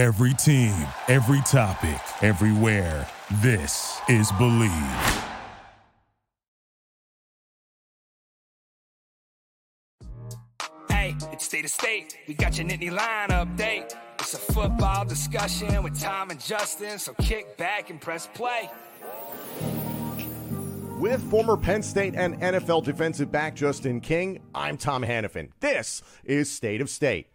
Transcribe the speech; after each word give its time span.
Every 0.00 0.32
team, 0.32 0.72
every 1.08 1.42
topic, 1.42 2.00
everywhere. 2.22 3.06
This 3.42 4.00
is 4.08 4.32
Bleav. 4.32 5.24
Hey, 10.88 11.14
it's 11.32 11.44
state 11.44 11.66
of 11.66 11.70
state. 11.70 12.16
We 12.26 12.32
got 12.32 12.56
your 12.56 12.66
Nittany 12.66 12.90
Lion 12.90 13.28
update. 13.28 13.94
It's 14.20 14.32
a 14.32 14.38
football 14.38 15.04
discussion 15.04 15.82
with 15.82 16.00
Tom 16.00 16.30
and 16.30 16.40
Justin, 16.40 16.98
so 16.98 17.12
kick 17.20 17.58
back 17.58 17.90
and 17.90 18.00
press 18.00 18.26
play. 18.32 18.70
With 20.98 21.22
former 21.30 21.58
Penn 21.58 21.82
State 21.82 22.14
and 22.14 22.40
NFL 22.40 22.84
defensive 22.84 23.30
back 23.30 23.54
Justin 23.54 24.00
King, 24.00 24.40
I'm 24.54 24.78
Tom 24.78 25.02
Hannafin. 25.02 25.50
This 25.60 26.02
is 26.24 26.50
State 26.50 26.80
of 26.80 26.88
State. 26.88 27.29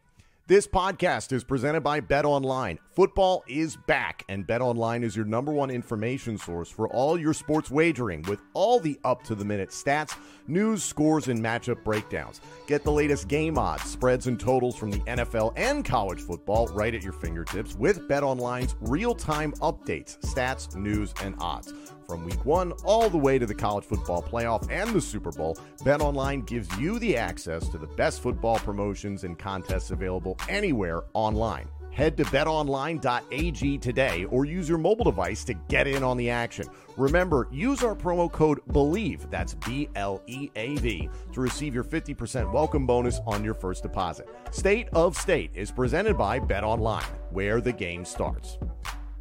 This 0.48 0.68
podcast 0.68 1.32
is 1.32 1.44
presented 1.44 1.82
by 1.82 2.02
Bet 2.02 2.24
Online. 2.24 2.78
Football 2.92 3.44
is 3.48 3.76
back, 3.88 4.24
and 4.30 4.46
Bet 4.46 4.62
Online 4.62 5.04
is 5.04 5.16
your 5.16 5.26
number 5.26 5.52
one 5.52 5.72
information 5.72 6.38
source 6.38 6.70
for 6.70 6.88
all 6.90 7.20
your 7.20 7.34
sports 7.34 7.72
wagering 7.72 8.22
with 8.28 8.40
all 8.54 8.80
the 8.80 9.00
up 9.04 9.24
to 9.24 9.34
the 9.34 9.44
minute 9.44 9.70
stats, 9.70 10.16
news, 10.46 10.84
scores, 10.84 11.30
and 11.30 11.40
matchup 11.40 11.84
breakdowns. 11.84 12.42
Get 12.68 12.84
the 12.84 12.92
latest 12.92 13.28
game 13.28 13.58
odds, 13.58 13.86
spreads, 13.86 14.28
and 14.28 14.40
totals 14.40 14.76
from 14.76 14.92
the 14.92 15.00
NFL 15.00 15.54
and 15.56 15.84
college 15.84 16.22
football 16.22 16.68
right 16.68 16.94
at 16.94 17.02
your 17.02 17.14
fingertips 17.14 17.74
with 17.74 18.08
Bet 18.08 18.22
Online's 18.22 18.76
real 18.82 19.16
time 19.16 19.52
updates, 19.64 20.20
stats, 20.20 20.76
news, 20.76 21.12
and 21.24 21.34
odds. 21.40 21.74
From 22.08 22.24
week 22.24 22.46
one 22.46 22.72
all 22.84 23.10
the 23.10 23.18
way 23.18 23.40
to 23.40 23.48
the 23.48 23.56
college 23.56 23.84
football 23.84 24.22
playoff 24.22 24.70
and 24.70 24.92
the 24.92 25.02
Super 25.02 25.32
Bowl, 25.32 25.58
BetOnline 25.80 26.46
gives 26.46 26.70
you 26.78 27.00
the 27.00 27.18
access 27.18 27.68
to 27.70 27.80
the 27.80 27.88
best 27.88 28.22
football 28.22 28.60
promotions 28.60 29.24
and 29.24 29.40
contests 29.40 29.90
available 29.90 30.38
anywhere 30.48 31.04
online. 31.14 31.68
Head 31.90 32.18
to 32.18 32.26
betonline.ag 32.26 33.78
today 33.78 34.26
or 34.26 34.44
use 34.46 34.68
your 34.68 34.78
mobile 34.78 35.06
device 35.06 35.46
to 35.46 35.54
get 35.54 35.88
in 35.88 36.04
on 36.04 36.18
the 36.18 36.30
action. 36.30 36.68
Remember, 36.98 37.48
use 37.52 37.84
our 37.84 37.96
promo 37.96 38.30
code 38.30 38.60
BLEAV, 38.68 39.30
that's 39.32 39.54
B 39.54 39.88
L 39.96 40.22
E 40.28 40.50
A 40.58 40.76
V, 40.76 41.10
to 41.32 41.42
receive 41.42 41.74
your 41.74 41.86
50% 41.86 42.52
welcome 42.52 42.86
bonus 42.86 43.22
on 43.26 43.46
your 43.46 43.54
first 43.54 43.82
deposit. 43.82 44.28
State 44.52 44.90
of 44.92 45.18
State 45.18 45.52
is 45.56 45.72
presented 45.72 46.18
by 46.18 46.38
BetOnline, 46.38 47.04
where 47.32 47.62
the 47.62 47.74
game 47.74 48.04
starts. 48.04 48.58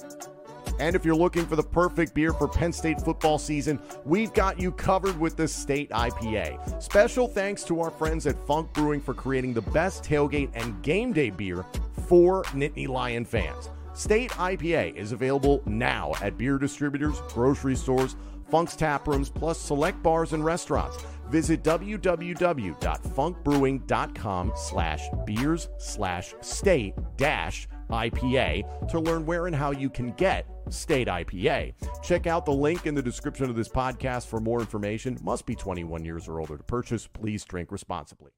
And 0.80 0.96
if 0.96 1.06
you're 1.06 1.16
looking 1.16 1.46
for 1.46 1.56
the 1.56 1.64
perfect 1.64 2.14
beer 2.14 2.34
for 2.34 2.48
Penn 2.48 2.74
State 2.74 3.02
football 3.02 3.38
season, 3.38 3.80
we've 4.06 4.34
got 4.34 4.60
you 4.60 4.72
covered 4.72 5.20
with 5.20 5.38
the 5.38 5.48
State 5.48 5.90
IPA. 5.92 6.82
Special 6.82 7.28
thanks 7.28 7.64
to 7.66 7.80
our 7.82 7.92
friends 7.92 8.26
at 8.28 8.36
Funk 8.48 8.74
Brewing 8.74 9.02
for 9.02 9.14
creating 9.14 9.54
the 9.54 9.62
best 9.62 10.04
tailgate 10.04 10.50
and 10.56 10.82
game 10.84 11.14
day 11.14 11.30
beer 11.30 11.66
for 12.08 12.44
Nittany 12.46 12.88
Lion 12.88 13.26
fans. 13.26 13.70
State 13.94 14.32
IPA 14.32 14.96
is 14.96 15.12
available 15.12 15.62
now 15.66 16.14
at 16.22 16.38
beer 16.38 16.58
distributors, 16.58 17.20
grocery 17.30 17.76
stores, 17.76 18.16
Funk's 18.50 18.76
tap 18.76 19.08
rooms, 19.08 19.30
plus 19.30 19.60
select 19.60 20.02
bars 20.04 20.34
and 20.34 20.44
restaurants. 20.46 20.98
Visit 21.30 21.64
www.funkbrewing.com 21.64 24.52
slash 24.56 25.08
beers 25.26 25.70
slash 25.80 26.36
state 26.42 26.94
dash 27.18 27.68
IPA 27.90 28.90
to 28.90 29.00
learn 29.00 29.26
where 29.26 29.48
and 29.48 29.56
how 29.56 29.72
you 29.72 29.90
can 29.90 30.12
get 30.14 30.46
State 30.70 31.08
IPA. 31.08 31.74
Check 32.02 32.28
out 32.28 32.46
the 32.46 32.54
link 32.54 32.86
in 32.86 32.96
the 32.96 33.02
description 33.02 33.50
of 33.50 33.56
this 33.56 33.70
podcast 33.70 34.28
for 34.28 34.40
more 34.40 34.60
information. 34.60 35.18
Must 35.22 35.46
be 35.46 35.56
21 35.56 36.06
years 36.06 36.28
or 36.28 36.40
older 36.40 36.58
to 36.58 36.64
purchase. 36.64 37.08
Please 37.08 37.44
drink 37.46 37.72
responsibly. 37.72 38.32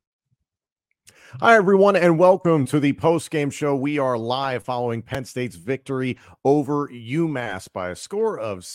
Hi, 1.39 1.55
everyone, 1.55 1.95
and 1.95 2.17
welcome 2.17 2.65
to 2.67 2.79
the 2.79 2.93
post 2.93 3.29
game 3.29 3.49
show. 3.49 3.75
We 3.75 3.99
are 3.99 4.17
live 4.17 4.63
following 4.63 5.01
Penn 5.01 5.25
State's 5.25 5.55
victory 5.55 6.17
over 6.43 6.87
UMass 6.87 7.71
by 7.71 7.89
a 7.89 7.95
score 7.95 8.39
of 8.39 8.65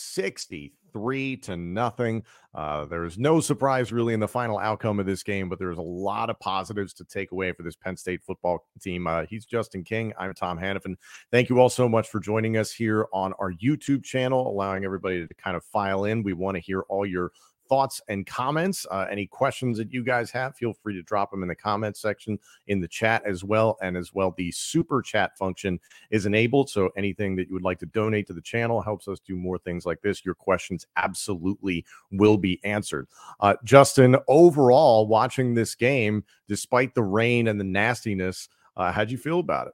63 0.91 1.37
to 1.37 1.57
nothing. 1.57 2.23
Uh, 2.53 2.85
there's 2.85 3.17
no 3.17 3.39
surprise 3.39 3.91
really 3.91 4.13
in 4.13 4.19
the 4.19 4.27
final 4.27 4.59
outcome 4.59 4.99
of 4.99 5.05
this 5.05 5.23
game, 5.23 5.47
but 5.47 5.57
there's 5.57 5.77
a 5.77 5.81
lot 5.81 6.29
of 6.29 6.39
positives 6.39 6.93
to 6.93 7.05
take 7.05 7.31
away 7.31 7.51
for 7.53 7.63
this 7.63 7.75
Penn 7.75 7.95
State 7.95 8.21
football 8.23 8.67
team. 8.81 9.07
Uh, 9.07 9.25
he's 9.29 9.45
Justin 9.45 9.83
King. 9.83 10.13
I'm 10.19 10.33
Tom 10.33 10.59
Hannafin. 10.59 10.95
Thank 11.31 11.49
you 11.49 11.59
all 11.59 11.69
so 11.69 11.87
much 11.87 12.09
for 12.09 12.19
joining 12.19 12.57
us 12.57 12.71
here 12.71 13.07
on 13.13 13.33
our 13.39 13.53
YouTube 13.53 14.03
channel, 14.03 14.49
allowing 14.49 14.83
everybody 14.83 15.25
to 15.25 15.33
kind 15.35 15.55
of 15.55 15.63
file 15.63 16.05
in. 16.05 16.23
We 16.23 16.33
want 16.33 16.55
to 16.55 16.61
hear 16.61 16.81
all 16.81 17.05
your 17.05 17.31
thoughts 17.71 18.01
and 18.09 18.25
comments. 18.25 18.85
Uh, 18.91 19.07
any 19.09 19.25
questions 19.25 19.77
that 19.77 19.93
you 19.93 20.03
guys 20.03 20.29
have, 20.29 20.57
feel 20.57 20.73
free 20.73 20.93
to 20.93 21.01
drop 21.03 21.31
them 21.31 21.41
in 21.41 21.47
the 21.47 21.55
comments 21.55 22.01
section 22.01 22.37
in 22.67 22.81
the 22.81 22.87
chat 22.87 23.23
as 23.25 23.45
well. 23.45 23.77
And 23.81 23.95
as 23.95 24.13
well, 24.13 24.35
the 24.37 24.51
super 24.51 25.01
chat 25.01 25.37
function 25.37 25.79
is 26.09 26.25
enabled. 26.25 26.69
So 26.69 26.89
anything 26.97 27.37
that 27.37 27.47
you 27.47 27.53
would 27.53 27.63
like 27.63 27.79
to 27.79 27.85
donate 27.85 28.27
to 28.27 28.33
the 28.33 28.41
channel 28.41 28.81
helps 28.81 29.07
us 29.07 29.21
do 29.21 29.37
more 29.37 29.57
things 29.57 29.85
like 29.85 30.01
this. 30.01 30.25
Your 30.25 30.35
questions 30.35 30.85
absolutely 30.97 31.85
will 32.11 32.35
be 32.35 32.59
answered. 32.65 33.07
Uh, 33.39 33.53
Justin, 33.63 34.17
overall, 34.27 35.07
watching 35.07 35.53
this 35.53 35.73
game, 35.73 36.25
despite 36.49 36.93
the 36.93 37.03
rain 37.03 37.47
and 37.47 37.57
the 37.57 37.63
nastiness, 37.63 38.49
uh, 38.75 38.91
how'd 38.91 39.09
you 39.09 39.17
feel 39.17 39.39
about 39.39 39.67
it? 39.67 39.73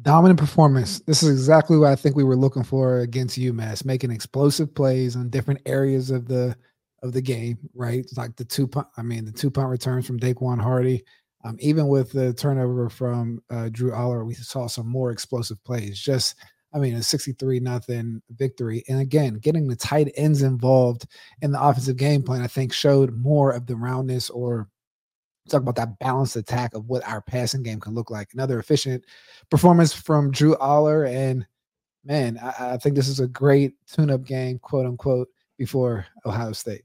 Dominant 0.00 0.40
performance. 0.40 1.00
This 1.00 1.22
is 1.22 1.28
exactly 1.28 1.76
what 1.76 1.90
I 1.90 1.96
think 1.96 2.16
we 2.16 2.24
were 2.24 2.36
looking 2.36 2.64
for 2.64 3.00
against 3.00 3.38
UMass, 3.38 3.84
making 3.84 4.10
explosive 4.10 4.74
plays 4.74 5.14
on 5.14 5.28
different 5.28 5.60
areas 5.66 6.10
of 6.10 6.26
the 6.26 6.56
of 7.02 7.12
the 7.12 7.22
game, 7.22 7.58
right? 7.74 8.06
Like 8.16 8.36
the 8.36 8.44
two 8.44 8.66
punt, 8.66 8.86
I 8.96 9.02
mean, 9.02 9.24
the 9.24 9.32
two 9.32 9.50
punt 9.50 9.68
returns 9.68 10.06
from 10.06 10.20
Daequan 10.20 10.60
Hardy. 10.60 11.04
Um, 11.44 11.56
even 11.58 11.88
with 11.88 12.12
the 12.12 12.32
turnover 12.32 12.88
from 12.88 13.42
uh, 13.50 13.68
Drew 13.70 13.90
Allar, 13.90 14.24
we 14.24 14.34
saw 14.34 14.68
some 14.68 14.86
more 14.86 15.10
explosive 15.10 15.62
plays. 15.64 15.98
Just, 15.98 16.36
I 16.72 16.78
mean, 16.78 16.94
a 16.94 17.02
63 17.02 17.58
nothing 17.58 18.22
victory. 18.30 18.84
And 18.88 19.00
again, 19.00 19.34
getting 19.34 19.66
the 19.66 19.74
tight 19.74 20.12
ends 20.16 20.42
involved 20.42 21.06
in 21.40 21.50
the 21.50 21.60
offensive 21.60 21.96
game 21.96 22.22
plan, 22.22 22.42
I 22.42 22.46
think 22.46 22.72
showed 22.72 23.16
more 23.16 23.50
of 23.50 23.66
the 23.66 23.74
roundness 23.74 24.30
or 24.30 24.68
talk 25.48 25.62
about 25.62 25.74
that 25.74 25.98
balanced 25.98 26.36
attack 26.36 26.74
of 26.74 26.86
what 26.86 27.06
our 27.08 27.20
passing 27.20 27.64
game 27.64 27.80
can 27.80 27.94
look 27.94 28.10
like. 28.10 28.28
Another 28.32 28.60
efficient 28.60 29.04
performance 29.50 29.92
from 29.92 30.30
Drew 30.30 30.54
Allar. 30.56 31.12
And 31.12 31.44
man, 32.04 32.38
I, 32.40 32.74
I 32.74 32.76
think 32.76 32.94
this 32.94 33.08
is 33.08 33.18
a 33.18 33.26
great 33.26 33.74
tune 33.88 34.10
up 34.10 34.24
game, 34.24 34.60
quote 34.60 34.86
unquote, 34.86 35.26
before 35.58 36.06
Ohio 36.24 36.52
State 36.52 36.82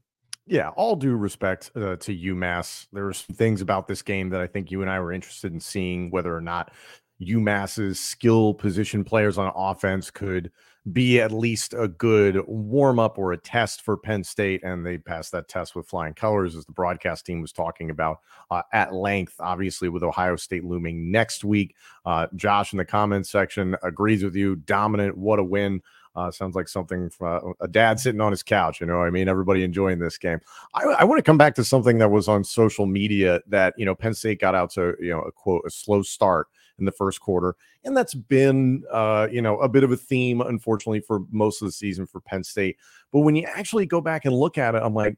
yeah, 0.48 0.70
all 0.70 0.96
due 0.96 1.14
respect 1.14 1.70
uh, 1.76 1.96
to 1.96 2.16
UMass, 2.16 2.86
there 2.92 3.04
were 3.04 3.12
some 3.12 3.36
things 3.36 3.60
about 3.60 3.86
this 3.86 4.02
game 4.02 4.30
that 4.30 4.40
I 4.40 4.46
think 4.46 4.70
you 4.70 4.80
and 4.82 4.90
I 4.90 4.98
were 5.00 5.12
interested 5.12 5.52
in 5.52 5.60
seeing 5.60 6.10
whether 6.10 6.34
or 6.34 6.40
not 6.40 6.72
UMass's 7.20 8.00
skill 8.00 8.54
position 8.54 9.04
players 9.04 9.38
on 9.38 9.52
offense 9.54 10.10
could 10.10 10.50
be 10.92 11.20
at 11.20 11.32
least 11.32 11.74
a 11.74 11.88
good 11.88 12.40
warm 12.46 12.98
up 12.98 13.18
or 13.18 13.32
a 13.32 13.36
test 13.36 13.82
for 13.82 13.98
Penn 13.98 14.24
State. 14.24 14.62
And 14.64 14.86
they 14.86 14.96
passed 14.96 15.32
that 15.32 15.48
test 15.48 15.76
with 15.76 15.86
flying 15.86 16.14
colors, 16.14 16.56
as 16.56 16.64
the 16.64 16.72
broadcast 16.72 17.26
team 17.26 17.42
was 17.42 17.52
talking 17.52 17.90
about 17.90 18.20
uh, 18.50 18.62
at 18.72 18.94
length, 18.94 19.34
obviously, 19.40 19.90
with 19.90 20.02
Ohio 20.02 20.36
State 20.36 20.64
looming 20.64 21.10
next 21.10 21.44
week. 21.44 21.74
Uh, 22.06 22.26
Josh 22.36 22.72
in 22.72 22.78
the 22.78 22.86
comments 22.86 23.30
section 23.30 23.76
agrees 23.82 24.24
with 24.24 24.34
you. 24.34 24.56
Dominant. 24.56 25.18
What 25.18 25.38
a 25.38 25.44
win. 25.44 25.82
Uh, 26.18 26.32
sounds 26.32 26.56
like 26.56 26.66
something 26.66 27.08
from 27.08 27.54
a, 27.60 27.64
a, 27.64 27.68
dad 27.68 28.00
sitting 28.00 28.20
on 28.20 28.32
his 28.32 28.42
couch. 28.42 28.80
You 28.80 28.88
know, 28.88 29.02
I 29.02 29.08
mean, 29.08 29.28
everybody 29.28 29.62
enjoying 29.62 30.00
this 30.00 30.18
game. 30.18 30.40
I, 30.74 30.82
I 30.82 31.04
want 31.04 31.20
to 31.20 31.22
come 31.22 31.38
back 31.38 31.54
to 31.54 31.64
something 31.64 31.98
that 31.98 32.10
was 32.10 32.26
on 32.26 32.42
social 32.42 32.86
media 32.86 33.40
that 33.46 33.74
you 33.76 33.84
know 33.84 33.94
Penn 33.94 34.14
State 34.14 34.40
got 34.40 34.52
out 34.52 34.72
to 34.72 34.96
you 35.00 35.10
know 35.10 35.20
a 35.20 35.30
quote 35.30 35.62
a 35.64 35.70
slow 35.70 36.02
start 36.02 36.48
in 36.80 36.86
the 36.86 36.90
first 36.90 37.20
quarter, 37.20 37.54
and 37.84 37.96
that's 37.96 38.14
been 38.14 38.82
uh, 38.90 39.28
you 39.30 39.40
know 39.40 39.60
a 39.60 39.68
bit 39.68 39.84
of 39.84 39.92
a 39.92 39.96
theme, 39.96 40.40
unfortunately, 40.40 40.98
for 40.98 41.20
most 41.30 41.62
of 41.62 41.68
the 41.68 41.72
season 41.72 42.04
for 42.04 42.20
Penn 42.20 42.42
State. 42.42 42.78
But 43.12 43.20
when 43.20 43.36
you 43.36 43.46
actually 43.46 43.86
go 43.86 44.00
back 44.00 44.24
and 44.24 44.34
look 44.34 44.58
at 44.58 44.74
it, 44.74 44.82
I'm 44.82 44.94
like, 44.94 45.16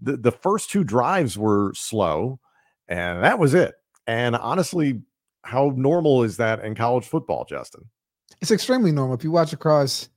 the 0.00 0.16
the 0.16 0.32
first 0.32 0.70
two 0.70 0.82
drives 0.82 1.38
were 1.38 1.72
slow, 1.76 2.40
and 2.88 3.22
that 3.22 3.38
was 3.38 3.54
it. 3.54 3.76
And 4.08 4.34
honestly, 4.34 5.02
how 5.44 5.72
normal 5.76 6.24
is 6.24 6.38
that 6.38 6.64
in 6.64 6.74
college 6.74 7.04
football, 7.04 7.44
Justin? 7.44 7.84
It's 8.40 8.50
extremely 8.50 8.90
normal. 8.90 9.14
If 9.14 9.22
you 9.22 9.30
watch 9.30 9.52
across 9.52 10.08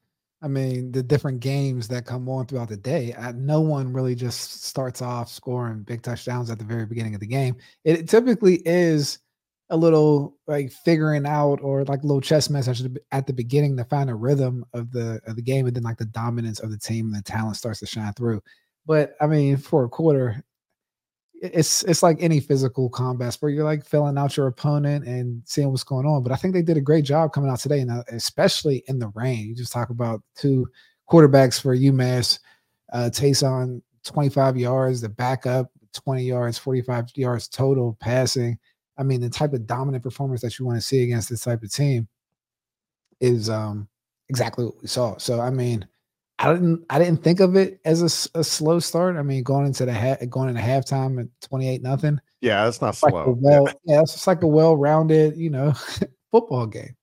I 0.45 0.47
mean, 0.47 0.91
the 0.91 1.01
different 1.01 1.39
games 1.39 1.87
that 1.87 2.05
come 2.05 2.29
on 2.29 2.45
throughout 2.45 2.69
the 2.69 2.77
day, 2.77 3.15
I, 3.17 3.31
no 3.31 3.61
one 3.61 3.91
really 3.91 4.13
just 4.13 4.63
starts 4.63 5.01
off 5.01 5.27
scoring 5.27 5.81
big 5.81 6.03
touchdowns 6.03 6.51
at 6.51 6.59
the 6.59 6.63
very 6.63 6.85
beginning 6.85 7.15
of 7.15 7.19
the 7.19 7.25
game. 7.25 7.55
It 7.83 8.07
typically 8.07 8.61
is 8.63 9.17
a 9.71 9.75
little 9.75 10.37
like 10.45 10.71
figuring 10.71 11.25
out 11.25 11.61
or 11.63 11.83
like 11.85 12.03
little 12.03 12.21
chess 12.21 12.51
match 12.51 12.67
at 13.11 13.25
the 13.25 13.33
beginning 13.33 13.75
to 13.77 13.85
find 13.85 14.07
a 14.07 14.13
rhythm 14.13 14.63
of 14.73 14.91
the 14.91 15.19
of 15.25 15.35
the 15.35 15.41
game 15.41 15.65
and 15.65 15.75
then 15.75 15.81
like 15.81 15.97
the 15.97 16.05
dominance 16.05 16.59
of 16.59 16.69
the 16.69 16.77
team 16.77 17.07
and 17.07 17.15
the 17.15 17.23
talent 17.23 17.57
starts 17.57 17.79
to 17.79 17.87
shine 17.87 18.13
through. 18.13 18.39
But 18.85 19.15
I 19.19 19.25
mean, 19.25 19.57
for 19.57 19.85
a 19.85 19.89
quarter, 19.89 20.43
it's 21.53 21.83
it's 21.83 22.03
like 22.03 22.17
any 22.19 22.39
physical 22.39 22.89
combat 22.89 23.33
sport. 23.33 23.53
You're 23.53 23.63
like 23.63 23.85
filling 23.85 24.17
out 24.17 24.37
your 24.37 24.47
opponent 24.47 25.05
and 25.05 25.41
seeing 25.45 25.69
what's 25.69 25.83
going 25.83 26.05
on. 26.05 26.23
But 26.23 26.31
I 26.31 26.35
think 26.35 26.53
they 26.53 26.61
did 26.61 26.77
a 26.77 26.81
great 26.81 27.05
job 27.05 27.33
coming 27.33 27.49
out 27.49 27.59
today, 27.59 27.79
and 27.79 27.91
uh, 27.91 28.03
especially 28.09 28.83
in 28.87 28.99
the 28.99 29.09
rain. 29.15 29.47
You 29.47 29.55
just 29.55 29.73
talk 29.73 29.89
about 29.89 30.21
two 30.35 30.67
quarterbacks 31.09 31.61
for 31.61 31.75
UMass, 31.75 32.39
uh, 32.93 33.09
Taisun 33.09 33.81
25 34.03 34.57
yards, 34.57 35.01
the 35.01 35.09
backup 35.09 35.71
20 35.93 36.23
yards, 36.23 36.57
45 36.57 37.05
yards 37.15 37.47
total 37.47 37.97
passing. 37.99 38.57
I 38.97 39.03
mean, 39.03 39.21
the 39.21 39.29
type 39.29 39.53
of 39.53 39.67
dominant 39.67 40.03
performance 40.03 40.41
that 40.41 40.57
you 40.57 40.65
want 40.65 40.77
to 40.77 40.85
see 40.85 41.03
against 41.03 41.29
this 41.29 41.41
type 41.41 41.63
of 41.63 41.71
team 41.71 42.07
is 43.19 43.49
um 43.49 43.87
exactly 44.29 44.65
what 44.65 44.81
we 44.81 44.87
saw. 44.87 45.17
So 45.17 45.41
I 45.41 45.49
mean, 45.49 45.87
I 46.37 46.53
didn't 46.53 46.85
I 46.89 46.99
didn't 46.99 47.23
think 47.23 47.39
of 47.39 47.55
it 47.55 47.79
as 47.85 48.01
a, 48.01 48.39
a 48.39 48.43
slow 48.43 48.79
start. 48.79 49.15
I 49.15 49.21
mean, 49.21 49.43
going 49.43 49.65
into 49.65 49.85
the 49.85 49.93
ha- 49.93 50.25
going 50.29 50.49
into 50.49 50.61
halftime 50.61 51.21
at 51.21 51.27
28 51.47 51.81
nothing. 51.81 52.19
Yeah, 52.41 52.65
that's 52.65 52.81
not 52.81 52.95
slow. 52.95 53.09
Like 53.09 53.37
well, 53.39 53.67
yeah, 53.85 54.01
it's 54.01 54.13
just 54.13 54.27
like 54.27 54.43
a 54.43 54.47
well-rounded, 54.47 55.37
you 55.37 55.49
know, 55.49 55.73
football 56.31 56.67
game. 56.67 56.95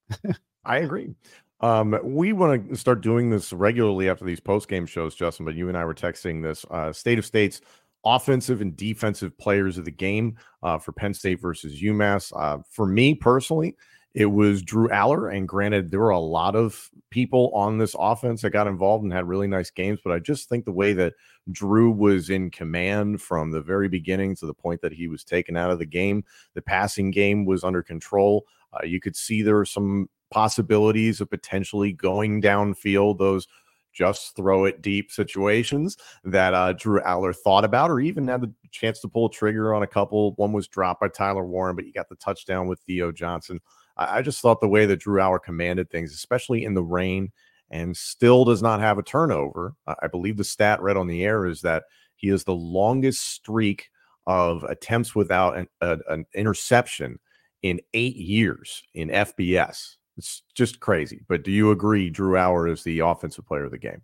I 0.65 0.79
agree. 0.79 1.15
Um, 1.61 1.99
we 2.03 2.33
want 2.33 2.69
to 2.71 2.77
start 2.77 3.01
doing 3.01 3.31
this 3.31 3.53
regularly 3.53 4.09
after 4.09 4.25
these 4.25 4.41
post 4.41 4.69
game 4.69 4.85
shows, 4.85 5.15
Justin. 5.15 5.47
But 5.47 5.55
you 5.55 5.69
and 5.69 5.79
I 5.79 5.85
were 5.85 5.95
texting 5.95 6.43
this 6.43 6.67
uh, 6.71 6.93
state 6.93 7.19
of 7.19 7.25
states 7.25 7.61
offensive 8.05 8.61
and 8.61 8.77
defensive 8.77 9.37
players 9.39 9.79
of 9.79 9.85
the 9.85 9.91
game 9.91 10.37
uh, 10.63 10.79
for 10.79 10.93
Penn 10.93 11.15
State 11.15 11.41
versus 11.41 11.81
UMass. 11.81 12.33
Uh, 12.37 12.59
for 12.69 12.87
me 12.87 13.15
personally, 13.15 13.77
it 14.15 14.27
was 14.27 14.63
Drew 14.63 14.89
Allar. 14.89 15.35
And 15.35 15.49
granted, 15.49 15.91
there 15.91 16.01
were 16.01 16.11
a 16.11 16.19
lot 16.19 16.55
of 16.55 16.91
people 17.11 17.51
on 17.55 17.79
this 17.79 17.97
offense 17.99 18.43
that 18.43 18.51
got 18.51 18.67
involved 18.67 19.05
and 19.05 19.13
had 19.13 19.27
really 19.27 19.47
nice 19.47 19.71
games. 19.71 20.01
But 20.05 20.13
I 20.13 20.19
just 20.19 20.49
think 20.49 20.65
the 20.65 20.73
way 20.73 20.93
that 20.93 21.15
Drew 21.51 21.91
was 21.91 22.31
in 22.31 22.51
command 22.51 23.23
from 23.23 23.51
the 23.51 23.63
very 23.63 23.89
beginning 23.89 24.37
to 24.37 24.47
the 24.47 24.55
point 24.55 24.83
that 24.83 24.93
he 24.93 25.09
was 25.09 25.25
taken 25.25 25.57
out 25.57 25.71
of 25.71 25.79
the 25.79 25.87
game, 25.87 26.25
the 26.55 26.63
passing 26.63 27.11
game 27.11 27.45
was 27.45 27.65
under 27.65 27.83
control. 27.83 28.47
Uh, 28.73 28.85
you 28.85 29.01
could 29.01 29.17
see 29.17 29.43
there 29.43 29.57
were 29.57 29.65
some 29.65 30.09
possibilities 30.31 31.21
of 31.21 31.31
potentially 31.31 31.93
going 31.93 32.41
downfield, 32.41 33.19
those 33.19 33.47
just 33.93 34.35
throw 34.35 34.65
it 34.65 34.81
deep 34.81 35.11
situations 35.11 35.99
that 36.25 36.55
uh, 36.55 36.73
Drew 36.73 37.01
Allar 37.03 37.37
thought 37.37 37.65
about, 37.65 37.91
or 37.91 38.01
even 38.01 38.27
had 38.27 38.41
the 38.41 38.53
chance 38.71 39.01
to 39.01 39.09
pull 39.09 39.27
a 39.27 39.31
trigger 39.31 39.75
on 39.75 39.83
a 39.83 39.87
couple. 39.87 40.33
One 40.37 40.53
was 40.53 40.67
dropped 40.67 41.01
by 41.01 41.09
Tyler 41.09 41.45
Warren, 41.45 41.77
but 41.77 41.85
you 41.85 41.93
got 41.93 42.09
the 42.09 42.17
touchdown 42.17 42.69
with 42.69 42.81
Theo 42.81 43.13
Johnson. 43.13 43.61
I, 43.97 44.19
I 44.19 44.23
just 44.23 44.41
thought 44.41 44.61
the 44.61 44.69
way 44.69 44.87
that 44.87 45.01
Drew 45.01 45.21
Allar 45.21 45.43
commanded 45.43 45.91
things, 45.91 46.13
especially 46.13 46.65
in 46.65 46.75
the 46.75 46.83
rain, 46.83 47.33
and 47.71 47.97
still 47.97 48.45
does 48.45 48.63
not 48.63 48.81
have 48.81 48.99
a 48.99 49.03
turnover. 49.03 49.75
I 49.87 50.07
believe 50.07 50.37
the 50.37 50.45
stat 50.45 50.83
read 50.83 50.97
on 50.97 51.07
the 51.07 51.25
air 51.25 51.47
is 51.47 51.63
that 51.63 51.85
he 52.17 52.29
is 52.29 52.45
the 52.45 52.55
longest 52.55 53.31
streak 53.31 53.91
of 54.27 54.63
attempts 54.65 55.15
without 55.15 55.57
an, 55.57 55.69
a, 55.81 55.99
an 56.09 56.27
interception 56.35 57.19
in 57.63 57.81
eight 57.95 58.17
years 58.17 58.83
in 58.95 59.09
FBS. 59.09 59.97
It's 60.19 60.43
just 60.55 60.81
crazy. 60.81 61.23
But 61.29 61.45
do 61.45 61.51
you 61.51 61.71
agree 61.71 62.11
Drew 62.11 62.35
Allar 62.35 62.71
is 62.71 62.83
the 62.83 63.01
offensive 63.01 63.47
player 63.47 63.65
of 63.65 63.71
the 63.71 63.79
game? 63.79 64.03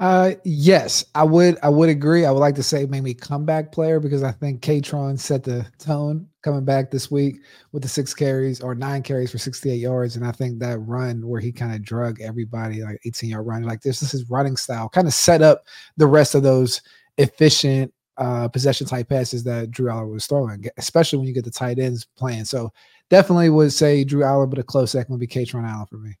Uh 0.00 0.32
yes, 0.44 1.04
I 1.14 1.22
would 1.22 1.56
I 1.62 1.68
would 1.68 1.88
agree. 1.88 2.24
I 2.24 2.32
would 2.32 2.40
like 2.40 2.56
to 2.56 2.64
say 2.64 2.84
maybe 2.84 3.14
comeback 3.14 3.70
player 3.70 4.00
because 4.00 4.24
I 4.24 4.32
think 4.32 4.60
Kaytron 4.60 5.16
set 5.20 5.44
the 5.44 5.64
tone 5.78 6.26
coming 6.42 6.64
back 6.64 6.90
this 6.90 7.12
week 7.12 7.36
with 7.70 7.82
the 7.84 7.88
six 7.88 8.12
carries 8.12 8.60
or 8.60 8.74
nine 8.74 9.02
carries 9.04 9.30
for 9.30 9.38
68 9.38 9.76
yards. 9.76 10.16
And 10.16 10.26
I 10.26 10.32
think 10.32 10.58
that 10.58 10.80
run 10.80 11.24
where 11.28 11.40
he 11.40 11.52
kind 11.52 11.72
of 11.72 11.82
drug 11.82 12.20
everybody 12.20 12.82
like 12.82 12.98
18 13.04 13.30
yard 13.30 13.46
run, 13.46 13.62
like 13.62 13.82
this, 13.82 14.00
this 14.00 14.14
is 14.14 14.28
running 14.28 14.56
style, 14.56 14.88
kind 14.88 15.06
of 15.06 15.14
set 15.14 15.42
up 15.42 15.62
the 15.96 16.08
rest 16.08 16.34
of 16.34 16.42
those 16.42 16.80
efficient 17.18 17.92
uh 18.16 18.48
possession 18.48 18.86
type 18.88 19.08
passes 19.08 19.44
that 19.44 19.70
Drew 19.70 19.90
Allar 19.90 20.10
was 20.12 20.26
throwing, 20.26 20.64
especially 20.76 21.18
when 21.20 21.28
you 21.28 21.34
get 21.34 21.44
the 21.44 21.50
tight 21.52 21.78
ends 21.78 22.04
playing. 22.16 22.46
So 22.46 22.72
definitely 23.10 23.48
would 23.50 23.72
say 23.72 24.02
Drew 24.02 24.22
Allar, 24.22 24.50
but 24.50 24.58
a 24.58 24.64
close 24.64 24.90
second 24.90 25.12
would 25.12 25.20
be 25.20 25.28
Kaytron 25.28 25.68
Allen 25.68 25.86
for 25.86 25.98
me. 25.98 26.16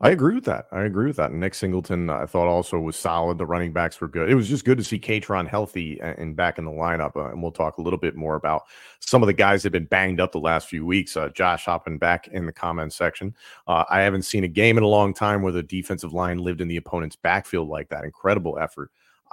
I 0.00 0.10
agree 0.10 0.34
with 0.34 0.44
that. 0.44 0.66
I 0.72 0.82
agree 0.82 1.06
with 1.06 1.16
that. 1.16 1.32
Nick 1.32 1.54
Singleton, 1.54 2.10
I 2.10 2.26
thought 2.26 2.48
also 2.48 2.78
was 2.78 2.96
solid. 2.96 3.38
The 3.38 3.46
running 3.46 3.72
backs 3.72 4.00
were 4.00 4.08
good. 4.08 4.30
It 4.30 4.34
was 4.34 4.48
just 4.48 4.64
good 4.64 4.78
to 4.78 4.84
see 4.84 4.98
Kaytron 4.98 5.48
healthy 5.48 6.00
and 6.00 6.36
back 6.36 6.58
in 6.58 6.64
the 6.64 6.70
lineup. 6.70 7.16
Uh, 7.16 7.30
and 7.30 7.42
we'll 7.42 7.52
talk 7.52 7.78
a 7.78 7.82
little 7.82 7.98
bit 7.98 8.14
more 8.14 8.36
about 8.36 8.64
some 9.00 9.22
of 9.22 9.26
the 9.26 9.32
guys 9.32 9.62
that 9.62 9.68
have 9.68 9.72
been 9.72 9.86
banged 9.86 10.20
up 10.20 10.32
the 10.32 10.38
last 10.38 10.68
few 10.68 10.84
weeks. 10.84 11.16
Uh, 11.16 11.28
Josh 11.30 11.64
hopping 11.64 11.98
back 11.98 12.28
in 12.28 12.46
the 12.46 12.52
comment 12.52 12.92
section. 12.92 13.34
Uh, 13.66 13.84
I 13.88 14.00
haven't 14.00 14.22
seen 14.22 14.44
a 14.44 14.48
game 14.48 14.76
in 14.78 14.84
a 14.84 14.88
long 14.88 15.14
time 15.14 15.42
where 15.42 15.52
the 15.52 15.62
defensive 15.62 16.12
line 16.12 16.38
lived 16.38 16.60
in 16.60 16.68
the 16.68 16.76
opponent's 16.76 17.16
backfield 17.16 17.68
like 17.68 17.88
that. 17.88 18.04
Incredible 18.04 18.58
effort. 18.58 18.90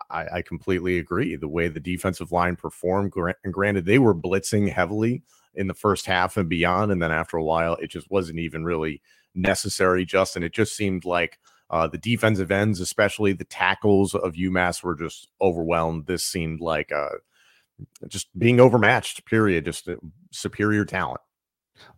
I, 0.09 0.25
I 0.37 0.41
completely 0.41 0.99
agree. 0.99 1.35
The 1.35 1.47
way 1.47 1.67
the 1.67 1.79
defensive 1.79 2.31
line 2.31 2.55
performed, 2.55 3.13
and 3.43 3.53
granted, 3.53 3.85
they 3.85 3.99
were 3.99 4.15
blitzing 4.15 4.71
heavily 4.71 5.23
in 5.55 5.67
the 5.67 5.73
first 5.73 6.05
half 6.05 6.37
and 6.37 6.49
beyond. 6.49 6.91
And 6.91 7.01
then 7.01 7.11
after 7.11 7.37
a 7.37 7.43
while, 7.43 7.75
it 7.75 7.87
just 7.87 8.09
wasn't 8.09 8.39
even 8.39 8.63
really 8.63 9.01
necessary, 9.35 10.05
Justin. 10.05 10.43
It 10.43 10.53
just 10.53 10.75
seemed 10.75 11.05
like 11.05 11.39
uh, 11.69 11.87
the 11.87 11.97
defensive 11.97 12.51
ends, 12.51 12.79
especially 12.79 13.33
the 13.33 13.45
tackles 13.45 14.13
of 14.13 14.33
UMass, 14.33 14.83
were 14.83 14.95
just 14.95 15.27
overwhelmed. 15.41 16.05
This 16.05 16.23
seemed 16.23 16.61
like 16.61 16.91
uh, 16.91 17.09
just 18.07 18.27
being 18.37 18.59
overmatched, 18.59 19.25
period, 19.25 19.65
just 19.65 19.89
superior 20.31 20.85
talent. 20.85 21.21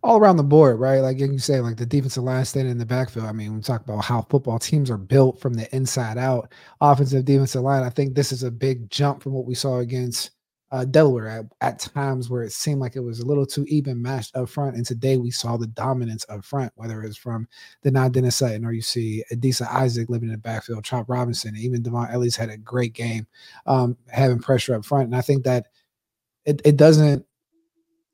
All 0.02 0.16
around 0.16 0.38
the 0.38 0.42
board, 0.42 0.80
right? 0.80 1.00
Like 1.00 1.20
you 1.20 1.38
say, 1.38 1.60
like 1.60 1.76
the 1.76 1.86
defensive 1.86 2.24
line 2.24 2.44
standing 2.44 2.72
in 2.72 2.78
the 2.78 2.86
backfield. 2.86 3.26
I 3.26 3.32
mean, 3.32 3.54
we 3.54 3.60
talk 3.60 3.82
about 3.82 4.04
how 4.04 4.22
football 4.22 4.58
teams 4.58 4.90
are 4.90 4.96
built 4.96 5.38
from 5.40 5.54
the 5.54 5.74
inside 5.76 6.16
out, 6.16 6.52
offensive, 6.80 7.24
defensive 7.24 7.62
line. 7.62 7.82
I 7.82 7.90
think 7.90 8.14
this 8.14 8.32
is 8.32 8.42
a 8.42 8.50
big 8.50 8.90
jump 8.90 9.22
from 9.22 9.32
what 9.32 9.44
we 9.44 9.54
saw 9.54 9.78
against 9.78 10.30
uh, 10.72 10.84
Delaware 10.84 11.28
at, 11.28 11.44
at, 11.60 11.78
times 11.78 12.28
where 12.28 12.42
it 12.42 12.52
seemed 12.52 12.80
like 12.80 12.96
it 12.96 13.00
was 13.00 13.20
a 13.20 13.26
little 13.26 13.46
too 13.46 13.64
even 13.68 14.02
matched 14.02 14.36
up 14.36 14.48
front. 14.48 14.74
And 14.74 14.84
today 14.84 15.16
we 15.16 15.30
saw 15.30 15.56
the 15.56 15.68
dominance 15.68 16.26
up 16.28 16.44
front, 16.44 16.72
whether 16.74 17.02
it's 17.02 17.16
from 17.16 17.46
Dani 17.84 18.10
Dennis 18.10 18.36
Sutton 18.36 18.64
or 18.64 18.72
you 18.72 18.82
see 18.82 19.22
Adisa 19.32 19.72
Isaac 19.72 20.08
living 20.08 20.28
in 20.28 20.32
the 20.32 20.38
backfield, 20.38 20.84
Chop 20.84 21.08
Robinson, 21.08 21.56
even 21.56 21.82
Dvon 21.82 22.12
Ellis 22.12 22.36
had 22.36 22.50
a 22.50 22.56
great 22.56 22.94
game 22.94 23.26
um, 23.66 23.96
having 24.08 24.40
pressure 24.40 24.74
up 24.74 24.84
front. 24.84 25.04
And 25.06 25.16
I 25.16 25.20
think 25.20 25.44
that 25.44 25.66
it, 26.44 26.60
it 26.64 26.76
doesn't 26.76 27.24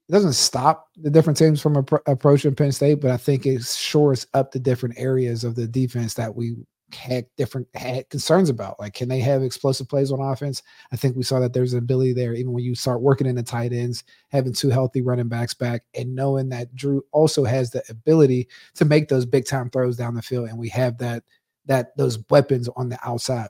it 0.08 0.12
doesn't 0.12 0.34
stop 0.34 0.88
the 0.96 1.10
different 1.10 1.38
teams 1.38 1.60
from 1.60 1.86
approaching 2.06 2.54
Penn 2.54 2.72
State, 2.72 3.00
but 3.00 3.10
I 3.10 3.16
think 3.16 3.46
it 3.46 3.62
shores 3.64 4.26
up 4.34 4.50
the 4.50 4.58
different 4.58 4.96
areas 4.98 5.44
of 5.44 5.54
the 5.54 5.66
defense 5.66 6.14
that 6.14 6.34
we 6.34 6.56
had 6.94 7.26
different 7.36 7.68
had 7.74 8.08
concerns 8.10 8.48
about. 8.48 8.78
Like, 8.80 8.94
can 8.94 9.08
they 9.08 9.20
have 9.20 9.42
explosive 9.42 9.88
plays 9.88 10.12
on 10.12 10.20
offense? 10.20 10.62
I 10.92 10.96
think 10.96 11.16
we 11.16 11.22
saw 11.22 11.40
that 11.40 11.52
there's 11.52 11.72
an 11.72 11.78
ability 11.78 12.12
there, 12.12 12.34
even 12.34 12.52
when 12.52 12.64
you 12.64 12.74
start 12.74 13.00
working 13.00 13.26
in 13.26 13.36
the 13.36 13.42
tight 13.42 13.72
ends, 13.72 14.04
having 14.30 14.52
two 14.52 14.70
healthy 14.70 15.02
running 15.02 15.28
backs 15.28 15.54
back, 15.54 15.82
and 15.94 16.14
knowing 16.14 16.48
that 16.50 16.74
Drew 16.74 17.04
also 17.12 17.44
has 17.44 17.70
the 17.70 17.82
ability 17.88 18.48
to 18.74 18.84
make 18.84 19.08
those 19.08 19.26
big 19.26 19.46
time 19.46 19.70
throws 19.70 19.96
down 19.96 20.14
the 20.14 20.22
field, 20.22 20.48
and 20.48 20.58
we 20.58 20.68
have 20.70 20.98
that 20.98 21.24
that 21.66 21.96
those 21.96 22.18
weapons 22.30 22.68
on 22.76 22.88
the 22.88 22.98
outside. 23.04 23.48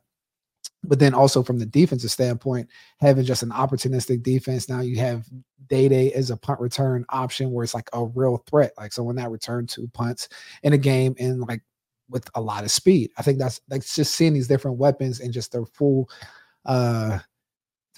But 0.85 0.99
then 0.99 1.15
also 1.15 1.43
from 1.43 1.59
the 1.59 1.67
defensive 1.67 2.11
standpoint, 2.11 2.69
having 2.99 3.25
just 3.25 3.43
an 3.43 3.51
opportunistic 3.51 4.23
defense. 4.23 4.69
Now 4.69 4.81
you 4.81 4.97
have 4.99 5.29
Day 5.69 5.89
Day 5.89 6.13
as 6.13 6.31
a 6.31 6.37
punt 6.37 6.61
return 6.61 7.05
option 7.09 7.53
where 7.53 7.63
it's 7.63 7.75
like 7.75 7.89
a 7.93 8.05
real 8.05 8.43
threat. 8.49 8.73
Like 8.77 8.93
so 8.93 9.03
when 9.03 9.17
that 9.17 9.31
return 9.31 9.67
two 9.67 9.89
punts 9.89 10.29
in 10.63 10.73
a 10.73 10.79
game 10.79 11.15
and 11.19 11.41
like 11.41 11.63
with 12.12 12.28
a 12.35 12.40
lot 12.40 12.64
of 12.64 12.71
speed. 12.71 13.11
I 13.16 13.23
think 13.23 13.38
that's 13.38 13.61
like 13.69 13.85
just 13.85 14.14
seeing 14.14 14.35
these 14.35 14.49
different 14.49 14.76
weapons 14.76 15.21
and 15.21 15.33
just 15.33 15.52
their 15.52 15.66
full 15.66 16.09
uh 16.64 17.19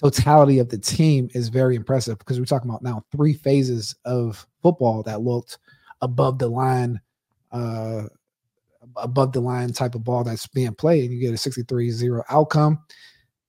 totality 0.01 0.59
of 0.59 0.69
the 0.69 0.77
team 0.77 1.29
is 1.33 1.49
very 1.49 1.75
impressive 1.75 2.17
because 2.17 2.39
we're 2.39 2.45
talking 2.45 2.69
about 2.69 2.81
now 2.81 3.03
three 3.15 3.33
phases 3.33 3.95
of 4.05 4.45
football 4.61 5.03
that 5.03 5.21
looked 5.21 5.57
above 6.01 6.37
the 6.37 6.47
line 6.47 6.99
uh 7.51 8.03
above 8.97 9.31
the 9.31 9.39
line 9.39 9.71
type 9.71 9.95
of 9.95 10.03
ball 10.03 10.23
that's 10.23 10.47
being 10.47 10.73
played 10.73 11.05
and 11.05 11.13
you 11.13 11.19
get 11.19 11.29
a 11.29 11.49
63-0 11.49 12.23
outcome. 12.29 12.79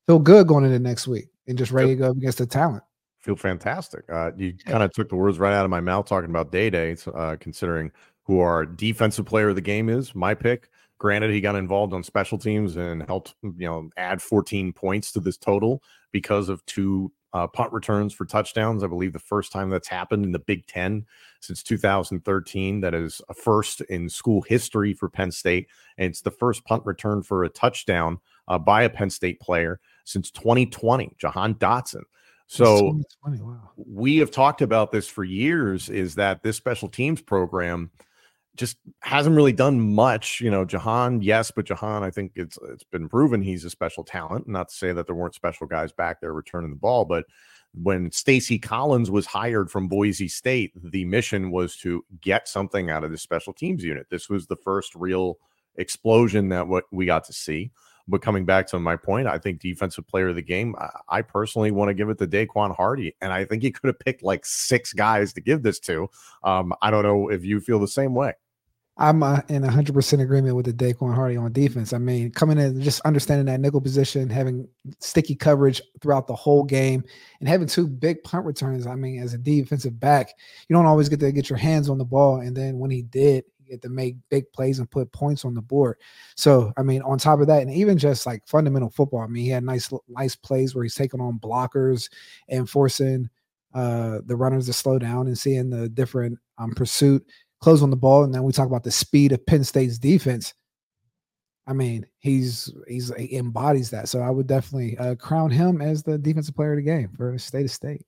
Feel 0.07 0.19
good 0.19 0.47
going 0.47 0.65
into 0.65 0.79
next 0.79 1.07
week 1.07 1.29
and 1.47 1.59
just 1.59 1.73
ready 1.73 1.91
to 1.91 1.97
go 1.97 2.11
against 2.11 2.39
the 2.39 2.47
talent. 2.47 2.83
Feel 3.19 3.37
fantastic. 3.37 4.05
Uh, 4.09 4.31
you 4.37 4.55
kind 4.67 4.83
of 4.83 4.93
took 4.93 5.09
the 5.09 5.17
words 5.17 5.39
right 5.39 5.53
out 5.53 5.65
of 5.65 5.71
my 5.71 5.81
mouth 5.81 6.07
talking 6.07 6.31
about 6.31 6.53
day 6.53 6.71
day 6.71 6.97
uh, 7.15 7.37
considering 7.41 7.91
who 8.27 8.41
our 8.41 8.67
defensive 8.67 9.27
player 9.27 9.51
of 9.51 9.55
the 9.55 9.61
game 9.61 9.89
is. 9.89 10.15
My 10.15 10.35
pick. 10.35 10.69
Granted, 10.99 11.31
he 11.31 11.41
got 11.41 11.57
involved 11.57 11.93
on 11.93 12.03
special 12.03 12.39
teams 12.39 12.77
and 12.77 13.03
helped, 13.03 13.35
you 13.43 13.67
know, 13.67 13.91
add 13.97 14.23
14 14.23 14.73
points 14.73 15.13
to 15.13 15.21
this 15.21 15.37
total 15.37 15.83
because 16.11 16.49
of 16.49 16.65
two 16.65 17.13
uh, 17.35 17.47
punt 17.47 17.71
returns 17.73 18.15
for 18.15 18.25
touchdowns. 18.25 18.83
I 18.83 18.87
believe 18.87 19.13
the 19.13 19.19
first 19.19 19.53
time 19.53 19.69
that's 19.69 19.89
happened 19.89 20.25
in 20.25 20.33
the 20.33 20.39
Big 20.39 20.67
Ten 20.67 21.05
since 21.41 21.63
2013. 21.63 22.81
That 22.81 22.95
is 22.95 23.21
a 23.29 23.35
first 23.35 23.83
in 23.83 24.09
school 24.09 24.41
history 24.41 24.95
for 24.95 25.11
Penn 25.11 25.31
State. 25.31 25.69
And 25.99 26.09
it's 26.09 26.23
the 26.23 26.31
first 26.31 26.65
punt 26.65 26.85
return 26.87 27.23
for 27.23 27.45
a 27.45 27.49
touchdown 27.51 28.19
uh, 28.49 28.59
by 28.59 28.85
a 28.85 28.91
Penn 28.91 29.11
State 29.11 29.39
player 29.39 29.81
since 30.05 30.31
2020, 30.31 31.15
Jahan 31.19 31.55
Dotson. 31.57 32.05
So 32.47 33.01
wow. 33.25 33.71
we 33.77 34.17
have 34.19 34.31
talked 34.31 34.63
about 34.63 34.93
this 34.93 35.09
for 35.09 35.25
years 35.25 35.91
is 35.91 36.15
that 36.15 36.43
this 36.43 36.57
special 36.57 36.89
teams 36.89 37.21
program 37.21 37.91
just 38.57 38.79
hasn't 39.01 39.37
really 39.37 39.53
done 39.53 39.81
much. 39.95 40.41
You 40.41 40.51
know, 40.51 40.65
Jahan, 40.65 41.23
yes, 41.23 41.51
but 41.51 41.67
Jahan, 41.67 42.03
I 42.03 42.11
think 42.11 42.33
it's 42.35 42.59
it's 42.71 42.85
been 42.85 43.09
proven 43.09 43.43
he's 43.43 43.65
a 43.65 43.71
special 43.71 44.05
talent. 44.05 44.49
Not 44.49 44.69
to 44.69 44.75
say 44.75 44.93
that 44.93 45.07
there 45.07 45.15
weren't 45.15 45.35
special 45.35 45.67
guys 45.67 45.93
back 45.93 46.21
there 46.21 46.33
returning 46.33 46.71
the 46.71 46.77
ball, 46.77 47.05
but 47.05 47.25
when 47.75 48.11
Stacy 48.11 48.59
Collins 48.59 49.11
was 49.11 49.27
hired 49.27 49.71
from 49.71 49.89
Boise 49.89 50.29
State, 50.29 50.73
the 50.83 51.05
mission 51.05 51.51
was 51.51 51.77
to 51.79 52.05
get 52.21 52.49
something 52.49 52.91
out 52.91 53.05
of 53.05 53.11
the 53.11 53.19
special 53.19 53.53
teams 53.53 53.85
unit. 53.85 54.07
This 54.11 54.31
was 54.31 54.47
the 54.47 54.57
first 54.57 54.95
real 54.95 55.39
explosion 55.77 56.49
that 56.49 56.67
what 56.67 56.85
we 56.91 57.05
got 57.07 57.25
to 57.25 57.33
see. 57.33 57.71
But 58.09 58.23
coming 58.23 58.45
back 58.45 58.69
to 58.69 58.79
my 58.79 58.97
point, 58.97 59.27
I 59.27 59.39
think 59.39 59.61
defensive 59.61 60.07
player 60.07 60.29
of 60.29 60.37
the 60.37 60.43
game, 60.43 60.77
I, 61.09 61.23
personally 61.23 61.73
want 61.73 61.89
to 61.89 61.95
give 61.95 62.09
it 62.09 62.19
to 62.19 62.27
Daequan 62.27 62.75
Hardy. 62.75 63.17
And 63.21 63.33
I 63.33 63.45
think 63.45 63.65
he 63.65 63.73
could 63.73 63.89
have 63.89 63.99
picked 63.99 64.23
like 64.23 64.47
six 64.47 64.93
guys 64.93 65.33
to 65.33 65.41
give 65.41 65.65
this 65.65 65.81
to. 65.81 66.09
Um, 66.45 66.73
I 66.81 66.93
don't 66.93 67.03
know 67.03 67.29
if 67.29 67.45
you 67.45 67.61
feel 67.61 67.81
the 67.81 67.89
same 67.89 68.15
way. 68.15 68.35
I'm 68.99 69.23
uh, 69.23 69.41
in 69.49 69.63
100% 69.63 70.23
agreement 70.23 70.57
with 70.57 70.65
the 70.65 70.73
Daequan 70.73 71.15
Hardy 71.15 71.37
on 71.37 71.53
defense. 71.53 71.93
I 71.93 71.99
mean, 71.99 72.31
coming 72.31 72.57
in, 72.57 72.81
just 72.81 73.03
understanding 73.03 73.45
that 73.47 73.61
nickel 73.61 73.81
position, 73.81 74.31
having 74.31 74.67
sticky 75.01 75.35
coverage 75.35 75.83
throughout 76.01 76.27
the 76.27 76.35
whole 76.35 76.65
game, 76.65 77.05
and 77.41 77.49
having 77.49 77.67
two 77.67 77.87
big 77.87 78.23
punt 78.25 78.47
returns. 78.47 78.87
I 78.87 78.95
mean, 78.95 79.23
as 79.23 79.35
a 79.35 79.39
defensive 79.39 80.01
back, 80.01 80.33
you 80.69 80.75
don't 80.75 80.87
always 80.87 81.11
get 81.11 81.21
to 81.21 81.33
get 81.33 81.51
your 81.51 81.59
hands 81.59 81.91
on 81.91 81.99
the 81.99 82.05
ball. 82.07 82.41
And 82.41 82.57
then 82.57 82.79
when 82.79 82.91
he 82.91 83.03
did, 83.03 83.45
get 83.69 83.83
to 83.83 83.89
make 83.89 84.17
big 84.31 84.51
plays 84.53 84.79
and 84.79 84.91
put 84.91 85.13
points 85.13 85.45
on 85.45 85.55
the 85.55 85.61
board. 85.61 85.99
So, 86.37 86.73
I 86.77 86.83
mean, 86.83 87.03
on 87.03 87.19
top 87.19 87.41
of 87.41 87.49
that, 87.49 87.63
and 87.63 87.71
even 87.71 87.99
just 87.99 88.25
like 88.25 88.47
fundamental 88.47 88.91
football, 88.91 89.21
I 89.21 89.27
mean, 89.27 89.45
he 89.45 89.51
had 89.51 89.65
nice, 89.65 89.93
nice 90.09 90.37
plays 90.37 90.75
where 90.75 90.85
he's 90.85 90.95
taking 90.95 91.21
on 91.21 91.39
blockers 91.39 92.09
and 92.49 92.71
forcing 92.71 93.29
uh, 93.75 94.21
the 94.25 94.37
runners 94.37 94.67
to 94.67 94.73
slow 94.73 94.99
down 94.99 95.27
and 95.27 95.37
seeing 95.37 95.69
the 95.69 95.89
different 95.89 96.39
um, 96.59 96.73
pursuit, 96.73 97.27
close 97.67 97.83
on 97.83 97.91
the 97.91 97.97
ball. 97.97 98.23
And 98.23 98.33
then 98.33 98.45
we 98.45 98.53
talk 98.53 98.69
about 98.69 98.85
the 98.85 98.93
speed 98.93 99.33
of 99.33 99.45
Penn 99.45 99.65
State's 99.65 99.99
defense. 99.99 100.55
I 101.67 101.73
mean, 101.73 102.07
he's 102.21 102.73
he's 102.87 103.13
he 103.17 103.37
embodies 103.37 103.91
that. 103.91 104.09
So 104.09 104.21
I 104.21 104.31
would 104.31 104.47
definitely 104.47 104.97
uh, 104.99 105.17
crown 105.17 105.51
him 105.51 105.83
as 105.83 106.05
the 106.05 106.17
defensive 106.17 106.55
player 106.55 106.75
of 106.75 106.77
the 106.77 106.83
game 106.83 107.09
for 107.17 107.37
state 107.39 107.65
of 107.65 107.73
state. 107.73 108.07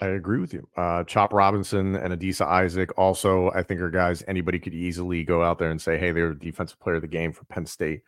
I 0.00 0.06
agree 0.06 0.40
with 0.40 0.52
you. 0.52 0.68
Uh, 0.76 1.04
Chop 1.04 1.32
Robinson 1.32 1.94
and 1.94 2.12
Adisa 2.12 2.44
Isaac 2.44 2.90
also, 2.98 3.52
I 3.52 3.62
think, 3.62 3.80
are 3.80 3.88
guys 3.88 4.24
anybody 4.26 4.58
could 4.58 4.74
easily 4.74 5.22
go 5.22 5.44
out 5.44 5.60
there 5.60 5.70
and 5.70 5.80
say, 5.80 5.96
hey, 5.96 6.10
they're 6.10 6.34
defensive 6.34 6.80
player 6.80 6.96
of 6.96 7.02
the 7.02 7.06
game 7.06 7.32
for 7.32 7.44
Penn 7.44 7.66
State. 7.66 8.02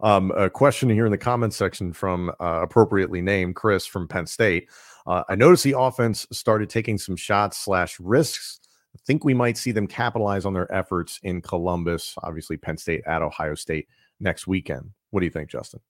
Um, 0.00 0.30
a 0.32 0.50
question 0.50 0.90
here 0.90 1.06
in 1.06 1.10
the 1.10 1.16
comments 1.16 1.56
section 1.56 1.94
from 1.94 2.28
uh, 2.38 2.60
appropriately 2.62 3.22
named 3.22 3.56
Chris 3.56 3.86
from 3.86 4.08
Penn 4.08 4.26
State. 4.26 4.68
Uh, 5.06 5.24
I 5.26 5.36
noticed 5.36 5.64
the 5.64 5.78
offense 5.78 6.26
started 6.32 6.68
taking 6.68 6.98
some 6.98 7.16
shots 7.16 7.56
slash 7.56 7.98
risks. 7.98 8.60
I 8.94 8.98
think 9.06 9.24
we 9.24 9.34
might 9.34 9.58
see 9.58 9.72
them 9.72 9.86
capitalize 9.86 10.44
on 10.44 10.54
their 10.54 10.72
efforts 10.72 11.18
in 11.22 11.42
Columbus, 11.42 12.14
obviously 12.22 12.56
Penn 12.56 12.76
State 12.76 13.02
at 13.06 13.22
Ohio 13.22 13.54
State 13.54 13.88
next 14.20 14.46
weekend. 14.46 14.90
What 15.10 15.20
do 15.20 15.26
you 15.26 15.30
think, 15.30 15.50
Justin? 15.50 15.80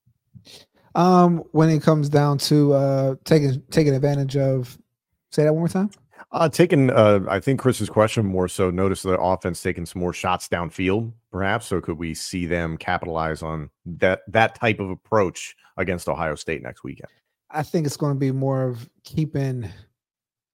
Um, 0.95 1.39
when 1.53 1.71
it 1.71 1.83
comes 1.83 2.09
down 2.09 2.39
to 2.39 2.73
uh, 2.73 3.15
taking 3.25 3.63
taking 3.71 3.95
advantage 3.95 4.37
of 4.37 4.79
Say 5.35 5.43
that 5.43 5.53
one 5.53 5.63
more 5.63 5.69
time. 5.69 5.91
Uh, 6.31 6.49
taking, 6.49 6.91
uh, 6.91 7.19
I 7.29 7.41
think 7.41 7.59
Chris's 7.59 7.91
question 7.91 8.25
more 8.25 8.47
so. 8.47 8.71
Notice 8.71 9.03
the 9.03 9.19
offense 9.21 9.61
taking 9.61 9.85
some 9.85 10.01
more 10.01 10.13
shots 10.13 10.49
downfield, 10.49 11.13
perhaps. 11.33 11.67
So 11.67 11.81
could 11.81 11.99
we 11.99 12.15
see 12.15 12.47
them 12.47 12.77
capitalize 12.77 13.43
on 13.43 13.69
that 13.85 14.21
that 14.29 14.55
type 14.55 14.79
of 14.79 14.91
approach 14.91 15.57
against 15.77 16.09
Ohio 16.09 16.37
State 16.37 16.63
next 16.63 16.85
weekend? 16.85 17.11
I 17.51 17.65
think 17.65 17.85
it's 17.85 17.97
going 17.97 18.15
to 18.15 18.19
be 18.19 18.31
more 18.31 18.63
of 18.63 18.89
keeping 19.03 19.69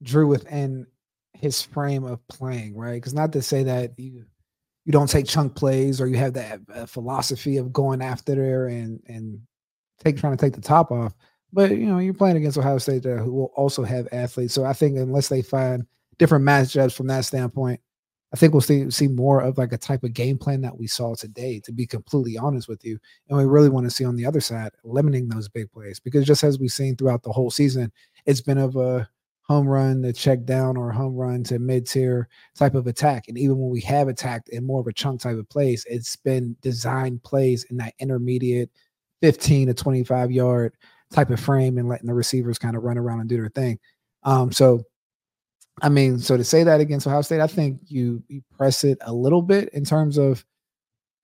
Drew 0.02 0.26
within 0.26 0.86
his 1.40 1.62
frame 1.62 2.04
of 2.04 2.26
playing, 2.28 2.76
right? 2.76 2.94
Because 2.94 3.14
not 3.14 3.32
to 3.32 3.42
say 3.42 3.62
that 3.64 3.98
you 3.98 4.24
you 4.84 4.92
don't 4.92 5.08
take 5.08 5.26
chunk 5.26 5.54
plays 5.54 6.00
or 6.00 6.06
you 6.06 6.16
have 6.16 6.34
that 6.34 6.60
uh, 6.74 6.86
philosophy 6.86 7.56
of 7.58 7.72
going 7.72 8.02
after 8.02 8.34
there 8.34 8.66
and 8.66 9.00
and 9.06 9.40
take 10.02 10.18
trying 10.18 10.36
to 10.36 10.42
take 10.44 10.54
the 10.54 10.60
top 10.60 10.90
off. 10.90 11.14
But 11.52 11.70
you 11.70 11.86
know, 11.86 11.98
you're 11.98 12.14
playing 12.14 12.36
against 12.36 12.58
Ohio 12.58 12.78
State 12.78 13.02
there, 13.02 13.18
who 13.18 13.32
will 13.32 13.52
also 13.56 13.82
have 13.82 14.08
athletes. 14.12 14.54
So 14.54 14.64
I 14.64 14.72
think 14.72 14.96
unless 14.96 15.28
they 15.28 15.42
find 15.42 15.86
different 16.18 16.44
matchups 16.44 16.94
from 16.94 17.08
that 17.08 17.24
standpoint, 17.24 17.80
I 18.32 18.36
think 18.36 18.52
we'll 18.52 18.60
see 18.60 18.90
see 18.90 19.08
more 19.08 19.40
of 19.40 19.58
like 19.58 19.72
a 19.72 19.78
type 19.78 20.04
of 20.04 20.12
game 20.12 20.38
plan 20.38 20.60
that 20.62 20.78
we 20.78 20.86
saw 20.86 21.14
today. 21.14 21.60
To 21.64 21.72
be 21.72 21.86
completely 21.86 22.38
honest 22.38 22.68
with 22.68 22.84
you, 22.84 22.98
and 23.28 23.38
we 23.38 23.44
really 23.44 23.68
want 23.68 23.86
to 23.86 23.90
see 23.90 24.04
on 24.04 24.16
the 24.16 24.26
other 24.26 24.40
side 24.40 24.72
limiting 24.84 25.28
those 25.28 25.48
big 25.48 25.70
plays 25.72 25.98
because 25.98 26.26
just 26.26 26.44
as 26.44 26.58
we've 26.58 26.70
seen 26.70 26.96
throughout 26.96 27.22
the 27.22 27.32
whole 27.32 27.50
season, 27.50 27.92
it's 28.26 28.40
been 28.40 28.58
of 28.58 28.76
a 28.76 29.08
home 29.50 29.66
run 29.66 30.00
to 30.00 30.12
check 30.12 30.44
down 30.44 30.76
or 30.76 30.92
home 30.92 31.16
run 31.16 31.42
to 31.42 31.58
mid 31.58 31.84
tier 31.84 32.28
type 32.56 32.76
of 32.76 32.86
attack. 32.86 33.24
And 33.26 33.36
even 33.36 33.58
when 33.58 33.68
we 33.68 33.80
have 33.80 34.06
attacked 34.06 34.48
in 34.50 34.64
more 34.64 34.78
of 34.78 34.86
a 34.86 34.92
chunk 34.92 35.20
type 35.20 35.36
of 35.36 35.48
plays, 35.48 35.84
it's 35.90 36.14
been 36.14 36.54
designed 36.62 37.24
plays 37.24 37.64
in 37.64 37.76
that 37.78 37.94
intermediate 37.98 38.70
15 39.22 39.66
to 39.66 39.74
25 39.74 40.30
yard 40.30 40.72
type 41.12 41.30
of 41.30 41.40
frame 41.40 41.78
and 41.78 41.88
letting 41.88 42.06
the 42.06 42.14
receivers 42.14 42.60
kind 42.60 42.76
of 42.76 42.84
run 42.84 42.96
around 42.96 43.18
and 43.18 43.28
do 43.28 43.38
their 43.38 43.48
thing. 43.48 43.76
Um, 44.22 44.52
so, 44.52 44.84
I 45.82 45.88
mean, 45.88 46.20
so 46.20 46.36
to 46.36 46.44
say 46.44 46.62
that 46.62 46.78
against 46.78 47.08
Ohio 47.08 47.22
State, 47.22 47.40
I 47.40 47.48
think 47.48 47.80
you, 47.86 48.22
you 48.28 48.42
press 48.56 48.84
it 48.84 48.98
a 49.00 49.12
little 49.12 49.42
bit 49.42 49.70
in 49.70 49.84
terms 49.84 50.16
of, 50.16 50.44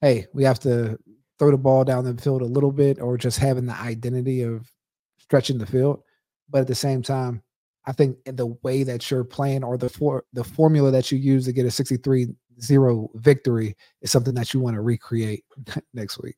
hey, 0.01 0.27
we 0.35 0.43
have 0.43 0.59
to 0.61 0.99
throw 1.39 1.53
the 1.53 1.57
ball 1.57 1.85
down 1.85 2.05
the 2.05 2.21
field 2.21 2.43
a 2.43 2.47
little 2.47 2.73
bit, 2.73 3.01
or 3.01 3.19
just 3.19 3.39
having 3.39 3.67
the 3.67 3.81
identity 3.81 4.43
of 4.43 4.69
stretching 5.17 5.59
the 5.59 5.67
field. 5.67 6.03
But 6.51 6.63
at 6.63 6.67
the 6.67 6.75
same 6.75 7.03
time, 7.03 7.43
I 7.87 7.93
think 7.93 8.19
in 8.27 8.37
the 8.37 8.47
way 8.63 8.83
that 8.83 9.11
you're 9.11 9.25
playing 9.25 9.63
or 9.63 9.79
the 9.79 9.89
for, 9.89 10.25
the 10.33 10.45
formula 10.45 10.91
that 10.91 11.13
you 11.13 11.19
use 11.19 11.45
to 11.45 11.53
get 11.53 11.67
a 11.67 11.71
63 11.71 12.29
0 12.61 13.11
victory 13.15 13.77
is 14.03 14.11
something 14.11 14.35
that 14.35 14.53
you 14.53 14.61
want 14.61 14.75
to 14.75 14.81
recreate 14.81 15.45
next 15.95 16.21
week. 16.23 16.37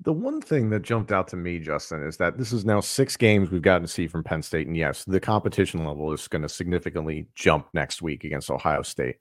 The 0.00 0.12
one 0.12 0.40
thing 0.40 0.70
that 0.70 0.82
jumped 0.82 1.12
out 1.12 1.28
to 1.28 1.36
me, 1.36 1.58
Justin, 1.58 2.02
is 2.02 2.16
that 2.18 2.36
this 2.36 2.52
is 2.52 2.64
now 2.64 2.80
six 2.80 3.16
games 3.16 3.50
we've 3.50 3.62
gotten 3.62 3.82
to 3.82 3.88
see 3.88 4.06
from 4.06 4.24
Penn 4.24 4.42
State. 4.42 4.66
And 4.66 4.76
yes, 4.76 5.04
the 5.04 5.20
competition 5.20 5.84
level 5.84 6.12
is 6.12 6.28
going 6.28 6.42
to 6.42 6.48
significantly 6.48 7.26
jump 7.34 7.68
next 7.72 8.02
week 8.02 8.24
against 8.24 8.50
Ohio 8.50 8.82
State. 8.82 9.16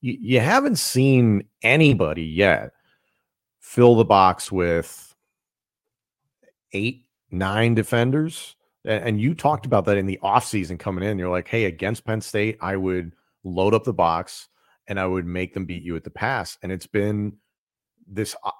You, 0.00 0.16
you 0.20 0.40
haven't 0.40 0.76
seen 0.76 1.44
anybody 1.62 2.24
yet 2.24 2.72
fill 3.60 3.94
the 3.94 4.04
box 4.04 4.50
with 4.50 5.14
eight, 6.72 7.04
nine 7.30 7.74
defenders. 7.74 8.56
And 8.84 9.20
you 9.20 9.34
talked 9.34 9.64
about 9.66 9.86
that 9.86 9.96
in 9.96 10.06
the 10.06 10.18
offseason 10.22 10.78
coming 10.78 11.04
in. 11.04 11.18
You're 11.18 11.30
like, 11.30 11.48
hey, 11.48 11.64
against 11.64 12.04
Penn 12.04 12.20
State, 12.20 12.58
I 12.60 12.76
would 12.76 13.14
load 13.42 13.72
up 13.74 13.84
the 13.84 13.94
box 13.94 14.48
and 14.86 15.00
I 15.00 15.06
would 15.06 15.26
make 15.26 15.54
them 15.54 15.64
beat 15.64 15.82
you 15.82 15.96
at 15.96 16.04
the 16.04 16.10
pass. 16.10 16.58
And 16.62 16.70
it's 16.70 16.86
been 16.86 17.38
this 18.06 18.36
uh, 18.44 18.50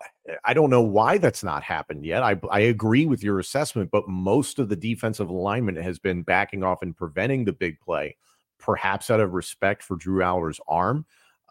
I 0.44 0.54
don't 0.54 0.70
know 0.70 0.82
why 0.82 1.18
that's 1.18 1.44
not 1.44 1.62
happened 1.62 2.06
yet. 2.06 2.22
I 2.22 2.40
I 2.50 2.60
agree 2.60 3.06
with 3.06 3.22
your 3.22 3.38
assessment, 3.38 3.90
but 3.90 4.08
most 4.08 4.58
of 4.58 4.68
the 4.68 4.76
defensive 4.76 5.28
alignment 5.28 5.78
has 5.78 5.98
been 5.98 6.22
backing 6.22 6.62
off 6.62 6.82
and 6.82 6.96
preventing 6.96 7.44
the 7.44 7.52
big 7.52 7.78
play, 7.80 8.16
perhaps 8.58 9.10
out 9.10 9.20
of 9.20 9.34
respect 9.34 9.82
for 9.82 9.96
Drew 9.96 10.22
Allar's 10.22 10.60
arm. 10.66 11.04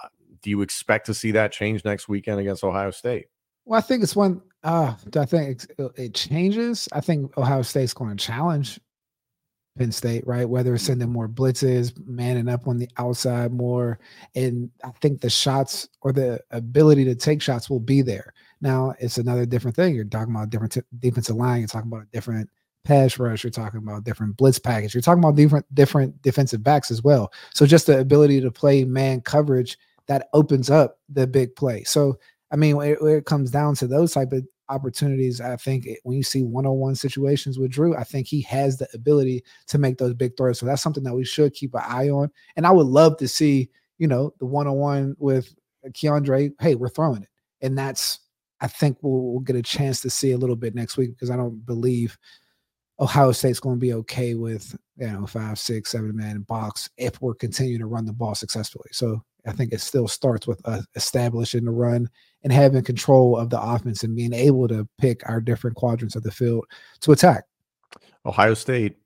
Uh, 0.04 0.08
do 0.42 0.50
you 0.50 0.62
expect 0.62 1.06
to 1.06 1.14
see 1.14 1.32
that 1.32 1.52
change 1.52 1.86
next 1.86 2.08
weekend 2.10 2.40
against 2.40 2.64
Ohio 2.64 2.92
State? 2.92 3.28
Well, 3.66 3.78
I 3.78 3.82
think 3.82 4.04
it's 4.04 4.16
one. 4.16 4.42
Uh, 4.64 4.96
I 5.18 5.26
think 5.26 5.64
it, 5.78 5.92
it 5.96 6.14
changes. 6.14 6.88
I 6.94 7.02
think 7.02 7.38
Ohio 7.38 7.62
State's 7.62 7.94
going 7.94 8.16
to 8.16 8.24
challenge 8.26 8.80
Penn 9.78 9.92
State, 9.92 10.26
right? 10.28 10.48
Whether 10.48 10.76
it's 10.76 10.84
sending 10.84 11.12
more 11.12 11.28
blitzes, 11.28 11.94
manning 12.06 12.48
up 12.48 12.68
on 12.68 12.78
the 12.78 12.90
outside 12.98 13.52
more. 13.52 14.00
And 14.36 14.70
I 14.84 14.92
think 15.02 15.22
the 15.22 15.30
shots 15.30 15.90
or 16.02 16.12
the 16.12 16.40
ability 16.52 17.06
to 17.06 17.16
take 17.16 17.42
shots 17.42 17.70
will 17.70 17.80
be 17.80 18.02
there. 18.02 18.34
Now, 18.62 18.94
it's 19.00 19.18
another 19.18 19.46
different 19.46 19.76
thing. 19.76 19.96
You're 19.96 20.06
talking 20.06 20.34
about 20.34 20.48
a 20.48 20.50
different 20.50 20.74
t- 20.74 20.82
defensive 21.00 21.36
line, 21.36 21.60
you're 21.60 21.68
talking 21.68 21.92
about 21.92 22.04
a 22.04 22.12
different 22.12 22.50
pass 22.86 23.18
rush, 23.18 23.44
you're 23.44 23.52
talking 23.52 23.80
about 23.80 24.04
different 24.04 24.38
blitz 24.38 24.60
package, 24.60 24.94
you're 24.94 25.02
talking 25.02 25.24
about 25.24 25.36
different 25.36 25.66
different 25.74 26.22
defensive 26.22 26.64
backs 26.64 26.92
as 26.92 27.04
well. 27.04 27.32
So 27.54 27.66
just 27.66 27.88
the 27.88 28.00
ability 28.00 28.42
to 28.42 28.52
play 28.52 28.86
man 28.86 29.22
coverage 29.22 29.78
that 30.08 30.28
opens 30.34 30.70
up 30.70 31.00
the 31.10 31.26
big 31.26 31.56
play. 31.56 31.84
So 31.84 32.20
I 32.54 32.56
mean, 32.56 32.78
when 32.78 32.92
it, 32.92 33.02
when 33.02 33.16
it 33.16 33.26
comes 33.26 33.52
down 33.52 33.76
to 33.76 33.88
those 33.88 34.14
type 34.14 34.32
of 34.32 34.46
opportunities. 34.70 35.42
I 35.42 35.56
think 35.56 35.88
when 36.04 36.18
you 36.18 36.24
see 36.24 36.44
one-on-one 36.44 36.96
situations 36.96 37.60
with 37.60 37.72
Drew, 37.72 37.96
I 37.96 38.04
think 38.04 38.28
he 38.28 38.42
has 38.42 38.78
the 38.78 38.88
ability 38.94 39.44
to 39.68 39.78
make 39.78 39.98
those 39.98 40.14
big 40.14 40.38
throws. 40.38 40.60
So 40.60 40.66
that's 40.66 40.82
something 40.82 41.04
that 41.04 41.14
we 41.14 41.26
should 41.26 41.54
keep 41.54 41.74
an 41.76 41.82
eye 41.86 42.10
on. 42.10 42.32
And 42.56 42.66
I 42.66 42.72
would 42.72 42.88
love 42.88 43.18
to 43.18 43.28
see, 43.28 43.70
you 43.98 44.08
know, 44.08 44.34
the 44.40 44.46
one-on-one 44.46 45.16
with 45.20 45.54
Keandre. 45.90 46.52
Hey, 46.60 46.76
we're 46.76 46.90
throwing 46.90 47.24
it, 47.24 47.30
and 47.62 47.78
that's 47.78 48.20
I 48.62 48.68
think 48.68 48.98
we'll, 49.02 49.34
we'll 49.34 49.40
get 49.42 49.58
a 49.58 49.62
chance 49.62 50.02
to 50.02 50.10
see 50.10 50.32
a 50.32 50.38
little 50.38 50.56
bit 50.56 50.76
next 50.76 50.96
week 50.96 51.12
because 51.12 51.30
I 51.30 51.36
don't 51.36 51.66
believe 51.66 52.18
Ohio 53.00 53.34
State's 53.34 53.60
going 53.60 53.76
to 53.76 53.82
be 53.82 53.94
okay 53.94 54.36
with 54.36 54.76
you 54.98 55.08
know 55.08 55.28
five, 55.28 55.60
six, 55.60 55.92
seven 55.92 56.16
man 56.16 56.42
box 56.42 56.90
if 56.98 57.22
we're 57.22 57.36
continuing 57.36 57.82
to 57.82 57.88
run 57.88 58.06
the 58.06 58.14
ball 58.14 58.36
successfully. 58.36 58.90
So 58.92 59.24
I 59.46 59.52
think 59.52 59.74
it 59.74 59.82
still 59.82 60.08
starts 60.08 60.48
with 60.48 60.62
establishing 60.96 61.66
the 61.66 61.72
run 61.72 62.10
and 62.44 62.54
having 62.54 62.84
control 62.84 63.38
of 63.38 63.50
the 63.50 63.62
offense 63.62 64.04
and 64.04 64.16
being 64.16 64.34
able 64.34 64.68
to 64.68 64.88
pick 64.98 65.28
our 65.28 65.42
different 65.42 65.76
quadrants 65.76 66.16
of 66.16 66.24
the 66.24 66.32
field 66.32 66.66
to 67.02 67.12
attack. 67.12 67.46
Ohio 68.26 68.54
State 68.54 68.98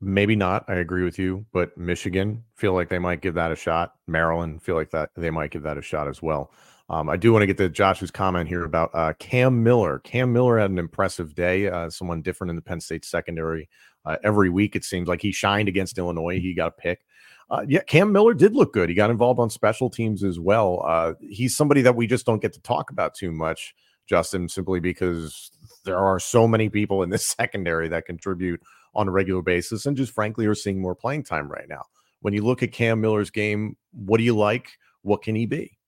maybe 0.00 0.36
not. 0.36 0.64
I 0.68 0.74
agree 0.74 1.04
with 1.04 1.18
you, 1.18 1.46
but 1.52 1.76
Michigan 1.76 2.44
feel 2.54 2.74
like 2.74 2.88
they 2.88 2.98
might 2.98 3.22
give 3.22 3.34
that 3.34 3.52
a 3.52 3.56
shot. 3.56 3.94
Maryland 4.06 4.62
feel 4.62 4.74
like 4.74 4.90
that 4.90 5.10
they 5.16 5.30
might 5.30 5.50
give 5.50 5.62
that 5.62 5.78
a 5.78 5.82
shot 5.82 6.08
as 6.08 6.22
well. 6.22 6.52
Um, 6.88 7.08
I 7.08 7.16
do 7.16 7.32
want 7.32 7.42
to 7.42 7.46
get 7.46 7.56
to 7.58 7.68
Josh's 7.68 8.12
comment 8.12 8.48
here 8.48 8.64
about 8.64 8.90
uh, 8.94 9.12
Cam 9.18 9.62
Miller. 9.64 9.98
Cam 10.00 10.32
Miller 10.32 10.58
had 10.58 10.70
an 10.70 10.78
impressive 10.78 11.34
day. 11.34 11.66
Uh, 11.68 11.90
someone 11.90 12.22
different 12.22 12.50
in 12.50 12.56
the 12.56 12.62
Penn 12.62 12.80
State 12.80 13.04
secondary. 13.04 13.68
Uh, 14.04 14.16
every 14.22 14.50
week 14.50 14.76
it 14.76 14.84
seems 14.84 15.08
like 15.08 15.20
he 15.20 15.32
shined 15.32 15.68
against 15.68 15.98
Illinois. 15.98 16.38
He 16.38 16.54
got 16.54 16.68
a 16.68 16.80
pick. 16.80 17.04
Uh, 17.48 17.64
yeah, 17.68 17.80
Cam 17.80 18.10
Miller 18.10 18.34
did 18.34 18.54
look 18.54 18.72
good. 18.72 18.88
He 18.88 18.94
got 18.94 19.10
involved 19.10 19.38
on 19.38 19.50
special 19.50 19.88
teams 19.88 20.24
as 20.24 20.40
well. 20.40 20.82
Uh, 20.86 21.14
he's 21.20 21.56
somebody 21.56 21.80
that 21.82 21.94
we 21.94 22.06
just 22.06 22.26
don't 22.26 22.42
get 22.42 22.52
to 22.54 22.60
talk 22.60 22.90
about 22.90 23.14
too 23.14 23.30
much, 23.30 23.74
Justin, 24.06 24.48
simply 24.48 24.80
because 24.80 25.50
there 25.84 25.98
are 25.98 26.18
so 26.18 26.48
many 26.48 26.68
people 26.68 27.02
in 27.02 27.10
this 27.10 27.26
secondary 27.38 27.88
that 27.88 28.06
contribute 28.06 28.60
on 28.94 29.08
a 29.08 29.12
regular 29.12 29.42
basis 29.42 29.86
and 29.86 29.96
just 29.96 30.12
frankly 30.12 30.46
are 30.46 30.54
seeing 30.54 30.80
more 30.80 30.94
playing 30.94 31.22
time 31.22 31.48
right 31.48 31.68
now. 31.68 31.84
When 32.20 32.34
you 32.34 32.42
look 32.44 32.62
at 32.62 32.72
Cam 32.72 33.00
Miller's 33.00 33.30
game, 33.30 33.76
what 33.92 34.18
do 34.18 34.24
you 34.24 34.36
like? 34.36 34.78
What 35.02 35.22
can 35.22 35.36
he 35.36 35.46
be? 35.46 35.78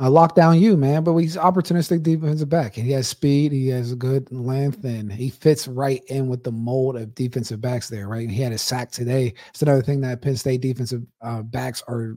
Uh, 0.00 0.10
lock 0.10 0.34
down 0.34 0.60
you, 0.60 0.76
man. 0.76 1.04
But 1.04 1.16
he's 1.16 1.36
opportunistic 1.36 2.02
defensive 2.02 2.48
back. 2.48 2.76
And 2.76 2.86
he 2.86 2.92
has 2.92 3.06
speed, 3.06 3.52
he 3.52 3.68
has 3.68 3.94
good 3.94 4.30
length, 4.32 4.84
and 4.84 5.12
he 5.12 5.30
fits 5.30 5.68
right 5.68 6.02
in 6.08 6.28
with 6.28 6.42
the 6.42 6.52
mold 6.52 6.96
of 6.96 7.14
defensive 7.14 7.60
backs 7.60 7.88
there, 7.88 8.08
right? 8.08 8.22
And 8.22 8.32
he 8.32 8.42
had 8.42 8.52
a 8.52 8.58
sack 8.58 8.90
today. 8.90 9.34
It's 9.50 9.62
another 9.62 9.82
thing 9.82 10.00
that 10.00 10.20
Penn 10.22 10.36
State 10.36 10.60
defensive 10.60 11.02
uh, 11.22 11.42
backs 11.42 11.82
are 11.86 12.16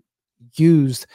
used 0.55 1.05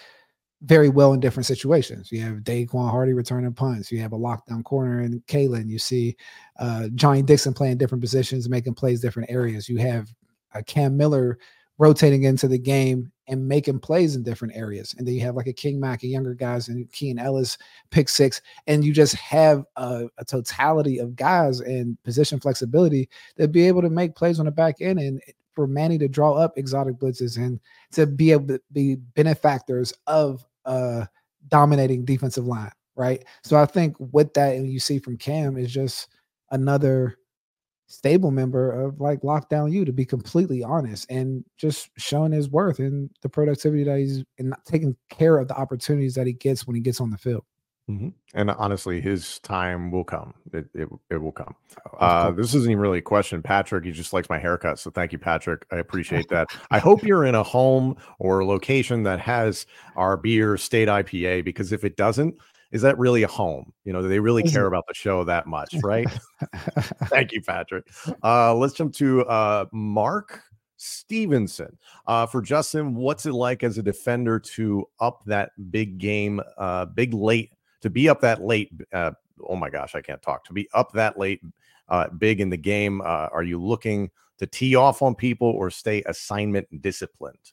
very 0.62 0.88
well 0.88 1.12
in 1.12 1.20
different 1.20 1.46
situations. 1.46 2.12
You 2.12 2.20
have 2.20 2.36
Daequan 2.38 2.90
Hardy 2.90 3.12
returning 3.12 3.52
punts. 3.52 3.90
You 3.90 4.00
have 4.00 4.12
a 4.12 4.18
lockdown 4.18 4.62
corner 4.62 5.02
in 5.02 5.20
Kalen. 5.22 5.68
You 5.68 5.78
see 5.78 6.16
uh, 6.58 6.88
Johnny 6.94 7.22
Dixon 7.22 7.52
playing 7.52 7.78
different 7.78 8.02
positions, 8.02 8.48
making 8.48 8.74
plays 8.74 9.00
different 9.00 9.30
areas. 9.30 9.68
You 9.68 9.78
have 9.78 10.08
uh, 10.54 10.62
Cam 10.66 10.96
Miller 10.96 11.38
rotating 11.78 12.24
into 12.24 12.46
the 12.46 12.58
game 12.58 13.10
and 13.28 13.46
making 13.46 13.78
plays 13.78 14.16
in 14.16 14.22
different 14.22 14.56
areas. 14.56 14.94
And 14.98 15.06
then 15.06 15.14
you 15.14 15.20
have 15.22 15.36
like 15.36 15.46
a 15.46 15.52
King 15.52 15.78
Mack, 15.78 16.02
a 16.02 16.08
younger 16.08 16.34
guys, 16.34 16.68
and 16.68 16.90
Keaton 16.92 17.18
Ellis 17.18 17.56
pick 17.90 18.08
six, 18.08 18.40
and 18.66 18.84
you 18.84 18.92
just 18.92 19.14
have 19.14 19.64
a, 19.76 20.06
a, 20.18 20.24
totality 20.24 20.98
of 20.98 21.14
guys 21.14 21.60
and 21.60 22.02
position 22.02 22.40
flexibility 22.40 23.08
that 23.36 23.52
be 23.52 23.66
able 23.68 23.82
to 23.82 23.90
make 23.90 24.16
plays 24.16 24.40
on 24.40 24.46
the 24.46 24.50
back 24.50 24.76
end 24.80 24.98
and 24.98 25.22
for 25.54 25.66
Manny 25.66 25.98
to 25.98 26.08
draw 26.08 26.32
up 26.32 26.56
exotic 26.56 26.96
blitzes 26.96 27.36
and 27.36 27.60
to 27.92 28.06
be 28.06 28.32
able 28.32 28.48
to 28.48 28.60
be 28.72 28.96
benefactors 28.96 29.92
of 30.06 30.44
a 30.64 31.06
dominating 31.48 32.04
defensive 32.04 32.46
line, 32.46 32.72
right? 32.96 33.24
So 33.42 33.56
I 33.56 33.66
think 33.66 33.96
with 33.98 34.32
that, 34.34 34.56
and 34.56 34.70
you 34.70 34.80
see 34.80 34.98
from 34.98 35.16
Cam 35.18 35.56
is 35.56 35.72
just 35.72 36.08
another 36.50 37.18
stable 37.92 38.30
member 38.30 38.72
of 38.72 39.00
like 39.00 39.20
lockdown 39.20 39.70
you 39.70 39.84
to 39.84 39.92
be 39.92 40.04
completely 40.04 40.62
honest 40.64 41.06
and 41.10 41.44
just 41.58 41.90
showing 41.98 42.32
his 42.32 42.48
worth 42.48 42.78
and 42.78 43.10
the 43.20 43.28
productivity 43.28 43.84
that 43.84 43.98
he's 43.98 44.24
and 44.38 44.54
taking 44.66 44.96
care 45.10 45.38
of 45.38 45.48
the 45.48 45.54
opportunities 45.54 46.14
that 46.14 46.26
he 46.26 46.32
gets 46.32 46.66
when 46.66 46.74
he 46.74 46.82
gets 46.82 47.00
on 47.00 47.10
the 47.10 47.18
field. 47.18 47.44
Mm-hmm. 47.90 48.10
and 48.34 48.48
honestly 48.52 49.00
his 49.00 49.40
time 49.40 49.90
will 49.90 50.04
come. 50.04 50.34
It, 50.52 50.66
it, 50.72 50.88
it 51.10 51.16
will 51.16 51.32
come. 51.32 51.56
Uh, 51.98 52.30
this 52.30 52.54
isn't 52.54 52.70
even 52.70 52.80
really 52.80 52.98
a 52.98 53.02
question. 53.02 53.42
Patrick 53.42 53.84
he 53.84 53.90
just 53.90 54.12
likes 54.12 54.30
my 54.30 54.38
haircut 54.38 54.78
so 54.78 54.90
thank 54.90 55.12
you 55.12 55.18
patrick. 55.18 55.66
I 55.72 55.76
appreciate 55.76 56.28
that. 56.28 56.48
I 56.70 56.78
hope 56.78 57.02
you're 57.02 57.24
in 57.24 57.34
a 57.34 57.42
home 57.42 57.96
or 58.20 58.38
a 58.38 58.46
location 58.46 59.02
that 59.02 59.18
has 59.18 59.66
our 59.96 60.16
beer 60.16 60.56
state 60.56 60.88
ipa 60.88 61.44
because 61.44 61.72
if 61.72 61.84
it 61.84 61.96
doesn't 61.96 62.36
is 62.72 62.82
that 62.82 62.98
really 62.98 63.22
a 63.22 63.28
home? 63.28 63.72
You 63.84 63.92
know, 63.92 64.02
do 64.02 64.08
they 64.08 64.18
really 64.18 64.42
care 64.42 64.66
about 64.66 64.84
the 64.88 64.94
show 64.94 65.24
that 65.24 65.46
much, 65.46 65.74
right? 65.82 66.08
Thank 67.04 67.32
you, 67.32 67.42
Patrick. 67.42 67.86
Uh, 68.24 68.54
let's 68.54 68.74
jump 68.74 68.94
to 68.94 69.24
uh, 69.26 69.66
Mark 69.72 70.40
Stevenson. 70.78 71.78
Uh, 72.06 72.26
for 72.26 72.40
Justin, 72.42 72.94
what's 72.94 73.26
it 73.26 73.34
like 73.34 73.62
as 73.62 73.78
a 73.78 73.82
defender 73.82 74.40
to 74.40 74.88
up 75.00 75.22
that 75.26 75.52
big 75.70 75.98
game, 75.98 76.40
uh, 76.58 76.86
big 76.86 77.14
late, 77.14 77.52
to 77.82 77.90
be 77.90 78.08
up 78.08 78.20
that 78.22 78.42
late? 78.42 78.72
Uh, 78.92 79.12
oh 79.46 79.56
my 79.56 79.70
gosh, 79.70 79.94
I 79.94 80.00
can't 80.00 80.22
talk. 80.22 80.44
To 80.46 80.52
be 80.52 80.68
up 80.72 80.92
that 80.92 81.18
late, 81.18 81.40
uh, 81.88 82.08
big 82.08 82.40
in 82.40 82.48
the 82.48 82.56
game, 82.56 83.00
uh, 83.02 83.28
are 83.32 83.42
you 83.42 83.62
looking 83.62 84.10
to 84.38 84.46
tee 84.46 84.74
off 84.74 85.02
on 85.02 85.14
people 85.14 85.48
or 85.48 85.70
stay 85.70 86.02
assignment 86.06 86.66
disciplined? 86.80 87.52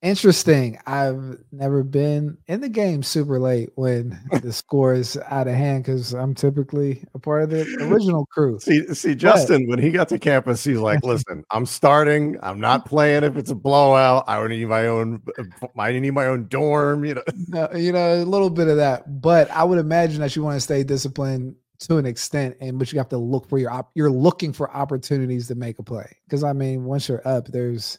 Interesting. 0.00 0.78
I've 0.86 1.38
never 1.50 1.82
been 1.82 2.38
in 2.46 2.60
the 2.60 2.68
game 2.68 3.02
super 3.02 3.40
late 3.40 3.70
when 3.74 4.18
the 4.42 4.52
score 4.52 4.94
is 4.94 5.18
out 5.28 5.48
of 5.48 5.54
hand 5.54 5.84
because 5.84 6.14
I'm 6.14 6.34
typically 6.34 7.04
a 7.14 7.18
part 7.18 7.42
of 7.42 7.50
the 7.50 7.62
original 7.80 8.26
crew. 8.26 8.60
See, 8.60 8.86
see, 8.94 9.16
Justin, 9.16 9.66
but, 9.66 9.70
when 9.70 9.78
he 9.80 9.90
got 9.90 10.08
to 10.10 10.18
campus, 10.18 10.62
he's 10.62 10.78
like, 10.78 11.02
"Listen, 11.02 11.44
I'm 11.50 11.66
starting. 11.66 12.36
I'm 12.42 12.60
not 12.60 12.86
playing 12.86 13.24
if 13.24 13.36
it's 13.36 13.50
a 13.50 13.56
blowout. 13.56 14.24
I 14.28 14.36
don't 14.36 14.50
need 14.50 14.68
my 14.68 14.86
own. 14.86 15.20
Uh, 15.36 15.66
I 15.76 15.98
need 15.98 16.12
my 16.12 16.26
own 16.26 16.46
dorm. 16.46 17.04
You 17.04 17.14
know, 17.14 17.22
no, 17.48 17.68
you 17.74 17.90
know, 17.90 18.14
a 18.14 18.24
little 18.24 18.50
bit 18.50 18.68
of 18.68 18.76
that. 18.76 19.20
But 19.20 19.50
I 19.50 19.64
would 19.64 19.78
imagine 19.78 20.20
that 20.20 20.36
you 20.36 20.44
want 20.44 20.54
to 20.56 20.60
stay 20.60 20.84
disciplined 20.84 21.56
to 21.80 21.96
an 21.96 22.06
extent, 22.06 22.56
and 22.60 22.78
but 22.78 22.92
you 22.92 22.98
have 22.98 23.08
to 23.08 23.18
look 23.18 23.48
for 23.48 23.58
your 23.58 23.72
op- 23.72 23.90
you're 23.96 24.12
looking 24.12 24.52
for 24.52 24.70
opportunities 24.70 25.48
to 25.48 25.56
make 25.56 25.80
a 25.80 25.82
play 25.82 26.08
because 26.28 26.44
I 26.44 26.52
mean, 26.52 26.84
once 26.84 27.08
you're 27.08 27.26
up, 27.26 27.48
there's 27.48 27.98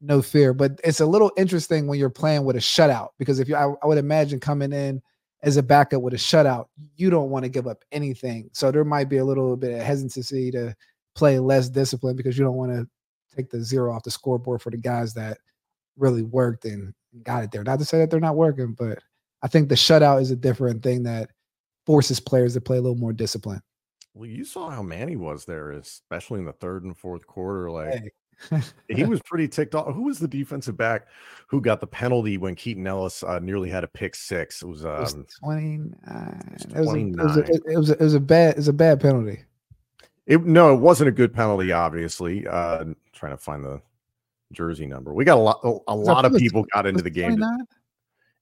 no 0.00 0.22
fear. 0.22 0.52
But 0.52 0.80
it's 0.82 1.00
a 1.00 1.06
little 1.06 1.32
interesting 1.36 1.86
when 1.86 1.98
you're 1.98 2.10
playing 2.10 2.44
with 2.44 2.56
a 2.56 2.60
shutout 2.60 3.10
because 3.18 3.38
if 3.38 3.48
you, 3.48 3.56
I, 3.56 3.72
I 3.82 3.86
would 3.86 3.98
imagine 3.98 4.40
coming 4.40 4.72
in 4.72 5.02
as 5.42 5.56
a 5.56 5.62
backup 5.62 6.02
with 6.02 6.14
a 6.14 6.18
shutout, 6.18 6.66
you 6.96 7.10
don't 7.10 7.30
want 7.30 7.44
to 7.44 7.48
give 7.48 7.66
up 7.66 7.84
anything. 7.92 8.50
So 8.52 8.70
there 8.70 8.84
might 8.84 9.08
be 9.08 9.18
a 9.18 9.24
little 9.24 9.56
bit 9.56 9.72
of 9.72 9.80
hesitancy 9.80 10.50
to 10.52 10.74
play 11.14 11.38
less 11.38 11.68
discipline 11.68 12.16
because 12.16 12.38
you 12.38 12.44
don't 12.44 12.56
want 12.56 12.72
to 12.72 12.88
take 13.34 13.50
the 13.50 13.62
zero 13.62 13.94
off 13.94 14.02
the 14.02 14.10
scoreboard 14.10 14.60
for 14.60 14.70
the 14.70 14.76
guys 14.76 15.14
that 15.14 15.38
really 15.96 16.22
worked 16.22 16.64
and 16.64 16.92
got 17.22 17.44
it 17.44 17.50
there. 17.50 17.64
Not 17.64 17.78
to 17.78 17.84
say 17.84 17.98
that 17.98 18.10
they're 18.10 18.20
not 18.20 18.36
working, 18.36 18.74
but 18.78 18.98
I 19.42 19.48
think 19.48 19.68
the 19.68 19.74
shutout 19.74 20.20
is 20.20 20.30
a 20.30 20.36
different 20.36 20.82
thing 20.82 21.02
that 21.04 21.30
forces 21.86 22.20
players 22.20 22.54
to 22.54 22.60
play 22.60 22.76
a 22.76 22.80
little 22.80 22.96
more 22.96 23.12
discipline. 23.12 23.62
Well, 24.14 24.28
you 24.28 24.44
saw 24.44 24.70
how 24.70 24.82
Manny 24.82 25.16
was 25.16 25.44
there, 25.44 25.70
especially 25.70 26.40
in 26.40 26.44
the 26.44 26.52
third 26.52 26.84
and 26.84 26.96
fourth 26.96 27.26
quarter. 27.26 27.70
Like 27.70 27.94
hey, 27.94 28.10
he 28.88 29.04
was 29.04 29.20
pretty 29.22 29.48
ticked 29.48 29.74
off. 29.74 29.94
Who 29.94 30.04
was 30.04 30.18
the 30.18 30.28
defensive 30.28 30.76
back 30.76 31.08
who 31.46 31.60
got 31.60 31.80
the 31.80 31.86
penalty 31.86 32.38
when 32.38 32.54
Keaton 32.54 32.86
Ellis 32.86 33.22
uh, 33.22 33.38
nearly 33.38 33.68
had 33.68 33.84
a 33.84 33.88
pick 33.88 34.14
six? 34.14 34.62
It 34.62 34.66
was, 34.66 34.84
um, 34.84 34.92
it 34.92 35.00
was 35.00 35.14
29. 35.42 36.56
It 36.56 36.78
was, 36.78 36.84
29. 36.84 37.18
It, 37.18 37.22
was 37.22 37.36
a, 37.36 37.40
it, 37.40 37.76
was 37.76 37.90
a, 37.90 37.92
it 37.94 38.00
was 38.00 38.14
a 38.14 38.20
bad 38.20 38.50
it 38.50 38.56
was 38.56 38.68
a 38.68 38.72
bad 38.72 39.00
penalty. 39.00 39.44
It 40.26 40.44
no, 40.44 40.72
it 40.74 40.78
wasn't 40.78 41.08
a 41.08 41.12
good 41.12 41.34
penalty. 41.34 41.72
Obviously, 41.72 42.46
uh, 42.46 42.84
trying 43.12 43.32
to 43.32 43.36
find 43.36 43.64
the 43.64 43.82
jersey 44.52 44.86
number. 44.86 45.12
We 45.12 45.24
got 45.24 45.38
a 45.38 45.40
lot. 45.40 45.82
A, 45.86 45.94
lot 45.94 46.24
of 46.24 46.34
people 46.34 46.64
got 46.72 46.86
into 46.86 47.02
the 47.02 47.10
game. 47.10 47.42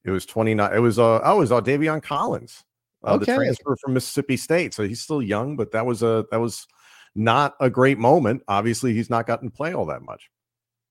it 0.05 0.11
was 0.11 0.27
29. 0.27 0.75
It 0.75 0.79
was 0.81 0.99
uh 0.99 1.21
oh, 1.25 1.37
it 1.37 1.41
was 1.41 1.53
uh, 1.53 1.61
Davion 1.61 2.03
Collins, 2.03 2.65
uh, 3.05 3.15
okay. 3.15 3.25
the 3.25 3.35
transfer 3.37 3.77
from 3.81 3.95
Mississippi 3.95 4.37
State. 4.37 4.75
So 4.75 4.87
he's 4.87 5.01
still 5.01 5.23
young, 5.23 5.57
but 5.57 5.73
that 5.73 5.87
was 5.87 6.03
a 6.03 6.27
that 6.31 6.41
was 6.41 6.67
not 7.19 7.57
a 7.61 7.69
great 7.69 7.99
moment. 7.99 8.43
Obviously, 8.49 8.95
he's 8.95 9.11
not 9.11 9.27
gotten 9.27 9.51
to 9.51 9.55
play 9.55 9.75
all 9.75 9.87
that 9.87 10.03
much. 10.03 10.31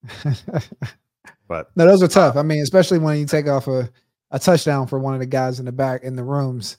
but 1.47 1.69
no, 1.75 1.85
those 1.85 2.03
are 2.03 2.07
tough. 2.07 2.35
I 2.35 2.43
mean, 2.43 2.61
especially 2.61 2.99
when 2.99 3.17
you 3.17 3.25
take 3.25 3.47
off 3.47 3.67
a, 3.67 3.89
a 4.31 4.39
touchdown 4.39 4.87
for 4.87 4.99
one 4.99 5.13
of 5.13 5.19
the 5.21 5.25
guys 5.25 5.59
in 5.59 5.65
the 5.65 5.71
back 5.71 6.03
in 6.03 6.15
the 6.15 6.23
rooms 6.23 6.77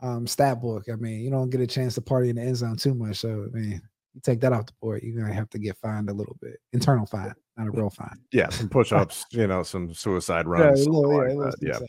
um, 0.00 0.26
stat 0.26 0.60
book. 0.60 0.84
I 0.90 0.96
mean, 0.96 1.20
you 1.20 1.30
don't 1.30 1.50
get 1.50 1.60
a 1.60 1.66
chance 1.66 1.94
to 1.94 2.00
party 2.00 2.30
in 2.30 2.36
the 2.36 2.42
end 2.42 2.56
zone 2.56 2.76
too 2.76 2.94
much. 2.94 3.16
So, 3.18 3.46
I 3.54 3.56
mean, 3.56 3.82
you 4.14 4.20
take 4.22 4.40
that 4.40 4.52
off 4.54 4.66
the 4.66 4.72
board, 4.80 5.02
you're 5.02 5.20
gonna 5.20 5.34
have 5.34 5.50
to 5.50 5.58
get 5.58 5.76
fined 5.76 6.08
a 6.08 6.14
little 6.14 6.36
bit. 6.40 6.58
Internal 6.72 7.04
fine, 7.04 7.34
not 7.58 7.68
a 7.68 7.70
real 7.70 7.90
fine. 7.90 8.18
Yeah, 8.32 8.48
some 8.48 8.68
push-ups, 8.70 9.26
you 9.30 9.46
know, 9.46 9.62
some 9.62 9.92
suicide 9.92 10.48
runs. 10.48 10.86
Yeah, 10.86 10.90
little, 10.90 11.38
like 11.38 11.54
yeah, 11.60 11.78
yeah. 11.80 11.86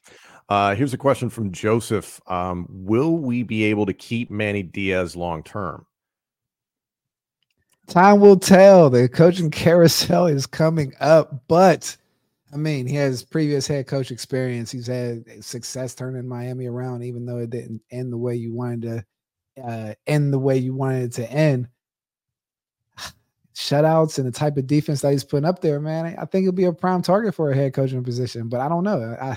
Uh, 0.49 0.75
here's 0.75 0.93
a 0.93 0.97
question 0.97 1.29
from 1.29 1.53
Joseph. 1.53 2.19
Um, 2.27 2.67
will 2.69 3.17
we 3.17 3.43
be 3.43 3.63
able 3.63 3.85
to 3.85 3.93
keep 3.93 4.29
Manny 4.29 4.61
Diaz 4.61 5.15
long 5.15 5.41
term? 5.41 5.85
Time 7.87 8.19
will 8.19 8.37
tell. 8.37 8.89
The 8.89 9.07
coaching 9.07 9.49
carousel 9.49 10.27
is 10.27 10.45
coming 10.45 10.93
up, 10.99 11.47
but 11.47 11.95
I 12.53 12.57
mean, 12.57 12.85
he 12.87 12.95
has 12.95 13.23
previous 13.23 13.67
head 13.67 13.87
coach 13.87 14.11
experience. 14.11 14.71
He's 14.71 14.87
had 14.87 15.43
success 15.43 15.95
turning 15.95 16.27
Miami 16.27 16.67
around, 16.67 17.03
even 17.03 17.25
though 17.25 17.37
it 17.37 17.49
didn't 17.49 17.81
end 17.91 18.11
the 18.11 18.17
way 18.17 18.35
you 18.35 18.53
wanted 18.53 18.81
to 18.83 19.05
uh, 19.63 19.93
end 20.05 20.33
the 20.33 20.39
way 20.39 20.57
you 20.57 20.73
wanted 20.73 21.03
it 21.03 21.11
to 21.13 21.31
end. 21.31 21.67
Shutouts 23.55 24.19
and 24.19 24.27
the 24.27 24.31
type 24.31 24.57
of 24.57 24.67
defense 24.67 25.01
that 25.01 25.11
he's 25.11 25.23
putting 25.23 25.47
up 25.47 25.61
there, 25.61 25.79
man. 25.79 26.15
I 26.19 26.25
think 26.25 26.43
he'll 26.43 26.51
be 26.51 26.65
a 26.65 26.73
prime 26.73 27.01
target 27.01 27.33
for 27.33 27.51
a 27.51 27.55
head 27.55 27.73
coaching 27.73 28.03
position, 28.03 28.49
but 28.49 28.59
I 28.59 28.69
don't 28.69 28.83
know. 28.83 29.17
I, 29.19 29.31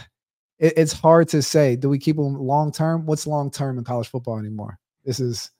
it, 0.58 0.74
it's 0.76 0.92
hard 0.92 1.28
to 1.28 1.40
say. 1.40 1.74
Do 1.76 1.88
we 1.88 1.98
keep 1.98 2.16
him 2.16 2.34
long 2.34 2.70
term? 2.70 3.06
What's 3.06 3.26
long 3.26 3.50
term 3.50 3.78
in 3.78 3.84
college 3.84 4.08
football 4.08 4.38
anymore? 4.38 4.78
This 5.04 5.20
is 5.20 5.50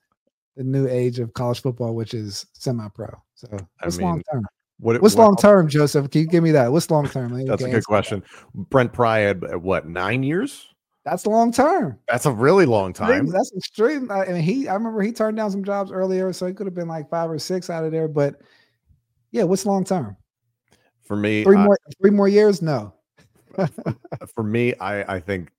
the 0.55 0.63
new 0.63 0.87
age 0.87 1.19
of 1.19 1.33
college 1.33 1.61
football, 1.61 1.95
which 1.95 2.13
is 2.13 2.45
semi-pro. 2.53 3.09
So 3.35 3.47
what's 3.81 3.99
long 3.99 4.21
term? 4.31 4.45
What, 4.79 5.01
what's 5.01 5.15
long 5.15 5.35
term, 5.35 5.69
Joseph? 5.69 6.09
Can 6.09 6.21
you 6.21 6.27
give 6.27 6.43
me 6.43 6.51
that? 6.51 6.71
What's 6.71 6.89
long 6.89 7.07
term? 7.07 7.45
That's 7.45 7.63
a 7.63 7.69
good 7.69 7.85
question. 7.85 8.21
That. 8.55 8.69
Brent 8.69 8.93
Pry 8.93 9.19
had 9.19 9.43
uh, 9.43 9.59
what 9.59 9.87
nine 9.87 10.23
years? 10.23 10.67
That's 11.05 11.25
long 11.25 11.51
term. 11.51 11.99
That's 12.07 12.25
a 12.25 12.31
really 12.31 12.65
long 12.65 12.93
time. 12.93 13.27
That's 13.27 13.51
extreme. 13.55 14.11
I 14.11 14.25
mean, 14.25 14.41
he. 14.41 14.67
I 14.67 14.73
remember 14.73 15.01
he 15.01 15.11
turned 15.11 15.37
down 15.37 15.51
some 15.51 15.63
jobs 15.63 15.91
earlier, 15.91 16.33
so 16.33 16.47
he 16.47 16.53
could 16.53 16.67
have 16.67 16.75
been 16.75 16.87
like 16.87 17.09
five 17.09 17.29
or 17.29 17.39
six 17.39 17.69
out 17.69 17.83
of 17.83 17.91
there. 17.91 18.07
But 18.07 18.41
Yeah, 19.31 19.43
what's 19.43 19.65
long 19.65 19.83
term? 19.83 20.15
For 21.03 21.15
me, 21.15 21.43
three 21.43 21.57
more 21.57 21.77
three 21.99 22.11
more 22.11 22.27
years? 22.27 22.61
No. 22.61 22.93
for 24.35 24.43
me, 24.43 24.73
I 24.75 25.15
I 25.15 25.19
think 25.19 25.51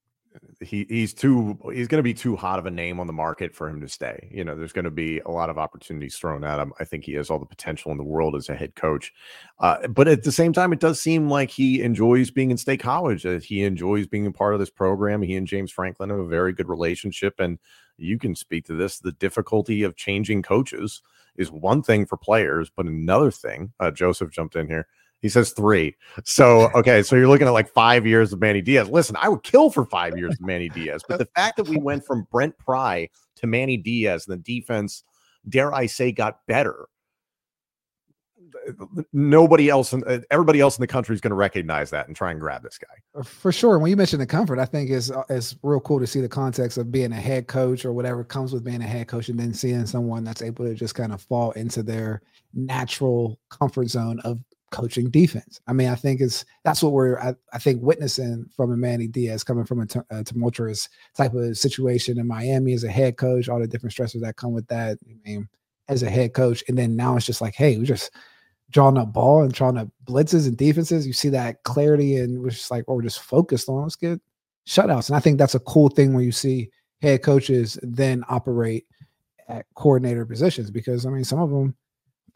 he 0.63 0.87
he's 0.89 1.13
too 1.13 1.59
he's 1.73 1.89
going 1.89 1.99
to 1.99 2.03
be 2.03 2.15
too 2.15 2.37
hot 2.37 2.59
of 2.59 2.67
a 2.67 2.71
name 2.71 3.01
on 3.01 3.07
the 3.07 3.13
market 3.13 3.55
for 3.55 3.69
him 3.69 3.81
to 3.81 3.89
stay. 3.89 4.29
You 4.33 4.45
know, 4.45 4.57
there's 4.57 4.73
going 4.73 4.85
to 4.85 4.91
be 4.91 5.21
a 5.21 5.31
lot 5.31 5.51
of 5.51 5.59
opportunities 5.59 6.17
thrown 6.17 6.45
at 6.45 6.59
him. 6.61 6.73
I 6.81 6.85
think 6.85 7.05
he 7.05 7.13
has 7.15 7.31
all 7.31 7.39
the 7.39 7.47
potential 7.47 7.91
in 7.93 7.99
the 7.99 8.05
world 8.05 8.35
as 8.37 8.49
a 8.49 8.55
head 8.55 8.75
coach, 8.75 9.13
uh, 9.59 9.87
but 9.89 10.09
at 10.09 10.23
the 10.23 10.33
same 10.33 10.53
time, 10.53 10.73
it 10.73 10.81
does 10.81 11.01
seem 11.01 11.29
like 11.29 11.51
he 11.51 11.83
enjoys 11.83 12.31
being 12.31 12.51
in 12.51 12.57
State 12.57 12.81
College. 12.81 13.27
Uh, 13.27 13.41
he 13.41 13.63
enjoys 13.65 14.07
being 14.07 14.27
a 14.27 14.33
part 14.33 14.55
of 14.55 14.61
this 14.61 14.71
program. 14.71 15.23
He 15.23 15.35
and 15.35 15.47
James 15.47 15.73
Franklin 15.73 16.11
have 16.11 16.19
a 16.19 16.27
very 16.27 16.53
good 16.53 16.69
relationship, 16.69 17.39
and 17.39 17.59
you 17.99 18.19
can 18.19 18.35
speak 18.35 18.67
to 18.67 18.75
this. 18.75 18.99
The 18.99 19.13
difficulty 19.13 19.83
of 19.83 19.97
changing 19.97 20.43
coaches 20.43 21.03
is 21.37 21.51
one 21.51 21.83
thing 21.83 22.07
for 22.07 22.17
players, 22.17 22.71
but 22.75 22.87
another 22.87 23.31
thing. 23.31 23.73
Uh, 23.81 23.91
Joseph 23.91 24.31
jumped 24.31 24.57
in 24.57 24.69
here 24.69 24.87
he 25.23 25.29
says 25.29 25.53
three. 25.53 25.97
So, 26.25 26.69
okay. 26.75 27.03
So 27.03 27.17
you're 27.17 27.29
looking 27.29 27.47
at 27.47 27.53
like 27.53 27.69
five 27.69 28.07
years 28.07 28.33
of 28.33 28.41
Manny 28.41 28.61
Diaz. 28.61 28.91
Listen, 28.91 29.17
I 29.19 29.29
would 29.29 29.45
kill 29.45 29.71
for 29.71 29.87
five 29.87 30.19
years 30.19 30.35
of 30.35 30.41
Manny 30.41 30.69
Diaz. 30.69 31.03
But 31.09 31.19
the 31.19 31.29
fact 31.37 31.57
that 31.57 31.69
we 31.69 31.79
went 31.79 32.05
from 32.05 32.27
Brent 32.31 32.59
Pry 32.59 33.09
to 33.37 33.47
Manny 33.47 33.77
Diaz, 33.77 34.27
and 34.27 34.37
the 34.37 34.43
defense, 34.43 35.05
dare 35.49 35.73
I 35.73 35.87
say, 35.87 36.13
got 36.13 36.41
better. 36.47 36.87
Nobody 39.13 39.69
else, 39.69 39.95
uh, 39.95 40.21
everybody 40.31 40.61
else 40.61 40.77
in 40.77 40.83
the 40.83 40.87
country 40.87 41.15
is 41.15 41.21
going 41.21 41.31
to 41.31 41.37
recognize 41.37 41.91
that 41.91 42.07
and 42.07 42.15
try 42.15 42.31
and 42.31 42.39
grab 42.39 42.63
this 42.63 42.79
guy 42.79 43.19
uh, 43.19 43.23
for 43.23 43.51
sure. 43.51 43.79
When 43.79 43.91
you 43.91 43.97
mentioned 43.97 44.21
the 44.21 44.27
comfort, 44.27 44.59
I 44.59 44.67
think 44.67 44.91
is 44.91 45.11
uh, 45.11 45.23
it's 45.31 45.57
real 45.63 45.81
cool 45.81 45.99
to 45.99 46.07
see 46.07 46.21
the 46.21 46.29
context 46.29 46.79
of 46.79 46.93
being 46.93 47.13
a 47.13 47.17
head 47.17 47.49
coach 47.49 47.85
or 47.85 47.93
whatever 47.93 48.23
comes 48.23 48.53
with 48.53 48.63
being 48.63 48.83
a 48.83 48.87
head 48.87 49.09
coach, 49.09 49.29
and 49.31 49.41
then 49.41 49.55
seeing 49.55 49.87
someone 49.87 50.23
that's 50.23 50.43
able 50.43 50.65
to 50.67 50.75
just 50.75 50.95
kind 50.95 51.13
of 51.13 51.23
fall 51.23 51.53
into 51.53 51.83
their 51.83 52.23
natural 52.55 53.41
comfort 53.51 53.89
zone 53.89 54.21
of 54.21 54.39
coaching 54.73 55.11
defense. 55.11 55.61
I 55.69 55.73
mean, 55.73 55.89
I 55.89 55.95
think 55.95 56.21
it's 56.21 56.45
that's 56.65 56.83
what 56.83 56.93
we're 56.93 57.19
I, 57.21 57.35
I 57.53 57.59
think 57.59 57.81
witnessing 57.83 58.47
from 58.57 58.73
a 58.73 58.77
Manny 58.77 59.07
Diaz 59.07 59.45
coming 59.45 59.65
from 59.65 59.81
a, 59.81 59.87
t- 59.87 60.01
a 60.11 60.25
tumultuous 60.25 60.89
type 61.17 61.35
of 61.35 61.57
situation 61.57 62.19
in 62.19 62.27
Miami 62.27 62.73
as 62.73 62.83
a 62.83 62.91
head 62.91 63.17
coach, 63.17 63.49
all 63.49 63.61
the 63.61 63.69
different 63.69 63.95
stressors 63.95 64.23
that 64.23 64.37
come 64.37 64.53
with 64.53 64.67
that. 64.69 64.99
I 65.09 65.29
mean, 65.29 65.49
as 65.89 66.03
a 66.03 66.11
head 66.11 66.35
coach, 66.35 66.65
and 66.67 66.77
then 66.77 66.97
now 66.97 67.17
it's 67.17 67.27
just 67.27 67.41
like, 67.41 67.55
hey, 67.55 67.77
we're 67.77 67.85
just 67.85 68.11
drawing 68.71 68.99
up 68.99 69.13
ball 69.13 69.43
and 69.43 69.53
drawing 69.53 69.77
up 69.77 69.89
blitzes 70.05 70.49
and 70.49 70.57
defenses. 70.57 71.07
You 71.07 71.13
see 71.13 71.29
that 71.29 71.63
clarity, 71.63 72.17
and 72.17 72.43
we're 72.43 72.51
just 72.51 72.71
like, 72.71 72.85
oh, 72.89 72.95
we're 72.95 73.03
just 73.03 73.21
focused 73.21 73.69
on 73.69 73.83
let's 73.83 73.95
get 73.95 74.21
shutouts. 74.67 75.09
And 75.09 75.17
I 75.17 75.21
think 75.21 75.39
that's 75.39 75.55
a 75.55 75.61
cool 75.61 75.91
thing 75.91 76.15
when 76.15 76.25
you 76.25 76.33
see 76.33 76.71
head 77.01 77.23
coaches 77.23 77.79
then 77.83 78.25
operate 78.29 78.87
at 79.49 79.67
coordinator 79.75 80.25
positions 80.25 80.71
because 80.71 81.05
I 81.05 81.11
mean, 81.11 81.25
some 81.25 81.41
of 81.41 81.51
them 81.51 81.77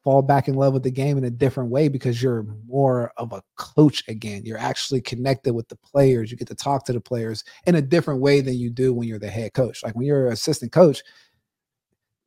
fall 0.06 0.22
back 0.22 0.46
in 0.46 0.54
love 0.54 0.72
with 0.72 0.84
the 0.84 0.90
game 0.90 1.18
in 1.18 1.24
a 1.24 1.30
different 1.30 1.68
way 1.68 1.88
because 1.88 2.22
you're 2.22 2.46
more 2.68 3.10
of 3.16 3.32
a 3.32 3.42
coach 3.56 4.04
again. 4.06 4.42
You're 4.44 4.56
actually 4.56 5.00
connected 5.00 5.52
with 5.52 5.68
the 5.68 5.74
players. 5.74 6.30
You 6.30 6.36
get 6.36 6.46
to 6.46 6.54
talk 6.54 6.84
to 6.84 6.92
the 6.92 7.00
players 7.00 7.42
in 7.66 7.74
a 7.74 7.82
different 7.82 8.20
way 8.20 8.40
than 8.40 8.54
you 8.54 8.70
do 8.70 8.94
when 8.94 9.08
you're 9.08 9.18
the 9.18 9.28
head 9.28 9.52
coach. 9.54 9.82
Like 9.82 9.96
when 9.96 10.06
you're 10.06 10.28
an 10.28 10.32
assistant 10.32 10.70
coach, 10.70 11.02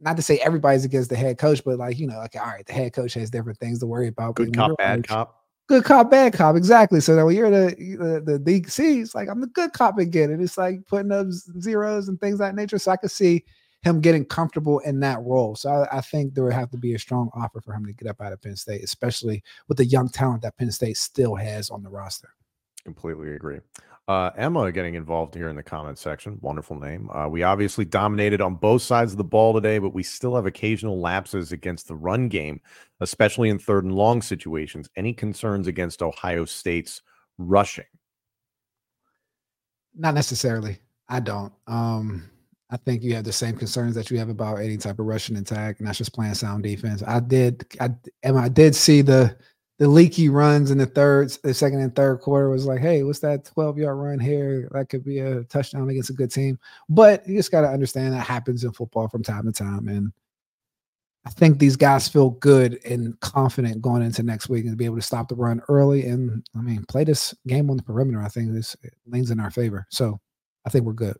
not 0.01 0.17
to 0.17 0.21
say 0.21 0.39
everybody's 0.39 0.83
against 0.83 1.09
the 1.09 1.15
head 1.15 1.37
coach, 1.37 1.63
but 1.63 1.77
like, 1.77 1.97
you 1.97 2.05
know, 2.05 2.17
like, 2.17 2.35
all 2.35 2.47
right, 2.47 2.65
the 2.65 2.73
head 2.73 2.91
coach 2.91 3.13
has 3.13 3.29
different 3.29 3.59
things 3.59 3.79
to 3.79 3.87
worry 3.87 4.09
about. 4.09 4.35
Good 4.35 4.53
cop, 4.53 4.77
bad 4.77 5.07
cop. 5.07 5.45
Good 5.69 5.85
cop, 5.85 6.11
bad 6.11 6.33
cop. 6.33 6.57
Exactly. 6.57 6.99
So 6.99 7.25
when 7.25 7.33
you're 7.33 7.49
the, 7.49 7.75
the, 7.77 8.39
the 8.39 8.61
DC, 8.61 9.03
it's 9.03 9.15
like, 9.15 9.29
I'm 9.29 9.39
the 9.39 9.47
good 9.47 9.71
cop 9.71 9.99
again. 9.99 10.31
And 10.31 10.43
it's 10.43 10.57
like 10.57 10.85
putting 10.85 11.13
up 11.13 11.27
zeros 11.61 12.09
and 12.09 12.19
things 12.19 12.41
like 12.41 12.49
that 12.49 12.55
nature. 12.55 12.77
So 12.77 12.91
I 12.91 12.97
could 12.97 13.09
see 13.09 13.45
him 13.81 14.01
getting 14.01 14.25
comfortable 14.25 14.79
in 14.79 14.99
that 14.99 15.21
role. 15.21 15.55
So 15.55 15.69
I, 15.69 15.97
I, 15.97 16.01
think 16.01 16.33
there 16.33 16.43
would 16.43 16.53
have 16.53 16.69
to 16.71 16.77
be 16.77 16.95
a 16.95 16.99
strong 16.99 17.29
offer 17.33 17.61
for 17.61 17.73
him 17.73 17.85
to 17.85 17.93
get 17.93 18.09
up 18.09 18.19
out 18.21 18.33
of 18.33 18.41
Penn 18.41 18.55
State, 18.55 18.83
especially 18.83 19.41
with 19.67 19.77
the 19.77 19.85
young 19.85 20.09
talent 20.09 20.41
that 20.41 20.57
Penn 20.57 20.71
State 20.71 20.97
still 20.97 21.35
has 21.35 21.69
on 21.69 21.81
the 21.81 21.89
roster. 21.89 22.29
Completely 22.83 23.33
agree. 23.33 23.59
Uh, 24.09 24.31
Emma 24.37 24.71
getting 24.71 24.95
involved 24.95 25.35
here 25.35 25.49
in 25.49 25.55
the 25.55 25.61
comment 25.61 25.97
section. 25.99 26.39
Wonderful 26.41 26.79
name. 26.79 27.07
Uh, 27.11 27.27
we 27.27 27.43
obviously 27.43 27.85
dominated 27.85 28.41
on 28.41 28.55
both 28.55 28.81
sides 28.81 29.11
of 29.11 29.19
the 29.19 29.23
ball 29.23 29.53
today, 29.53 29.77
but 29.77 29.93
we 29.93 30.01
still 30.01 30.35
have 30.35 30.47
occasional 30.47 30.99
lapses 30.99 31.51
against 31.51 31.87
the 31.87 31.95
run 31.95 32.27
game, 32.27 32.59
especially 33.01 33.49
in 33.49 33.59
third 33.59 33.83
and 33.83 33.93
long 33.93 34.23
situations. 34.23 34.89
Any 34.95 35.13
concerns 35.13 35.67
against 35.67 36.01
Ohio 36.01 36.43
State's 36.45 37.03
rushing? 37.37 37.85
Not 39.95 40.15
necessarily. 40.15 40.79
I 41.07 41.19
don't. 41.19 41.53
Um, 41.67 42.31
I 42.71 42.77
think 42.77 43.01
you 43.01 43.15
have 43.15 43.23
the 43.23 43.31
same 43.31 43.55
concerns 43.55 43.95
that 43.95 44.11
you 44.11 44.19
have 44.19 44.29
about 44.29 44.59
any 44.59 44.77
type 44.77 44.99
of 44.99 45.05
Russian 45.05 45.35
attack, 45.37 45.79
and 45.79 45.87
that's 45.87 45.97
just 45.97 46.13
playing 46.13 46.35
sound 46.35 46.63
defense. 46.63 47.01
I 47.05 47.19
did, 47.19 47.65
I 47.79 47.89
and 48.23 48.37
I 48.37 48.47
did 48.47 48.75
see 48.75 49.01
the 49.01 49.35
the 49.79 49.87
leaky 49.87 50.27
runs 50.27 50.71
in 50.71 50.77
the 50.77 50.85
third, 50.85 51.29
the 51.41 51.53
second 51.53 51.79
and 51.79 51.95
third 51.95 52.19
quarter 52.19 52.49
was 52.49 52.65
like, 52.65 52.81
hey, 52.81 53.03
what's 53.03 53.19
that 53.19 53.45
12 53.45 53.77
yard 53.77 53.97
run 53.97 54.19
here? 54.19 54.69
That 54.73 54.89
could 54.89 55.05
be 55.05 55.19
a 55.19 55.45
touchdown 55.45 55.89
against 55.89 56.09
a 56.09 56.13
good 56.13 56.31
team. 56.31 56.59
But 56.89 57.27
you 57.27 57.37
just 57.37 57.49
got 57.49 57.61
to 57.61 57.69
understand 57.69 58.13
that 58.13 58.27
happens 58.27 58.65
in 58.65 58.73
football 58.73 59.07
from 59.07 59.23
time 59.23 59.45
to 59.45 59.53
time. 59.53 59.87
And 59.87 60.11
I 61.25 61.29
think 61.29 61.59
these 61.59 61.77
guys 61.77 62.09
feel 62.09 62.31
good 62.31 62.83
and 62.85 63.17
confident 63.21 63.81
going 63.81 64.01
into 64.01 64.21
next 64.21 64.49
week 64.49 64.65
and 64.65 64.77
be 64.77 64.83
able 64.83 64.97
to 64.97 65.01
stop 65.01 65.29
the 65.29 65.35
run 65.35 65.61
early. 65.69 66.05
And 66.05 66.45
I 66.57 66.59
mean, 66.59 66.83
play 66.89 67.05
this 67.05 67.33
game 67.47 67.69
on 67.69 67.77
the 67.77 67.83
perimeter. 67.83 68.21
I 68.21 68.27
think 68.27 68.51
this 68.51 68.75
leans 69.07 69.31
in 69.31 69.39
our 69.39 69.51
favor. 69.51 69.87
So 69.89 70.19
I 70.65 70.69
think 70.69 70.83
we're 70.83 70.91
good. 70.91 71.15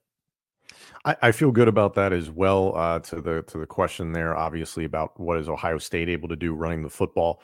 I, 1.06 1.15
I 1.21 1.32
feel 1.32 1.52
good 1.52 1.67
about 1.67 1.93
that 1.95 2.13
as 2.13 2.30
well. 2.30 2.75
Uh, 2.75 2.99
to 2.99 3.21
the 3.21 3.41
to 3.43 3.58
the 3.58 3.65
question 3.65 4.12
there, 4.12 4.36
obviously 4.36 4.86
about 4.86 5.19
what 5.19 5.38
is 5.38 5.49
Ohio 5.49 5.78
State 5.78 6.10
able 6.10 6.30
to 6.30 6.36
do 6.36 6.54
running 6.54 6.84
the 6.84 6.89
football. 6.89 7.41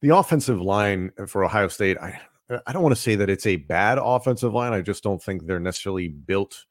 The 0.00 0.10
offensive 0.10 0.60
line 0.60 1.12
for 1.26 1.44
Ohio 1.44 1.68
State, 1.68 1.96
I 1.98 2.20
I 2.66 2.72
don't 2.72 2.82
want 2.82 2.94
to 2.94 3.00
say 3.00 3.14
that 3.16 3.30
it's 3.30 3.46
a 3.46 3.56
bad 3.56 3.98
offensive 3.98 4.52
line. 4.52 4.72
I 4.72 4.82
just 4.82 5.02
don't 5.02 5.22
think 5.22 5.46
they're 5.46 5.60
necessarily 5.60 6.08
built 6.08 6.64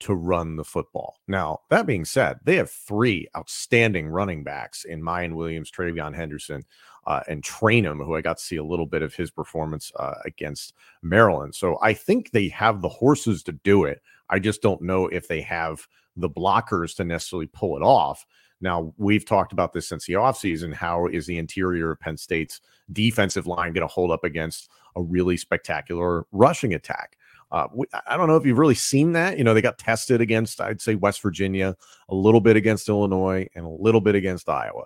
to 0.00 0.14
run 0.14 0.56
the 0.56 0.64
football. 0.64 1.18
Now, 1.28 1.60
that 1.68 1.86
being 1.86 2.04
said, 2.04 2.40
they 2.44 2.56
have 2.56 2.70
three 2.70 3.28
outstanding 3.36 4.08
running 4.08 4.42
backs 4.42 4.84
in 4.84 5.02
Miyan 5.02 5.34
Williams, 5.34 5.70
TreVeyon 5.70 6.14
Henderson, 6.16 6.64
uh, 7.06 7.20
and 7.28 7.42
Trayanum, 7.42 8.04
who 8.04 8.14
I 8.14 8.20
got 8.20 8.38
to 8.38 8.44
see 8.44 8.56
a 8.56 8.64
little 8.64 8.86
bit 8.86 9.02
of 9.02 9.14
his 9.14 9.30
performance 9.30 9.92
uh, 9.96 10.14
against 10.24 10.74
Maryland. 11.02 11.54
So 11.54 11.78
I 11.82 11.94
think 11.94 12.30
they 12.30 12.48
have 12.48 12.82
the 12.82 12.88
horses 12.88 13.42
to 13.44 13.52
do 13.52 13.84
it. 13.84 14.02
I 14.28 14.38
just 14.38 14.62
don't 14.62 14.82
know 14.82 15.06
if 15.06 15.28
they 15.28 15.40
have 15.42 15.86
the 16.16 16.30
blockers 16.30 16.94
to 16.96 17.04
necessarily 17.04 17.46
pull 17.46 17.76
it 17.76 17.82
off. 17.82 18.26
Now, 18.60 18.92
we've 18.98 19.24
talked 19.24 19.52
about 19.52 19.72
this 19.72 19.88
since 19.88 20.04
the 20.04 20.14
offseason. 20.14 20.74
How 20.74 21.06
is 21.06 21.26
the 21.26 21.38
interior 21.38 21.92
of 21.92 22.00
Penn 22.00 22.16
State's 22.16 22.60
defensive 22.92 23.46
line 23.46 23.72
going 23.72 23.86
to 23.86 23.92
hold 23.92 24.10
up 24.10 24.22
against 24.22 24.68
a 24.96 25.02
really 25.02 25.38
spectacular 25.38 26.26
rushing 26.32 26.74
attack? 26.74 27.16
Uh, 27.50 27.66
we, 27.74 27.86
I 28.06 28.16
don't 28.16 28.28
know 28.28 28.36
if 28.36 28.44
you've 28.44 28.58
really 28.58 28.74
seen 28.74 29.12
that. 29.12 29.38
You 29.38 29.44
know, 29.44 29.54
they 29.54 29.62
got 29.62 29.78
tested 29.78 30.20
against, 30.20 30.60
I'd 30.60 30.80
say, 30.80 30.94
West 30.94 31.22
Virginia, 31.22 31.74
a 32.10 32.14
little 32.14 32.40
bit 32.40 32.56
against 32.56 32.88
Illinois, 32.88 33.48
and 33.54 33.64
a 33.64 33.68
little 33.68 34.00
bit 34.00 34.14
against 34.14 34.48
Iowa 34.48 34.84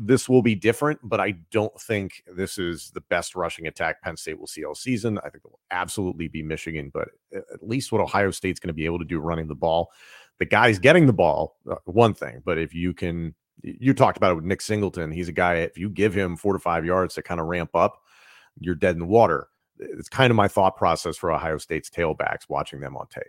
this 0.00 0.28
will 0.28 0.42
be 0.42 0.54
different, 0.54 1.00
but 1.02 1.20
I 1.20 1.32
don't 1.50 1.78
think 1.80 2.22
this 2.32 2.56
is 2.56 2.90
the 2.94 3.00
best 3.00 3.34
rushing 3.34 3.66
attack 3.66 4.00
Penn 4.00 4.16
State 4.16 4.38
will 4.38 4.46
see 4.46 4.64
all 4.64 4.76
season. 4.76 5.18
I 5.18 5.22
think 5.22 5.42
it 5.44 5.50
will 5.50 5.58
absolutely 5.72 6.28
be 6.28 6.42
Michigan, 6.42 6.90
but 6.94 7.08
at 7.34 7.62
least 7.62 7.90
what 7.90 8.00
Ohio 8.00 8.30
State's 8.30 8.60
going 8.60 8.68
to 8.68 8.74
be 8.74 8.84
able 8.84 9.00
to 9.00 9.04
do 9.04 9.18
running 9.18 9.48
the 9.48 9.56
ball. 9.56 9.90
The 10.38 10.44
guys 10.44 10.78
getting 10.78 11.06
the 11.06 11.12
ball, 11.12 11.56
uh, 11.68 11.76
one 11.84 12.14
thing, 12.14 12.42
but 12.44 12.58
if 12.58 12.72
you 12.72 12.94
can, 12.94 13.34
you 13.62 13.92
talked 13.92 14.16
about 14.16 14.30
it 14.30 14.36
with 14.36 14.44
Nick 14.44 14.62
Singleton. 14.62 15.10
He's 15.10 15.28
a 15.28 15.32
guy, 15.32 15.56
if 15.56 15.76
you 15.76 15.90
give 15.90 16.14
him 16.14 16.36
four 16.36 16.52
to 16.52 16.60
five 16.60 16.84
yards 16.84 17.14
to 17.16 17.22
kind 17.22 17.40
of 17.40 17.48
ramp 17.48 17.74
up, 17.74 18.00
you're 18.60 18.76
dead 18.76 18.94
in 18.94 19.00
the 19.00 19.06
water. 19.06 19.48
It's 19.80 20.08
kind 20.08 20.30
of 20.30 20.36
my 20.36 20.46
thought 20.46 20.76
process 20.76 21.16
for 21.16 21.32
Ohio 21.32 21.58
State's 21.58 21.90
tailbacks 21.90 22.48
watching 22.48 22.78
them 22.78 22.96
on 22.96 23.08
tape. 23.08 23.24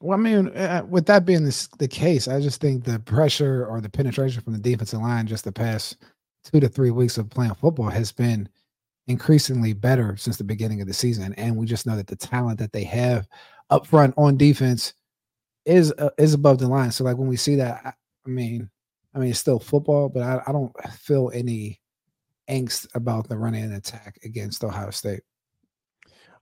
Well, 0.00 0.18
I 0.18 0.22
mean, 0.22 0.48
uh, 0.56 0.84
with 0.88 1.06
that 1.06 1.26
being 1.26 1.44
this, 1.44 1.68
the 1.78 1.88
case, 1.88 2.26
I 2.26 2.40
just 2.40 2.60
think 2.60 2.84
the 2.84 2.98
pressure 3.00 3.66
or 3.66 3.80
the 3.82 3.90
penetration 3.90 4.42
from 4.42 4.54
the 4.54 4.58
defensive 4.58 5.00
line 5.00 5.26
just 5.26 5.44
the 5.44 5.52
past 5.52 5.98
two 6.44 6.58
to 6.58 6.68
three 6.68 6.90
weeks 6.90 7.18
of 7.18 7.28
playing 7.28 7.54
football 7.54 7.90
has 7.90 8.10
been 8.10 8.48
increasingly 9.08 9.74
better 9.74 10.16
since 10.16 10.38
the 10.38 10.44
beginning 10.44 10.80
of 10.80 10.86
the 10.86 10.94
season. 10.94 11.34
And 11.34 11.54
we 11.54 11.66
just 11.66 11.86
know 11.86 11.96
that 11.96 12.06
the 12.06 12.16
talent 12.16 12.58
that 12.60 12.72
they 12.72 12.84
have 12.84 13.28
up 13.68 13.86
front 13.86 14.14
on 14.16 14.38
defense 14.38 14.94
is 15.66 15.92
uh, 15.98 16.10
is 16.16 16.32
above 16.32 16.58
the 16.58 16.68
line. 16.68 16.90
So 16.90 17.04
like 17.04 17.18
when 17.18 17.28
we 17.28 17.36
see 17.36 17.56
that, 17.56 17.82
I, 17.84 17.92
I 18.26 18.28
mean, 18.28 18.70
I 19.14 19.18
mean 19.18 19.30
it's 19.30 19.38
still 19.38 19.58
football, 19.58 20.08
but 20.08 20.22
I, 20.22 20.40
I 20.46 20.52
don't 20.52 20.72
feel 20.94 21.30
any 21.34 21.78
angst 22.48 22.88
about 22.94 23.28
the 23.28 23.36
running 23.36 23.70
attack 23.72 24.18
against 24.24 24.64
Ohio 24.64 24.90
State. 24.90 25.20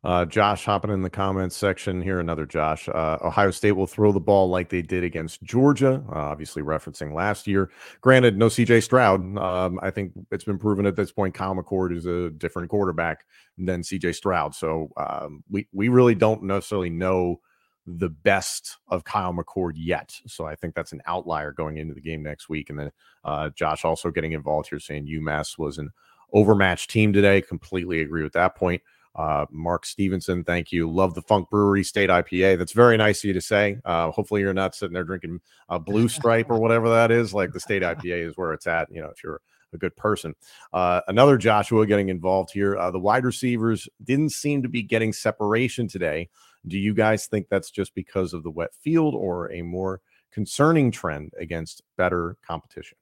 Uh, 0.04 0.24
Josh 0.24 0.64
hopping 0.64 0.92
in 0.92 1.02
the 1.02 1.11
comments 1.11 1.56
section 1.56 2.00
here. 2.00 2.20
Another 2.20 2.46
Josh. 2.46 2.88
Uh, 2.88 3.18
Ohio 3.20 3.50
State 3.50 3.72
will 3.72 3.87
throw 3.87 4.12
the 4.12 4.20
ball 4.20 4.48
like 4.48 4.68
they 4.68 4.80
did 4.80 5.02
against 5.02 5.42
Georgia, 5.42 6.04
uh, 6.08 6.18
obviously 6.18 6.62
referencing 6.62 7.12
last 7.12 7.48
year. 7.48 7.70
Granted, 8.00 8.38
no 8.38 8.46
CJ 8.46 8.84
Stroud. 8.84 9.37
Um, 9.37 9.80
I 9.82 9.90
think 9.90 10.12
it's 10.30 10.44
been 10.44 10.58
proven 10.58 10.87
at 10.87 10.94
this 10.94 11.11
point 11.11 11.34
Kyle 11.34 11.54
McCord 11.54 11.96
is 11.96 12.06
a 12.06 12.30
different 12.30 12.68
quarterback 12.68 13.24
than 13.56 13.82
CJ 13.82 14.14
Stroud. 14.14 14.54
So 14.54 14.90
um, 14.96 15.42
we 15.50 15.66
we 15.72 15.88
really 15.88 16.14
don't 16.14 16.44
necessarily 16.44 16.90
know 16.90 17.40
the 17.84 18.11
best 18.11 18.76
of 18.88 19.02
Kyle 19.02 19.32
McCord 19.32 19.72
yet. 19.74 20.14
So 20.26 20.44
I 20.44 20.54
think 20.54 20.74
that's 20.74 20.92
an 20.92 21.02
outlier 21.06 21.52
going 21.52 21.78
into 21.78 21.94
the 21.94 22.00
game 22.00 22.22
next 22.22 22.48
week. 22.48 22.70
And 22.70 22.78
then 22.78 22.92
uh, 23.24 23.50
Josh 23.50 23.84
also 23.84 24.11
getting 24.11 24.32
involved 24.32 24.68
here 24.68 24.78
saying 24.78 25.06
UMass 25.06 25.58
was 25.58 25.78
an 25.78 25.90
overmatched 26.32 26.90
team 26.90 27.12
today. 27.12 27.40
Completely 27.40 28.02
agree 28.02 28.22
with 28.22 28.34
that 28.34 28.54
point. 28.54 28.82
Uh, 29.14 29.47
Mark 29.51 29.85
Stevenson, 29.85 30.44
thank 30.44 30.71
you. 30.71 30.90
Love 30.90 31.14
the 31.14 31.23
Funk 31.23 31.51
Brewery 31.51 31.83
State 31.83 32.11
IPA. 32.11 32.59
That's 32.59 32.73
very 32.73 32.97
nice 32.97 33.21
of 33.21 33.25
you 33.25 33.33
to 33.33 33.40
say. 33.40 33.79
Uh, 33.85 34.11
hopefully, 34.11 34.40
you're 34.40 34.55
not 34.55 34.75
sitting 34.75 34.94
there 34.94 35.05
drinking 35.05 35.40
a 35.68 35.79
Blue 35.79 36.09
Stripe 36.09 36.51
or 36.51 36.59
whatever 36.59 36.88
that 36.88 37.11
is. 37.11 37.35
Like 37.35 37.53
the 37.53 37.61
State 37.61 37.83
IPA 37.83 38.29
is 38.29 38.37
where 38.37 38.53
it's 38.53 38.66
at. 38.66 38.88
You 38.92 39.01
know, 39.01 39.09
if 39.09 39.25
you're 39.25 39.40
a 39.73 39.79
good 39.79 39.97
person. 39.97 40.35
Uh, 40.73 41.01
another 41.09 41.37
Joshua 41.37 41.87
getting 41.87 42.09
involved 42.09 42.51
here. 42.53 42.77
Uh, 42.77 42.90
the 42.90 42.99
wide 42.99 43.25
receivers 43.25 43.88
didn't 44.05 44.31
seem 44.31 44.62
to 44.62 44.68
be 44.68 44.83
getting 44.83 45.12
separation 45.12 45.88
today. 45.88 46.29
Do 46.66 46.79
you 46.79 46.94
guys 46.94 47.27
think 47.27 47.49
that's 47.49 47.71
just 47.71 47.94
because 47.94 48.33
of 48.33 48.42
the 48.42 48.51
wet 48.51 48.75
field 48.75 49.14
or 49.14 49.53
a 49.53 49.62
more 49.62 50.01
concerning 50.33 50.90
trend 50.90 51.33
against 51.38 51.83
better 51.97 52.37
competition? 52.47 52.99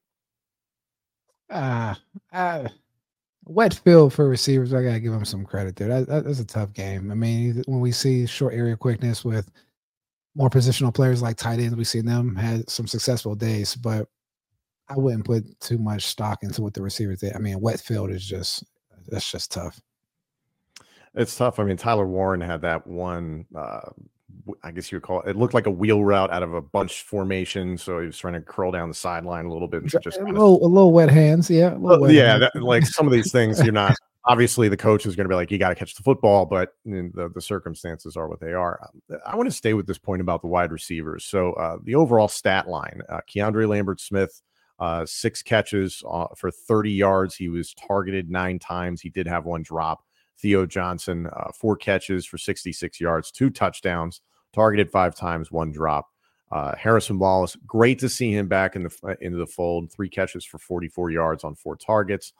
Uh, 1.49 1.95
uh 2.33 2.69
wet 3.46 3.74
field 3.74 4.12
for 4.12 4.28
receivers. 4.28 4.74
I 4.74 4.82
gotta 4.82 5.00
give 5.00 5.12
them 5.12 5.24
some 5.24 5.44
credit 5.44 5.76
there. 5.76 5.88
That, 5.88 6.09
that, 6.09 6.24
that's 6.24 6.40
a 6.40 6.44
tough 6.44 6.72
game. 6.72 7.11
I 7.11 7.14
mean, 7.14 7.62
when 7.66 7.80
we 7.80 7.92
see 7.92 8.26
short 8.26 8.54
area 8.54 8.76
quickness 8.76 9.24
with 9.24 9.50
more 10.35 10.50
positional 10.50 10.94
players 10.94 11.22
like 11.22 11.37
tight 11.37 11.61
ends, 11.61 11.76
we've 11.76 11.88
seen 11.88 12.04
them 12.04 12.37
had 12.37 12.68
some 12.68 12.87
successful 12.87 13.35
days, 13.35 13.74
but 13.74 14.09
I 14.88 14.94
wouldn't 14.96 15.24
put 15.24 15.59
too 15.61 15.78
much 15.78 16.06
stock 16.06 16.42
into 16.42 16.62
what 16.62 16.74
the 16.74 16.82
receivers 16.82 17.20
did. 17.20 17.35
I 17.35 17.38
mean, 17.38 17.61
wet 17.61 17.80
field 17.80 18.11
is 18.11 18.24
just 18.24 18.64
that's 19.09 19.30
just 19.30 19.52
tough. 19.52 19.80
It's 21.14 21.37
tough. 21.37 21.59
I 21.59 21.64
mean, 21.64 21.76
Tyler 21.76 22.06
Warren 22.06 22.40
had 22.40 22.61
that 22.62 22.87
one. 22.87 23.46
Uh, 23.54 23.90
I 24.62 24.71
guess 24.71 24.91
you 24.91 24.97
would 24.97 25.03
call 25.03 25.21
it. 25.23 25.31
It 25.31 25.37
looked 25.37 25.55
like 25.55 25.67
a 25.67 25.71
wheel 25.71 26.05
route 26.05 26.31
out 26.33 26.43
of 26.43 26.55
a 26.55 26.61
bunch 26.61 27.03
formation. 27.03 27.79
So 27.79 28.01
he 28.01 28.07
was 28.07 28.19
trying 28.19 28.35
to 28.35 28.41
curl 28.41 28.71
down 28.71 28.89
the 28.89 28.95
sideline 28.95 29.47
a 29.47 29.53
little 29.53 29.69
bit. 29.69 29.83
And 29.83 29.91
just 30.03 30.19
a 30.19 30.25
little, 30.25 30.65
a 30.65 30.67
little 30.67 30.93
wet 30.93 31.11
hands. 31.11 31.51
Yeah. 31.51 31.75
Wet 31.75 32.12
yeah. 32.12 32.39
Hands. 32.39 32.51
That, 32.55 32.62
like 32.62 32.87
some 32.87 33.07
of 33.07 33.12
these 33.12 33.33
things, 33.33 33.62
you're 33.62 33.73
not. 33.73 33.95
Obviously, 34.29 34.69
the 34.69 34.77
coach 34.77 35.07
is 35.07 35.15
going 35.15 35.27
to 35.27 35.29
be 35.29 35.37
like, 35.37 35.53
you 35.53 35.59
got 35.59 35.69
to 35.69 35.77
catch 35.77 35.95
the 35.95 36.03
football, 36.03 36.47
but 36.47 36.75
the, 36.85 37.31
the 37.33 37.41
circumstances 37.41 38.17
are 38.17 38.27
what 38.27 38.41
they 38.41 38.53
are. 38.53 38.81
Um, 38.83 39.21
I 39.25 39.37
want 39.37 39.49
to 39.49 39.55
stay 39.55 39.73
with 39.73 39.87
this 39.87 39.99
point 39.99 40.21
about 40.21 40.41
the 40.41 40.49
wide 40.49 40.73
receivers. 40.73 41.25
So, 41.25 41.53
uh, 41.53 41.77
the 41.85 41.95
overall 41.95 42.27
stat 42.27 42.67
line 42.67 43.03
uh, 43.09 43.21
Keandre 43.33 43.69
Lambert 43.69 44.01
Smith, 44.01 44.43
uh, 44.81 45.07
six 45.07 45.43
catches 45.43 46.03
uh, 46.11 46.27
for 46.37 46.51
30 46.51 46.91
yards. 46.91 47.37
He 47.37 47.49
was 47.49 47.73
targeted 47.75 48.29
nine 48.29 48.59
times. 48.59 49.01
He 49.01 49.11
did 49.11 49.29
have 49.29 49.45
one 49.45 49.62
drop. 49.62 50.05
Theo 50.38 50.66
Johnson, 50.66 51.27
uh, 51.27 51.53
four 51.53 51.77
catches 51.77 52.27
for 52.27 52.38
66 52.38 53.01
yards, 53.01 53.31
two 53.31 53.51
touchdowns, 53.51 54.20
targeted 54.53 54.90
five 54.90 55.14
times, 55.14 55.51
one 55.51 55.72
drop. 55.72 56.11
Uh, 56.53 56.75
Harrison 56.77 57.18
Wallace, 57.18 57.57
great 57.66 57.99
to 57.99 58.09
see 58.09 58.33
him 58.33 58.46
back 58.46 58.77
in 58.77 58.85
the 58.85 58.99
uh, 59.03 59.14
into 59.20 59.37
the 59.37 59.46
fold. 59.46 59.90
Three 59.90 60.09
catches 60.09 60.44
for 60.44 60.59
44 60.59 61.11
yards 61.11 61.42
on 61.42 61.57
four 61.57 61.77
targets. 61.77 62.33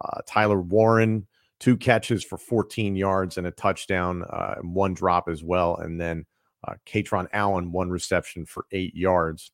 Uh, 0.00 0.20
Tyler 0.26 0.60
Warren, 0.60 1.26
two 1.60 1.76
catches 1.76 2.24
for 2.24 2.38
14 2.38 2.96
yards 2.96 3.38
and 3.38 3.46
a 3.46 3.52
touchdown, 3.52 4.24
uh, 4.24 4.54
and 4.58 4.74
one 4.74 4.94
drop 4.94 5.28
as 5.28 5.44
well. 5.44 5.76
And 5.76 6.00
then 6.00 6.26
uh, 6.66 6.74
Kaytron 6.86 7.28
Allen, 7.32 7.70
one 7.70 7.88
reception 7.88 8.46
for 8.46 8.66
eight 8.72 8.96
yards. 8.96 9.52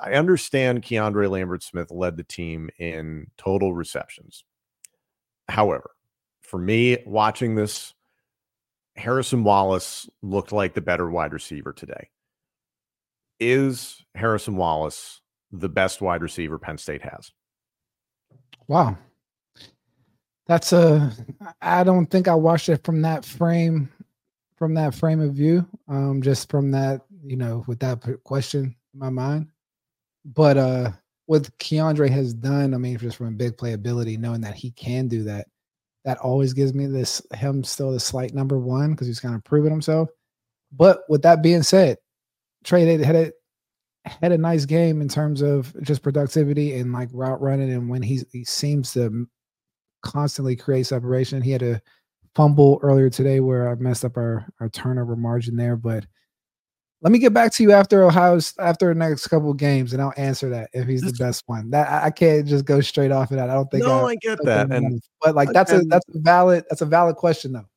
I 0.00 0.12
understand 0.12 0.82
Keandre 0.82 1.28
Lambert 1.28 1.62
Smith 1.62 1.90
led 1.90 2.16
the 2.16 2.24
team 2.24 2.70
in 2.78 3.26
total 3.36 3.74
receptions. 3.74 4.44
However, 5.48 5.90
for 6.44 6.58
me, 6.58 6.98
watching 7.06 7.54
this, 7.54 7.94
Harrison 8.96 9.44
Wallace 9.44 10.08
looked 10.22 10.52
like 10.52 10.74
the 10.74 10.80
better 10.80 11.10
wide 11.10 11.32
receiver 11.32 11.72
today. 11.72 12.10
Is 13.40 14.04
Harrison 14.14 14.56
Wallace 14.56 15.20
the 15.50 15.68
best 15.68 16.00
wide 16.00 16.22
receiver 16.22 16.58
Penn 16.58 16.78
State 16.78 17.02
has? 17.02 17.32
Wow. 18.68 18.96
That's 20.46 20.72
a 20.72 21.10
I 21.62 21.82
don't 21.82 22.06
think 22.06 22.28
I 22.28 22.34
watched 22.34 22.68
it 22.68 22.84
from 22.84 23.02
that 23.02 23.24
frame 23.24 23.90
from 24.56 24.74
that 24.74 24.94
frame 24.94 25.20
of 25.20 25.34
view. 25.34 25.66
Um 25.88 26.22
just 26.22 26.50
from 26.50 26.70
that, 26.72 27.02
you 27.24 27.36
know, 27.36 27.64
with 27.66 27.80
that 27.80 28.00
question 28.24 28.76
in 28.92 29.00
my 29.00 29.10
mind. 29.10 29.48
But 30.24 30.56
uh 30.56 30.90
what 31.26 31.42
Keandre 31.58 32.10
has 32.10 32.34
done, 32.34 32.74
I 32.74 32.76
mean, 32.76 32.98
just 32.98 33.16
from 33.16 33.28
a 33.28 33.32
big 33.32 33.56
playability, 33.56 34.18
knowing 34.18 34.42
that 34.42 34.54
he 34.54 34.70
can 34.70 35.08
do 35.08 35.24
that, 35.24 35.46
that 36.04 36.18
always 36.18 36.52
gives 36.52 36.74
me 36.74 36.86
this 36.86 37.22
him 37.34 37.64
still 37.64 37.90
the 37.90 38.00
slight 38.00 38.34
number 38.34 38.58
one 38.58 38.90
because 38.90 39.06
he's 39.06 39.20
kind 39.20 39.34
of 39.34 39.44
proven 39.44 39.70
himself. 39.70 40.10
But 40.72 41.02
with 41.08 41.22
that 41.22 41.42
being 41.42 41.62
said, 41.62 41.98
Trey 42.64 42.98
had 43.02 43.16
a 43.16 43.32
had 44.04 44.32
a 44.32 44.38
nice 44.38 44.66
game 44.66 45.00
in 45.00 45.08
terms 45.08 45.40
of 45.40 45.74
just 45.82 46.02
productivity 46.02 46.74
and 46.74 46.92
like 46.92 47.08
route 47.12 47.40
running. 47.40 47.72
And 47.72 47.88
when 47.88 48.02
he's 48.02 48.24
he 48.32 48.44
seems 48.44 48.92
to 48.92 49.26
constantly 50.02 50.56
create 50.56 50.86
separation, 50.86 51.40
he 51.40 51.52
had 51.52 51.62
a 51.62 51.80
fumble 52.34 52.80
earlier 52.82 53.08
today 53.08 53.40
where 53.40 53.68
I 53.68 53.74
messed 53.76 54.04
up 54.04 54.16
our 54.16 54.46
our 54.60 54.68
turnover 54.68 55.16
margin 55.16 55.56
there, 55.56 55.76
but 55.76 56.04
let 57.04 57.12
me 57.12 57.18
get 57.18 57.34
back 57.34 57.52
to 57.52 57.62
you 57.62 57.70
after 57.70 58.02
Ohio's 58.02 58.54
after 58.58 58.88
the 58.88 58.94
next 58.98 59.26
couple 59.26 59.52
games, 59.52 59.92
and 59.92 60.00
I'll 60.00 60.14
answer 60.16 60.48
that 60.48 60.70
if 60.72 60.88
he's 60.88 61.02
the 61.02 61.12
best 61.12 61.44
one. 61.46 61.68
That 61.68 62.02
I 62.02 62.10
can't 62.10 62.48
just 62.48 62.64
go 62.64 62.80
straight 62.80 63.12
off 63.12 63.30
of 63.30 63.36
that. 63.36 63.50
I 63.50 63.54
don't 63.54 63.70
think. 63.70 63.84
No, 63.84 64.06
I, 64.06 64.12
I 64.12 64.16
get 64.16 64.38
that, 64.44 64.72
and 64.72 65.02
but 65.20 65.34
like 65.34 65.50
that's 65.52 65.70
a 65.70 65.82
that's 65.82 66.06
a 66.08 66.18
valid 66.18 66.64
that's 66.70 66.80
a 66.80 66.86
valid 66.86 67.16
question 67.16 67.52
though. 67.52 67.68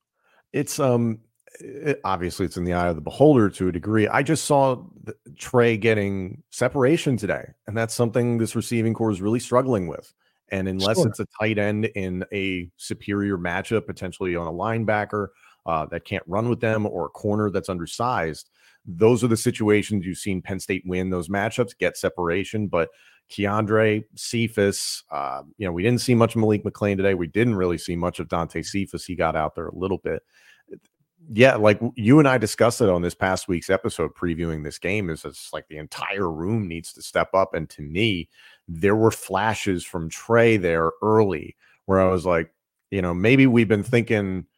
It's 0.54 0.80
um 0.80 1.18
it, 1.60 2.00
obviously 2.04 2.46
it's 2.46 2.56
in 2.56 2.64
the 2.64 2.72
eye 2.72 2.88
of 2.88 2.96
the 2.96 3.02
beholder 3.02 3.50
to 3.50 3.68
a 3.68 3.72
degree. 3.72 4.08
I 4.08 4.22
just 4.22 4.46
saw 4.46 4.82
Trey 5.36 5.76
getting 5.76 6.42
separation 6.48 7.18
today, 7.18 7.50
and 7.66 7.76
that's 7.76 7.94
something 7.94 8.38
this 8.38 8.56
receiving 8.56 8.94
corps 8.94 9.10
is 9.10 9.20
really 9.20 9.40
struggling 9.40 9.88
with. 9.88 10.10
And 10.50 10.66
unless 10.68 10.96
sure. 10.96 11.08
it's 11.08 11.20
a 11.20 11.26
tight 11.38 11.58
end 11.58 11.84
in 11.84 12.24
a 12.32 12.70
superior 12.78 13.36
matchup, 13.36 13.84
potentially 13.84 14.36
on 14.36 14.46
a 14.46 14.52
linebacker 14.52 15.28
uh, 15.66 15.84
that 15.90 16.06
can't 16.06 16.24
run 16.26 16.48
with 16.48 16.60
them, 16.60 16.86
or 16.86 17.06
a 17.06 17.10
corner 17.10 17.50
that's 17.50 17.68
undersized, 17.68 18.48
those 18.88 19.22
are 19.22 19.28
the 19.28 19.36
situations 19.36 20.06
you've 20.06 20.16
seen 20.16 20.40
Penn 20.40 20.58
State 20.58 20.82
win 20.86 21.10
those 21.10 21.28
matchups, 21.28 21.76
get 21.76 21.98
separation. 21.98 22.68
But 22.68 22.88
Keandre, 23.30 24.02
Cephas, 24.16 25.04
uh, 25.10 25.42
you 25.58 25.66
know, 25.66 25.72
we 25.72 25.82
didn't 25.82 26.00
see 26.00 26.14
much 26.14 26.34
Malik 26.34 26.64
McClain 26.64 26.96
today. 26.96 27.12
We 27.12 27.26
didn't 27.26 27.56
really 27.56 27.76
see 27.76 27.94
much 27.94 28.18
of 28.18 28.28
Dante 28.28 28.62
Cephas. 28.62 29.04
He 29.04 29.14
got 29.14 29.36
out 29.36 29.54
there 29.54 29.68
a 29.68 29.74
little 29.74 29.98
bit. 29.98 30.22
Yeah, 31.30 31.56
like 31.56 31.78
you 31.96 32.18
and 32.18 32.26
I 32.26 32.38
discussed 32.38 32.80
it 32.80 32.88
on 32.88 33.02
this 33.02 33.14
past 33.14 33.46
week's 33.46 33.68
episode 33.68 34.14
previewing 34.14 34.64
this 34.64 34.78
game, 34.78 35.10
is 35.10 35.26
it's 35.26 35.52
like 35.52 35.68
the 35.68 35.76
entire 35.76 36.30
room 36.30 36.66
needs 36.66 36.94
to 36.94 37.02
step 37.02 37.28
up. 37.34 37.52
And 37.52 37.68
to 37.70 37.82
me, 37.82 38.30
there 38.66 38.96
were 38.96 39.10
flashes 39.10 39.84
from 39.84 40.08
Trey 40.08 40.56
there 40.56 40.92
early 41.02 41.56
where 41.84 42.00
I 42.00 42.10
was 42.10 42.24
like, 42.24 42.54
you 42.90 43.02
know, 43.02 43.12
maybe 43.12 43.46
we've 43.46 43.68
been 43.68 43.82
thinking– 43.82 44.46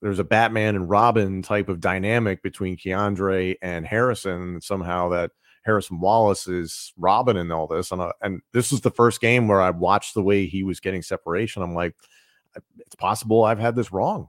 there's 0.00 0.18
a 0.18 0.24
Batman 0.24 0.76
and 0.76 0.88
Robin 0.88 1.42
type 1.42 1.68
of 1.68 1.80
dynamic 1.80 2.42
between 2.42 2.76
Keandre 2.76 3.56
and 3.62 3.86
Harrison. 3.86 4.60
Somehow 4.60 5.10
that 5.10 5.30
Harrison 5.64 6.00
Wallace 6.00 6.46
is 6.46 6.92
Robin 6.96 7.36
in 7.36 7.50
all 7.50 7.66
this, 7.66 7.92
and 7.92 8.00
uh, 8.00 8.12
and 8.22 8.40
this 8.52 8.70
was 8.72 8.80
the 8.80 8.90
first 8.90 9.20
game 9.20 9.48
where 9.48 9.60
I 9.60 9.70
watched 9.70 10.14
the 10.14 10.22
way 10.22 10.46
he 10.46 10.62
was 10.62 10.80
getting 10.80 11.02
separation. 11.02 11.62
I'm 11.62 11.74
like, 11.74 11.94
it's 12.78 12.96
possible 12.96 13.44
I've 13.44 13.58
had 13.58 13.76
this 13.76 13.92
wrong. 13.92 14.28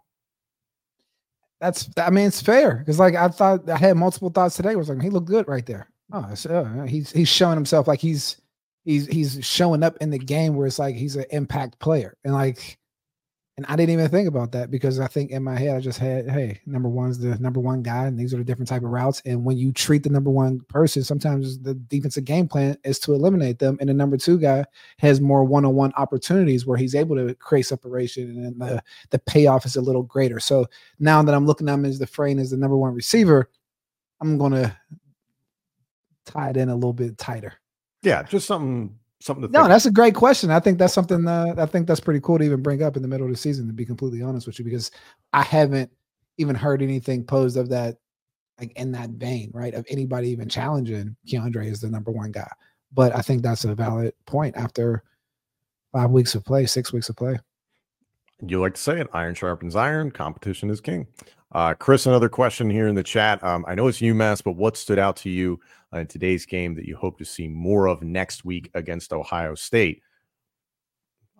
That's 1.61 1.89
I 1.97 2.09
mean 2.09 2.27
it's 2.27 2.41
fair 2.41 2.75
because 2.75 2.99
like 2.99 3.15
I 3.15 3.27
thought 3.27 3.69
I 3.69 3.77
had 3.77 3.95
multiple 3.95 4.29
thoughts 4.29 4.55
today. 4.55 4.75
Was 4.75 4.89
like 4.89 5.01
he 5.01 5.09
looked 5.09 5.27
good 5.27 5.47
right 5.47 5.65
there. 5.65 5.89
Oh, 6.11 6.33
uh, 6.49 6.83
he's 6.83 7.11
he's 7.11 7.29
showing 7.29 7.55
himself 7.55 7.87
like 7.87 8.01
he's 8.01 8.41
he's 8.83 9.07
he's 9.07 9.45
showing 9.45 9.83
up 9.83 9.95
in 10.01 10.09
the 10.09 10.17
game 10.17 10.55
where 10.55 10.67
it's 10.67 10.79
like 10.79 10.95
he's 10.95 11.15
an 11.15 11.25
impact 11.29 11.79
player 11.79 12.17
and 12.25 12.33
like 12.33 12.77
and 13.57 13.65
I 13.67 13.75
didn't 13.75 13.91
even 13.91 14.09
think 14.09 14.27
about 14.29 14.53
that 14.53 14.71
because 14.71 14.99
I 14.99 15.07
think 15.07 15.31
in 15.31 15.43
my 15.43 15.57
head 15.57 15.75
I 15.75 15.81
just 15.81 15.99
had, 15.99 16.29
hey, 16.29 16.61
number 16.65 16.87
one's 16.87 17.19
the 17.19 17.37
number 17.39 17.59
one 17.59 17.83
guy, 17.83 18.05
and 18.05 18.17
these 18.17 18.33
are 18.33 18.37
the 18.37 18.43
different 18.45 18.69
type 18.69 18.83
of 18.83 18.89
routes. 18.89 19.21
And 19.25 19.43
when 19.43 19.57
you 19.57 19.73
treat 19.73 20.03
the 20.03 20.09
number 20.09 20.29
one 20.29 20.61
person, 20.61 21.03
sometimes 21.03 21.59
the 21.59 21.73
defensive 21.73 22.23
game 22.23 22.47
plan 22.47 22.77
is 22.85 22.97
to 22.99 23.13
eliminate 23.13 23.59
them, 23.59 23.77
and 23.79 23.89
the 23.89 23.93
number 23.93 24.15
two 24.15 24.39
guy 24.39 24.63
has 24.99 25.19
more 25.19 25.43
one-on-one 25.43 25.91
opportunities 25.97 26.65
where 26.65 26.77
he's 26.77 26.95
able 26.95 27.15
to 27.17 27.35
create 27.35 27.65
separation, 27.65 28.45
and 28.45 28.59
the 28.59 28.81
the 29.09 29.19
payoff 29.19 29.65
is 29.65 29.75
a 29.75 29.81
little 29.81 30.03
greater. 30.03 30.39
So 30.39 30.65
now 30.99 31.21
that 31.21 31.35
I'm 31.35 31.45
looking 31.45 31.67
at 31.67 31.73
him 31.73 31.85
as 31.85 31.99
the 31.99 32.07
frame 32.07 32.39
as 32.39 32.51
the 32.51 32.57
number 32.57 32.77
one 32.77 32.93
receiver, 32.93 33.49
I'm 34.21 34.37
gonna 34.37 34.77
tie 36.25 36.51
it 36.51 36.57
in 36.57 36.69
a 36.69 36.75
little 36.75 36.93
bit 36.93 37.17
tighter. 37.17 37.53
Yeah, 38.01 38.23
just 38.23 38.47
something 38.47 38.97
something 39.21 39.47
to 39.47 39.51
no 39.51 39.67
that's 39.67 39.85
a 39.85 39.91
great 39.91 40.15
question. 40.15 40.51
I 40.51 40.59
think 40.59 40.77
that's 40.77 40.93
something 40.93 41.27
uh, 41.27 41.55
i 41.57 41.65
think 41.65 41.87
that's 41.87 41.99
pretty 41.99 42.19
cool 42.21 42.37
to 42.37 42.43
even 42.43 42.61
bring 42.61 42.83
up 42.83 42.95
in 42.95 43.01
the 43.01 43.07
middle 43.07 43.25
of 43.25 43.31
the 43.31 43.37
season 43.37 43.67
to 43.67 43.73
be 43.73 43.85
completely 43.85 44.21
honest 44.21 44.47
with 44.47 44.59
you 44.59 44.65
because 44.65 44.91
i 45.33 45.41
haven't 45.41 45.91
even 46.37 46.55
heard 46.55 46.81
anything 46.81 47.23
posed 47.23 47.57
of 47.57 47.69
that 47.69 47.97
like 48.59 48.71
in 48.75 48.91
that 48.91 49.09
vein 49.11 49.51
right 49.53 49.73
of 49.73 49.85
anybody 49.89 50.29
even 50.29 50.49
challenging 50.49 51.15
keandre 51.27 51.65
is 51.65 51.81
the 51.81 51.89
number 51.89 52.11
one 52.11 52.31
guy. 52.31 52.49
But 52.93 53.15
i 53.15 53.21
think 53.21 53.41
that's 53.41 53.65
a 53.65 53.75
valid 53.75 54.13
point 54.25 54.55
after 54.57 55.03
five 55.91 56.11
weeks 56.11 56.35
of 56.35 56.43
play 56.45 56.65
six 56.65 56.91
weeks 56.93 57.09
of 57.09 57.15
play 57.15 57.37
you 58.47 58.59
like 58.59 58.75
to 58.75 58.81
say 58.81 58.99
it 58.99 59.07
iron 59.13 59.35
sharpens 59.35 59.75
iron 59.75 60.11
competition 60.11 60.69
is 60.69 60.81
king 60.81 61.07
uh, 61.53 61.73
chris 61.73 62.05
another 62.05 62.29
question 62.29 62.69
here 62.69 62.87
in 62.87 62.95
the 62.95 63.03
chat 63.03 63.43
um, 63.43 63.65
i 63.67 63.75
know 63.75 63.87
it's 63.87 63.99
umass 63.99 64.43
but 64.43 64.53
what 64.53 64.77
stood 64.77 64.99
out 64.99 65.15
to 65.15 65.29
you 65.29 65.59
in 65.99 66.07
today's 66.07 66.45
game 66.45 66.75
that 66.75 66.85
you 66.85 66.95
hope 66.95 67.17
to 67.17 67.25
see 67.25 67.47
more 67.47 67.87
of 67.87 68.01
next 68.01 68.45
week 68.45 68.69
against 68.73 69.11
Ohio 69.13 69.55
State. 69.55 70.01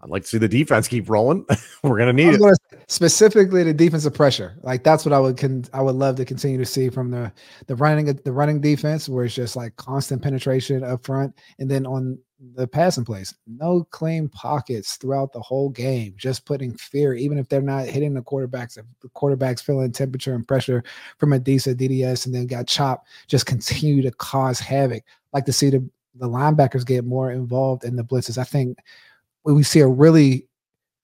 I'd 0.04 0.10
like 0.10 0.24
to 0.24 0.28
see 0.28 0.38
the 0.40 0.48
defense 0.48 0.88
keep 0.88 1.10
rolling. 1.10 1.46
We're 1.84 2.00
gonna 2.00 2.14
need 2.14 2.34
it. 2.34 2.42
Specifically, 2.88 3.64
the 3.64 3.74
defensive 3.74 4.16
pressure. 4.16 4.58
Like 4.64 4.84
that's 4.84 5.06
what 5.06 5.14
I 5.14 5.20
would 5.20 5.38
con- 5.38 5.66
I 5.74 5.82
would 5.82 5.96
love 5.96 6.16
to 6.16 6.26
continue 6.26 6.58
to 6.58 6.66
see 6.66 6.90
from 6.90 7.12
the 7.12 7.32
the 7.68 7.76
running 7.76 8.06
the 8.06 8.32
running 8.32 8.60
defense, 8.60 9.08
where 9.08 9.26
it's 9.26 9.36
just 9.36 9.56
like 9.56 9.76
constant 9.76 10.24
penetration 10.24 10.84
up 10.84 11.06
front, 11.06 11.38
and 11.60 11.70
then 11.70 11.86
on 11.86 12.18
the 12.56 12.68
passing 12.68 13.06
plays, 13.06 13.36
no 13.46 13.86
clean 13.92 14.28
pockets 14.30 14.96
throughout 14.96 15.32
the 15.32 15.40
whole 15.40 15.70
game. 15.70 16.16
Just 16.18 16.46
putting 16.46 16.76
fear, 16.76 17.14
even 17.14 17.38
if 17.38 17.48
they're 17.48 17.62
not 17.62 17.86
hitting 17.86 18.14
the 18.14 18.22
quarterbacks. 18.22 18.78
If 18.78 18.86
the 19.02 19.10
quarterbacks 19.10 19.62
feeling 19.62 19.92
temperature 19.92 20.34
and 20.34 20.48
pressure 20.48 20.84
from 21.18 21.34
a 21.34 21.40
decent 21.40 21.80
DDS, 21.80 22.26
and 22.26 22.34
then 22.34 22.48
got 22.48 22.68
chopped, 22.68 23.08
just 23.28 23.46
continue 23.46 24.02
to 24.02 24.12
cause 24.12 24.60
havoc. 24.60 25.04
Like 25.34 25.46
to 25.46 25.54
see 25.54 25.70
the 25.70 25.88
the 26.16 26.28
linebackers 26.28 26.86
get 26.86 27.06
more 27.06 27.32
involved 27.32 27.84
in 27.84 27.96
the 27.96 28.04
blitzes. 28.04 28.38
I 28.38 28.44
think 28.44 28.78
we 29.46 29.64
see 29.64 29.80
a 29.80 29.88
really 29.88 30.48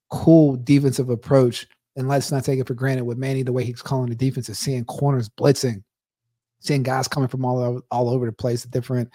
cool 0.09 0.57
defensive 0.57 1.09
approach. 1.09 1.67
And 1.95 2.07
let's 2.07 2.31
not 2.31 2.43
take 2.43 2.59
it 2.59 2.67
for 2.67 2.73
granted 2.73 3.05
with 3.05 3.17
Manny, 3.17 3.41
the 3.41 3.53
way 3.53 3.63
he's 3.63 3.81
calling 3.81 4.09
the 4.09 4.15
defense 4.15 4.49
is 4.49 4.59
seeing 4.59 4.85
corners 4.85 5.29
blitzing, 5.29 5.83
seeing 6.59 6.83
guys 6.83 7.07
coming 7.07 7.29
from 7.29 7.45
all 7.45 7.59
over, 7.59 7.81
all 7.91 8.09
over 8.09 8.25
the 8.25 8.31
place, 8.31 8.63
different, 8.63 9.09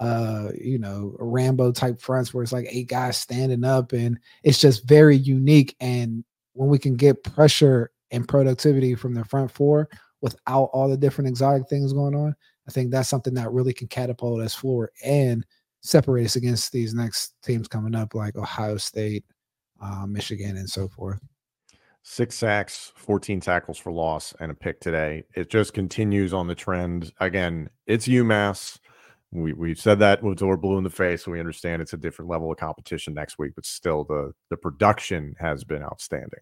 uh, 0.00 0.48
you 0.60 0.78
know, 0.78 1.14
Rambo 1.18 1.72
type 1.72 2.00
fronts 2.00 2.32
where 2.32 2.42
it's 2.42 2.52
like 2.52 2.66
eight 2.70 2.88
guys 2.88 3.16
standing 3.16 3.64
up, 3.64 3.92
and 3.92 4.18
it's 4.42 4.58
just 4.58 4.88
very 4.88 5.16
unique. 5.16 5.76
And 5.80 6.24
when 6.54 6.68
we 6.68 6.78
can 6.78 6.96
get 6.96 7.22
pressure 7.22 7.90
and 8.10 8.28
productivity 8.28 8.94
from 8.94 9.14
the 9.14 9.24
front 9.24 9.50
four 9.50 9.88
without 10.20 10.64
all 10.72 10.88
the 10.88 10.96
different 10.96 11.28
exotic 11.28 11.68
things 11.68 11.92
going 11.92 12.14
on, 12.14 12.34
I 12.68 12.72
think 12.72 12.90
that's 12.90 13.08
something 13.08 13.34
that 13.34 13.52
really 13.52 13.72
can 13.72 13.88
catapult 13.88 14.40
us 14.40 14.54
forward 14.54 14.90
and 15.04 15.44
separate 15.82 16.24
us 16.24 16.36
against 16.36 16.72
these 16.72 16.94
next 16.94 17.34
teams 17.42 17.68
coming 17.68 17.94
up, 17.94 18.14
like 18.14 18.36
Ohio 18.36 18.76
State, 18.76 19.24
uh, 19.80 20.06
Michigan, 20.06 20.56
and 20.56 20.68
so 20.68 20.88
forth. 20.88 21.20
Six 22.08 22.36
sacks, 22.36 22.92
14 22.94 23.40
tackles 23.40 23.78
for 23.78 23.90
loss, 23.90 24.32
and 24.38 24.52
a 24.52 24.54
pick 24.54 24.78
today. 24.78 25.24
It 25.34 25.50
just 25.50 25.74
continues 25.74 26.32
on 26.32 26.46
the 26.46 26.54
trend. 26.54 27.12
Again, 27.18 27.68
it's 27.88 28.06
UMass. 28.06 28.78
We 29.32 29.52
we've 29.52 29.78
said 29.78 29.98
that 29.98 30.22
we're 30.22 30.56
blue 30.56 30.78
in 30.78 30.84
the 30.84 30.88
face, 30.88 31.26
we 31.26 31.40
understand 31.40 31.82
it's 31.82 31.94
a 31.94 31.98
different 31.98 32.30
level 32.30 32.52
of 32.52 32.58
competition 32.58 33.12
next 33.12 33.40
week, 33.40 33.54
but 33.56 33.66
still 33.66 34.04
the 34.04 34.32
the 34.50 34.56
production 34.56 35.34
has 35.40 35.64
been 35.64 35.82
outstanding. 35.82 36.38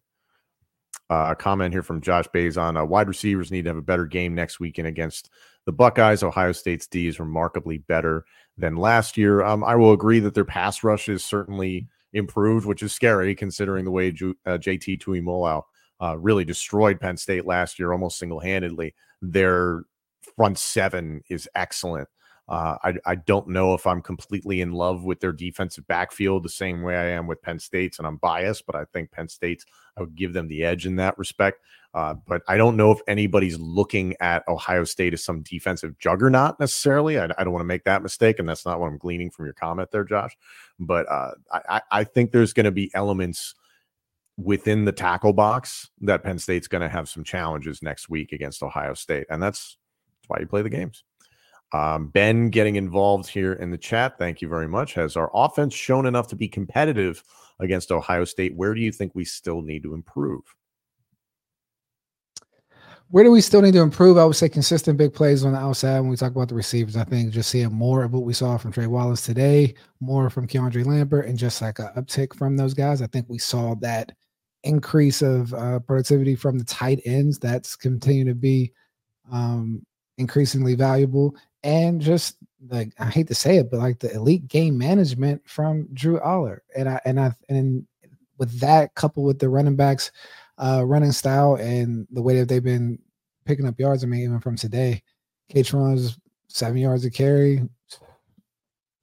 Uh, 1.09 1.29
a 1.31 1.35
comment 1.35 1.73
here 1.73 1.83
from 1.83 2.03
Josh 2.03 2.27
Bazon: 2.31 2.77
uh, 2.77 2.85
wide 2.85 3.09
receivers 3.09 3.51
need 3.51 3.63
to 3.63 3.71
have 3.71 3.79
a 3.79 3.83
better 3.83 4.05
game 4.05 4.35
next 4.35 4.61
weekend 4.61 4.87
against 4.87 5.31
the 5.65 5.73
Buckeyes. 5.73 6.23
Ohio 6.23 6.53
State's 6.53 6.87
D 6.87 7.07
is 7.07 7.19
remarkably 7.19 7.79
better 7.79 8.27
than 8.59 8.77
last 8.77 9.17
year. 9.17 9.43
Um, 9.43 9.65
I 9.65 9.77
will 9.77 9.95
agree 9.95 10.21
that 10.21 10.35
their 10.35 10.45
pass 10.45 10.85
rush 10.85 11.09
is 11.09 11.25
certainly 11.25 11.89
improved, 12.15 12.65
which 12.65 12.83
is 12.83 12.93
scary 12.93 13.35
considering 13.35 13.85
the 13.85 13.91
way 13.91 14.09
uh, 14.09 14.13
JT 14.13 15.03
Tuimoloau 15.03 15.63
uh, 16.01 16.17
really 16.19 16.45
destroyed 16.45 17.01
Penn 17.01 17.17
State 17.17 17.45
last 17.45 17.79
year 17.79 17.93
almost 17.93 18.19
single 18.19 18.41
handedly. 18.41 18.95
Their 19.21 19.83
front 20.37 20.59
seven 20.59 21.23
is 21.29 21.49
excellent. 21.55 22.09
Uh, 22.47 22.77
I, 22.85 22.95
I 23.07 23.15
don't 23.15 23.49
know 23.49 23.73
if 23.73 23.87
I'm 23.87 24.03
completely 24.03 24.61
in 24.61 24.73
love 24.73 25.05
with 25.05 25.21
their 25.21 25.33
defensive 25.33 25.87
backfield 25.87 26.43
the 26.43 26.51
same 26.51 26.83
way 26.83 26.97
I 26.97 27.07
am 27.07 27.27
with 27.27 27.41
Penn 27.41 27.59
State's, 27.59 27.99
and 27.99 28.07
I'm 28.07 28.19
biased, 28.19 28.67
but 28.67 28.75
I 28.75 28.85
think 28.93 29.11
Penn 29.11 29.29
State's, 29.29 29.65
I 29.97 30.03
would 30.03 30.15
give 30.15 30.35
them 30.35 30.49
the 30.49 30.63
edge 30.63 30.85
in 30.85 30.97
that 30.97 31.17
respect. 31.17 31.61
Uh, 31.95 32.15
but 32.27 32.43
I 32.49 32.57
don't 32.57 32.77
know 32.77 32.91
if 32.91 32.99
anybody's 33.07 33.59
looking 33.59 34.15
at 34.21 34.47
Ohio 34.47 34.85
State 34.85 35.15
as 35.15 35.25
some 35.25 35.43
defensive 35.43 35.99
juggernaut 35.99 36.61
necessarily. 36.61 37.19
I, 37.19 37.29
I 37.39 37.45
don't 37.45 37.53
want 37.53 37.63
to 37.63 37.67
make 37.67 37.85
that 37.85 38.03
mistake, 38.03 38.39
and 38.39 38.49
that's 38.49 38.67
not 38.67 38.79
what 38.79 38.89
I'm 38.89 38.99
gleaning 38.99 39.31
from 39.31 39.47
your 39.47 39.55
comment 39.55 39.91
there, 39.91 40.05
Josh. 40.05 40.37
But 40.79 41.09
uh, 41.11 41.31
I, 41.51 41.81
I 41.91 42.05
think 42.05 42.33
there's 42.33 42.53
going 42.53 42.65
to 42.65 42.73
be 42.73 42.91
elements 42.95 43.55
within 44.37 44.85
the 44.85 44.93
tackle 44.93 45.33
box 45.33 45.89
that 46.01 46.25
Penn 46.25 46.39
State's 46.39 46.67
going 46.69 46.83
to 46.83 46.89
have 46.89 47.09
some 47.09 47.25
challenges 47.25 47.81
next 47.81 48.11
week 48.11 48.33
against 48.33 48.63
Ohio 48.63 48.93
State, 48.95 49.27
and 49.31 49.43
that's, 49.43 49.79
that's 50.21 50.29
why 50.29 50.41
you 50.41 50.47
play 50.47 50.61
the 50.61 50.69
games. 50.69 51.05
Um, 51.75 52.07
ben 52.07 52.51
getting 52.51 52.77
involved 52.77 53.29
here 53.29 53.55
in 53.55 53.73
the 53.73 53.77
chat. 53.77 54.17
Thank 54.17 54.41
you 54.41 54.47
very 54.47 54.69
much. 54.69 54.95
Has 54.95 55.17
our 55.17 55.29
offense 55.35 55.75
shown 55.75 56.07
enough 56.07 56.29
to 56.29 56.37
be 56.37 56.47
competitive 56.47 57.25
against 57.59 57.91
Ohio 57.91 58.25
State? 58.25 58.55
Where 58.55 58.75
do 58.75 58.81
you 58.81 58.93
think 58.93 59.13
we 59.13 59.25
still 59.25 59.61
need 59.61 59.83
to 59.83 59.93
improve? 59.93 60.43
Where 63.11 63.25
do 63.25 63.33
we 63.33 63.41
still 63.41 63.61
need 63.61 63.75
to 63.75 63.81
improve? 63.81 64.19
I 64.19 64.25
would 64.25 64.37
say 64.37 64.49
consistent 64.49 64.99
big 64.99 65.15
plays 65.15 65.45
on 65.45 65.53
the 65.53 65.59
outside. 65.59 65.99
When 65.99 66.11
we 66.11 66.17
talk 66.17 66.31
about 66.31 66.49
the 66.49 66.55
receivers, 66.55 66.97
I 66.97 67.03
think 67.03 67.33
just 67.33 67.51
seeing 67.51 67.73
more 67.73 68.05
of 68.05 68.13
what 68.13 68.23
we 68.23 68.35
saw 68.35 68.57
from 68.57 68.71
Trey 68.71 68.87
Wallace 68.87 69.27
today, 69.27 69.75
more 69.99 70.31
from 70.31 70.47
Keandre 70.47 70.87
Lambert, 70.87 71.27
and 71.27 71.37
just 71.37 71.61
like 71.61 71.81
an 71.81 71.91
uptick 71.97 72.37
from 72.37 72.57
those 72.57 72.75
guys. 72.75 73.03
I 73.03 73.09
think 73.09 73.27
we 73.29 73.39
saw 73.39 73.75
that 73.81 74.13
increase 74.63 75.23
of 75.23 75.53
uh, 75.55 75.81
productivity 75.81 76.37
from 76.37 76.57
the 76.57 76.65
tight 76.65 77.01
ends. 77.05 77.41
That's 77.41 77.75
continued 77.75 78.29
to 78.29 78.37
be 78.37 78.73
um, 79.33 79.85
increasingly 80.19 80.77
valuable. 80.77 81.35
And 81.65 82.01
just 82.01 82.37
like 82.69 82.93
I 82.99 83.07
hate 83.07 83.27
to 83.29 83.35
say 83.35 83.57
it, 83.57 83.71
but 83.71 83.81
like 83.81 83.99
the 83.99 84.13
elite 84.13 84.47
game 84.47 84.79
management 84.79 85.43
from 85.49 85.89
Drew 85.93 86.21
Allar. 86.21 86.61
And 86.77 86.89
I 86.89 87.01
and 87.05 87.19
I 87.19 87.33
and 87.49 87.87
with 88.39 88.61
that 88.61 88.95
coupled 88.95 89.27
with 89.27 89.39
the 89.39 89.49
running 89.49 89.77
backs 89.77 90.13
uh, 90.59 90.85
running 90.87 91.13
style 91.13 91.57
and 91.57 92.07
the 92.11 92.23
way 92.23 92.39
that 92.39 92.49
they've 92.49 92.63
been 92.63 92.99
picking 93.45 93.67
up 93.67 93.79
yards. 93.79 94.05
I 94.05 94.07
mean, 94.07 94.23
even 94.23 94.41
from 94.41 94.57
today, 94.57 95.03
Kaytron's 95.53 96.19
seven 96.49 96.79
yards 96.79 97.05
of 97.05 97.13
carry, 97.13 97.63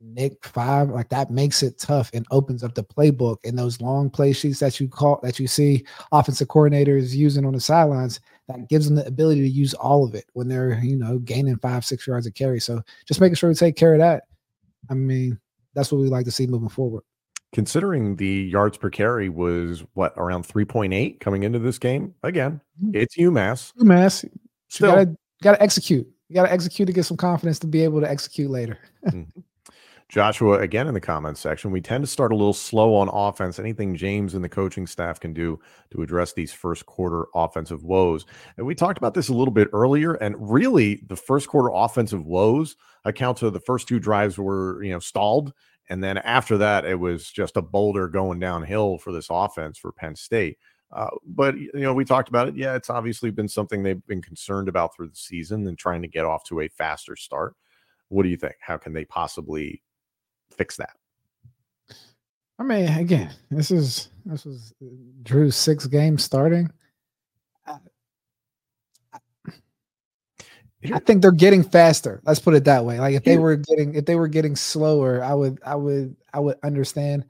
Nick 0.02 0.46
five, 0.46 0.90
like 0.90 1.10
that 1.10 1.32
makes 1.32 1.64
it 1.64 1.78
tough 1.78 2.10
and 2.14 2.26
opens 2.32 2.64
up 2.64 2.74
the 2.74 2.84
playbook 2.84 3.38
and 3.44 3.58
those 3.58 3.82
long 3.82 4.10
play 4.10 4.34
sheets 4.34 4.60
that 4.60 4.80
you 4.80 4.88
call 4.88 5.20
that 5.24 5.40
you 5.40 5.48
see 5.48 5.86
offensive 6.12 6.48
coordinators 6.48 7.14
using 7.14 7.46
on 7.46 7.54
the 7.54 7.60
sidelines. 7.60 8.20
That 8.48 8.68
gives 8.68 8.88
them 8.88 8.96
the 8.96 9.06
ability 9.06 9.42
to 9.42 9.50
use 9.50 9.74
all 9.74 10.06
of 10.06 10.16
it 10.16 10.26
when 10.34 10.48
they're 10.48 10.80
you 10.84 10.98
know 10.98 11.20
gaining 11.20 11.58
five 11.58 11.86
six 11.86 12.06
yards 12.08 12.28
of 12.28 12.34
carry. 12.34 12.60
So 12.60 12.82
just 13.06 13.22
making 13.22 13.36
sure 13.36 13.50
we 13.50 13.56
take 13.56 13.76
care 13.76 13.94
of 13.94 14.00
that. 14.00 14.24
I 14.90 14.96
mean, 14.96 15.40
that's 15.74 15.92
what 15.92 16.02
we 16.02 16.08
like 16.08 16.26
to 16.26 16.32
see 16.32 16.48
moving 16.48 16.70
forward 16.70 17.04
considering 17.54 18.16
the 18.16 18.50
yards 18.50 18.78
per 18.78 18.90
carry 18.90 19.30
was 19.30 19.84
what 19.94 20.14
around 20.18 20.48
3.8 20.48 21.20
coming 21.20 21.44
into 21.44 21.60
this 21.60 21.78
game 21.78 22.14
again 22.24 22.62
mm-hmm. 22.82 22.96
it's 22.96 23.18
umass 23.18 23.74
umass 23.74 24.24
you 24.24 24.32
gotta, 24.80 25.16
gotta 25.44 25.62
execute 25.62 26.08
you 26.30 26.36
gotta 26.36 26.52
execute 26.52 26.88
to 26.88 26.94
get 26.94 27.04
some 27.04 27.18
confidence 27.18 27.60
to 27.60 27.68
be 27.68 27.84
able 27.84 28.00
to 28.00 28.10
execute 28.10 28.50
later 28.50 28.80
mm-hmm. 29.06 29.40
joshua 30.12 30.60
again 30.60 30.88
in 30.88 30.94
the 30.94 31.00
comments 31.00 31.40
section 31.40 31.72
we 31.72 31.80
tend 31.80 32.04
to 32.04 32.08
start 32.08 32.32
a 32.32 32.36
little 32.36 32.54
slow 32.54 32.94
on 32.94 33.10
offense 33.14 33.58
anything 33.60 33.96
james 33.96 34.34
and 34.34 34.44
the 34.44 34.50
coaching 34.50 34.86
staff 34.86 35.20
can 35.20 35.34
do 35.34 35.60
to 35.90 36.02
address 36.02 36.34
these 36.34 36.52
first 36.52 36.86
quarter 36.86 37.26
offensive 37.34 37.84
woes 37.84 38.26
and 38.58 38.66
we 38.66 38.76
talked 38.76 38.98
about 38.98 39.14
this 39.14 39.30
a 39.30 39.34
little 39.34 39.54
bit 39.54 39.70
earlier 39.74 40.16
and 40.16 40.36
really 40.40 41.02
the 41.08 41.16
first 41.16 41.48
quarter 41.48 41.70
offensive 41.74 42.26
woes 42.26 42.76
account 43.06 43.38
to 43.38 43.50
the 43.50 43.60
first 43.60 43.88
two 43.88 44.00
drives 44.00 44.38
were 44.38 44.84
you 44.84 44.92
know 44.92 45.00
stalled 45.00 45.54
and 45.92 46.02
then 46.02 46.20
after 46.20 46.58
that, 46.60 46.86
it 46.86 46.96
was 46.96 47.30
just 47.30 47.58
a 47.58 47.62
boulder 47.62 48.08
going 48.08 48.40
downhill 48.40 48.98
for 48.98 49.12
this 49.12 49.28
offense 49.30 49.78
for 49.78 49.92
Penn 49.92 50.16
State. 50.16 50.58
Uh, 50.90 51.10
but 51.26 51.58
you 51.58 51.70
know, 51.74 51.94
we 51.94 52.06
talked 52.06 52.30
about 52.30 52.48
it. 52.48 52.56
Yeah, 52.56 52.76
it's 52.76 52.90
obviously 52.90 53.30
been 53.30 53.50
something 53.50 53.84
they've 53.84 54.06
been 54.08 54.22
concerned 54.22 54.70
about 54.70 54.96
through 54.96 55.10
the 55.10 55.16
season 55.18 55.68
and 55.68 55.78
trying 55.78 56.02
to 56.02 56.08
get 56.08 56.24
off 56.24 56.46
to 56.46 56.62
a 56.62 56.70
faster 56.70 57.18
start. 57.18 57.56
What 58.08 58.24
do 58.24 58.30
you 58.30 58.38
think? 58.38 58.56
How 58.62 58.78
can 58.78 58.94
they 58.94 59.04
possibly 59.04 59.82
fix 60.52 60.78
that? 60.78 60.96
I 62.60 62.64
mean, 62.64 62.88
again, 62.88 63.34
this 63.50 63.72
is 63.72 64.10
this 64.26 64.46
was 64.46 64.74
uh, 64.84 64.88
Drew's 65.24 65.56
sixth 65.56 65.90
game 65.90 66.18
starting. 66.18 66.72
I 70.94 71.00
think 71.00 71.22
they're 71.22 71.32
getting 71.32 71.64
faster. 71.64 72.22
Let's 72.26 72.40
put 72.40 72.56
it 72.56 72.64
that 72.66 72.86
way. 72.86 73.00
Like 73.00 73.14
if 73.14 73.24
they 73.24 73.38
were 73.38 73.56
getting 73.56 73.94
if 73.94 74.06
they 74.06 74.16
were 74.16 74.28
getting 74.28 74.56
slower, 74.56 75.24
I 75.24 75.34
would 75.34 75.60
I 75.64 75.76
would 75.76 76.16
I 76.34 76.40
would 76.40 76.58
understand. 76.64 77.26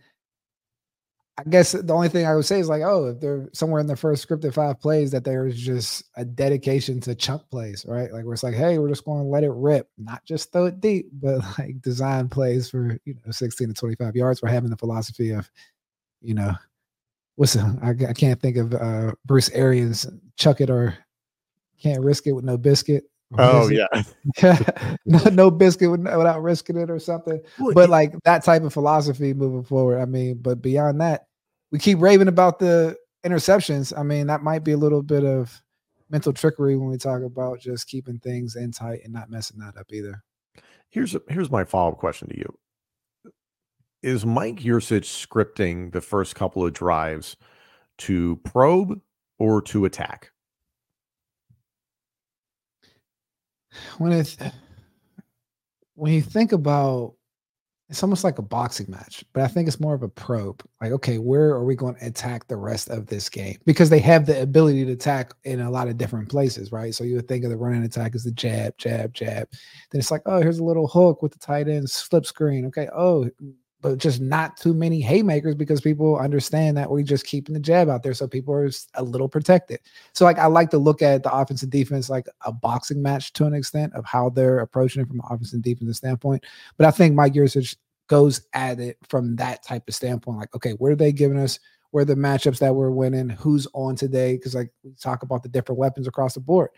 I 1.38 1.44
guess 1.50 1.72
the 1.72 1.94
only 1.94 2.10
thing 2.10 2.26
I 2.26 2.36
would 2.36 2.46
say 2.46 2.60
is 2.60 2.68
like, 2.70 2.82
oh, 2.84 3.08
if 3.08 3.20
they're 3.20 3.50
somewhere 3.54 3.80
in 3.80 3.88
the 3.88 3.96
first 3.96 4.28
scripted 4.28 4.54
five 4.54 4.80
plays, 4.80 5.12
that 5.12 5.24
there's 5.24 5.60
just 5.60 6.04
a 6.16 6.26
dedication 6.26 7.00
to 7.02 7.16
chunk 7.16 7.50
plays, 7.50 7.86
right? 7.88 8.12
Like 8.12 8.26
where 8.26 8.34
it's 8.34 8.44
like, 8.44 8.54
hey, 8.54 8.78
we're 8.78 8.90
just 8.90 9.06
going 9.06 9.24
to 9.24 9.28
let 9.28 9.44
it 9.44 9.52
rip, 9.52 9.90
not 9.98 10.24
just 10.26 10.52
throw 10.52 10.66
it 10.66 10.82
deep, 10.82 11.08
but 11.14 11.40
like 11.58 11.82
design 11.82 12.30
plays 12.30 12.70
for 12.70 12.98
you 13.06 13.16
know 13.26 13.32
16 13.32 13.70
to 13.70 13.74
25 13.74 14.16
yards. 14.16 14.42
We're 14.42 14.50
having 14.50 14.70
the 14.70 14.78
philosophy 14.78 15.32
of, 15.32 15.50
you 16.22 16.34
know, 16.34 16.54
what's 17.36 17.56
I, 17.58 17.96
I 18.08 18.14
can't 18.14 18.42
think 18.42 18.58
of 18.58 18.74
uh 18.74 19.14
Bruce 19.26 19.50
Arians, 19.50 20.06
chuck 20.38 20.62
it 20.62 20.70
or 20.70 20.98
can't 21.82 22.04
risk 22.04 22.28
it 22.28 22.34
with 22.34 22.46
no 22.46 22.58
biscuit. 22.58 23.06
Oh 23.38 23.70
yeah, 23.70 23.88
no, 25.06 25.24
no 25.32 25.52
biscuit 25.52 25.90
without 25.90 26.42
risking 26.42 26.78
it 26.78 26.90
or 26.90 27.00
something. 27.00 27.42
Well, 27.60 27.74
but 27.74 27.90
like 27.90 28.14
that 28.24 28.44
type 28.44 28.64
of 28.64 28.74
philosophy 28.74 29.34
moving 29.34 29.64
forward. 29.64 30.00
I 30.00 30.06
mean, 30.06 30.40
but 30.42 30.62
beyond 30.62 31.00
that, 31.02 31.28
we 31.72 31.80
keep 31.80 32.00
raving 32.02 32.28
about 32.28 32.60
the 32.60 32.98
interceptions. 33.26 33.98
I 33.98 34.04
mean, 34.04 34.28
that 34.28 34.44
might 34.44 34.64
be 34.64 34.74
a 34.74 34.78
little 34.78 35.02
bit 35.02 35.24
of 35.24 35.62
mental 36.10 36.34
trickery 36.34 36.76
when 36.76 36.90
we 36.90 36.98
talk 36.98 37.22
about 37.22 37.60
just 37.60 37.88
keeping 37.88 38.20
things 38.20 38.56
in 38.56 38.72
tight 38.72 39.00
and 39.04 39.14
not 39.14 39.30
messing 39.30 39.60
that 39.60 39.78
up 39.78 39.88
either. 39.92 40.22
Here's 40.90 41.16
a, 41.16 41.22
here's 41.30 41.50
my 41.50 41.64
follow 41.64 41.94
up 41.94 41.98
question 41.98 42.28
to 42.30 42.38
you. 42.38 42.54
is 44.04 44.26
Mike 44.26 44.58
Yurcich 44.58 45.06
scripting 45.06 45.94
the 45.94 46.02
first 46.02 46.36
couple 46.36 46.66
of 46.66 46.74
drives 46.74 47.38
to 48.00 48.36
probe 48.44 49.00
or 49.40 49.62
to 49.62 49.86
attack? 49.86 50.31
When 53.98 54.12
it's 54.12 54.38
when 55.96 56.14
you 56.14 56.22
think 56.22 56.52
about 56.52 57.14
it's 57.92 58.04
almost 58.04 58.24
like 58.24 58.40
a 58.40 58.42
boxing 58.42 58.90
match, 58.90 59.26
but 59.34 59.44
I 59.44 59.48
think 59.48 59.68
it's 59.68 59.82
more 59.82 59.94
of 59.94 60.02
a 60.02 60.08
probe. 60.08 60.64
Like, 60.80 60.94
okay, 60.94 61.18
where 61.18 61.50
are 61.50 61.66
we 61.66 61.76
going 61.76 61.96
to 61.96 62.06
attack 62.06 62.48
the 62.48 62.56
rest 62.56 62.90
of 62.90 63.06
this 63.08 63.28
game? 63.28 63.58
Because 63.66 63.90
they 63.90 64.00
have 64.00 64.26
the 64.26 64.42
ability 64.42 64.86
to 64.86 64.94
attack 64.94 65.34
in 65.44 65.60
a 65.60 65.70
lot 65.70 65.90
of 65.90 65.98
different 65.98 66.30
places, 66.30 66.72
right? 66.72 66.96
So 66.96 67.04
you 67.04 67.18
would 67.18 67.28
think 67.28 67.44
of 67.44 67.50
the 67.50 67.58
running 67.58 67.84
attack 67.84 68.16
as 68.16 68.24
the 68.24 68.32
jab, 68.32 68.78
jab, 68.78 69.14
jab. 69.14 69.50
Then 69.92 70.00
it's 70.00 70.10
like, 70.10 70.22
oh, 70.26 70.42
here's 70.42 70.60
a 70.60 70.64
little 70.64 70.88
hook 70.88 71.22
with 71.22 71.34
the 71.34 71.40
tight 71.40 71.68
end, 71.68 71.90
slip 71.90 72.26
screen. 72.26 72.66
Okay, 72.68 72.88
oh, 72.96 73.30
but 73.82 73.98
just 73.98 74.22
not 74.22 74.58
too 74.58 74.74
many 74.74 75.02
haymakers 75.02 75.56
because 75.56 75.82
people 75.82 76.18
understand 76.18 76.78
that 76.78 76.90
we're 76.90 77.02
just 77.02 77.26
keeping 77.26 77.54
the 77.54 77.60
jab 77.60 77.90
out 77.90 78.04
there. 78.04 78.14
So 78.14 78.28
people 78.28 78.54
are 78.54 78.70
a 78.94 79.04
little 79.04 79.28
protected. 79.28 79.80
So 80.14 80.24
like 80.24 80.38
I 80.38 80.46
like 80.46 80.70
to 80.70 80.78
look 80.78 81.02
at 81.02 81.24
the 81.24 81.34
offense 81.34 81.64
and 81.64 81.72
defense 81.72 82.10
like 82.10 82.28
a 82.46 82.52
boxing 82.52 83.02
match 83.02 83.34
to 83.34 83.46
an 83.46 83.56
extent 83.56 83.94
of 83.94 84.06
how 84.06 84.30
they're 84.30 84.60
approaching 84.60 85.02
it 85.02 85.08
from 85.08 85.20
an 85.20 85.26
offense 85.26 85.54
and 85.54 85.64
defense 85.64 85.98
standpoint. 85.98 86.46
But 86.78 86.86
I 86.86 86.92
think 86.92 87.16
Mike 87.16 87.34
Yurcich 87.34 87.76
goes 88.08 88.42
at 88.54 88.80
it 88.80 88.98
from 89.10 89.36
that 89.38 89.64
type 89.64 89.88
of 89.88 89.96
standpoint. 89.96 90.38
Like, 90.38 90.56
okay, 90.56 90.72
what 90.74 90.92
are 90.92 90.96
they 90.96 91.12
giving 91.12 91.40
us? 91.40 91.60
Where 91.90 92.06
the 92.06 92.16
matchups 92.16 92.60
that 92.60 92.76
we're 92.76 92.92
winning? 92.92 93.30
Who's 93.30 93.68
on 93.74 93.96
today? 93.96 94.36
Because 94.36 94.56
like 94.56 94.72
we 94.84 94.94
talk 94.94 95.24
about 95.24 95.44
the 95.44 95.50
different 95.50 95.80
weapons 95.80 96.08
across 96.08 96.36
the 96.36 96.40
board. 96.40 96.70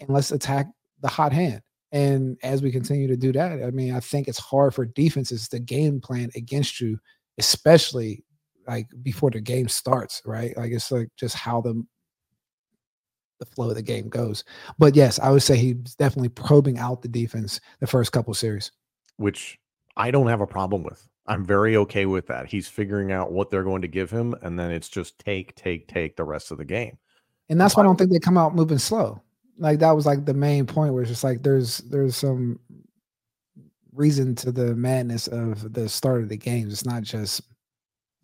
And 0.00 0.10
let's 0.10 0.32
attack 0.32 0.66
the 1.00 1.08
hot 1.08 1.32
hand. 1.32 1.62
And 1.92 2.36
as 2.42 2.62
we 2.62 2.72
continue 2.72 3.06
to 3.08 3.16
do 3.16 3.32
that, 3.32 3.62
I 3.62 3.70
mean, 3.70 3.94
I 3.94 4.00
think 4.00 4.28
it's 4.28 4.38
hard 4.38 4.74
for 4.74 4.84
defenses 4.84 5.48
to 5.48 5.58
game 5.58 6.00
plan 6.00 6.30
against 6.34 6.80
you, 6.80 6.98
especially 7.38 8.24
like 8.66 8.88
before 9.02 9.30
the 9.30 9.40
game 9.40 9.68
starts, 9.68 10.20
right? 10.24 10.56
Like 10.56 10.72
it's 10.72 10.90
like 10.90 11.08
just 11.16 11.36
how 11.36 11.60
the 11.60 11.84
the 13.38 13.46
flow 13.46 13.68
of 13.68 13.76
the 13.76 13.82
game 13.82 14.08
goes. 14.08 14.44
But 14.78 14.96
yes, 14.96 15.18
I 15.18 15.30
would 15.30 15.42
say 15.42 15.56
he's 15.56 15.94
definitely 15.94 16.30
probing 16.30 16.78
out 16.78 17.02
the 17.02 17.08
defense 17.08 17.60
the 17.80 17.86
first 17.86 18.10
couple 18.10 18.32
series. 18.34 18.72
Which 19.18 19.58
I 19.96 20.10
don't 20.10 20.28
have 20.28 20.40
a 20.40 20.46
problem 20.46 20.82
with. 20.82 21.06
I'm 21.26 21.44
very 21.44 21.76
okay 21.76 22.06
with 22.06 22.26
that. 22.28 22.46
He's 22.46 22.68
figuring 22.68 23.12
out 23.12 23.32
what 23.32 23.50
they're 23.50 23.64
going 23.64 23.82
to 23.82 23.88
give 23.88 24.10
him, 24.10 24.34
and 24.42 24.58
then 24.58 24.70
it's 24.70 24.88
just 24.88 25.18
take, 25.18 25.54
take, 25.56 25.88
take 25.88 26.16
the 26.16 26.24
rest 26.24 26.50
of 26.50 26.58
the 26.58 26.64
game. 26.64 26.98
And 27.48 27.60
that's 27.60 27.76
why 27.76 27.82
I 27.82 27.86
don't 27.86 27.96
think 27.96 28.10
they 28.10 28.18
come 28.18 28.38
out 28.38 28.54
moving 28.54 28.78
slow 28.78 29.20
like 29.58 29.78
that 29.80 29.92
was 29.92 30.06
like 30.06 30.24
the 30.24 30.34
main 30.34 30.66
point 30.66 30.92
where 30.92 31.02
it's 31.02 31.10
just 31.10 31.24
like 31.24 31.42
there's 31.42 31.78
there's 31.78 32.16
some 32.16 32.58
reason 33.92 34.34
to 34.34 34.52
the 34.52 34.74
madness 34.74 35.26
of 35.28 35.72
the 35.72 35.88
start 35.88 36.22
of 36.22 36.28
the 36.28 36.36
games. 36.36 36.72
It's 36.72 36.84
not 36.84 37.02
just 37.02 37.42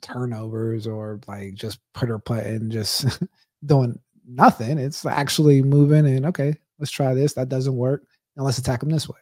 turnovers 0.02 0.86
or 0.86 1.20
like 1.26 1.54
just 1.54 1.78
put 1.94 2.10
or 2.10 2.18
put 2.18 2.44
and 2.44 2.70
just 2.70 3.22
doing 3.66 3.98
nothing. 4.26 4.78
It's 4.78 5.06
actually 5.06 5.62
moving 5.62 6.06
and 6.06 6.26
okay, 6.26 6.54
let's 6.78 6.90
try 6.90 7.14
this. 7.14 7.32
That 7.34 7.48
doesn't 7.48 7.76
work. 7.76 8.04
And 8.36 8.44
let's 8.44 8.58
attack 8.58 8.80
them 8.80 8.90
this 8.90 9.08
way. 9.08 9.18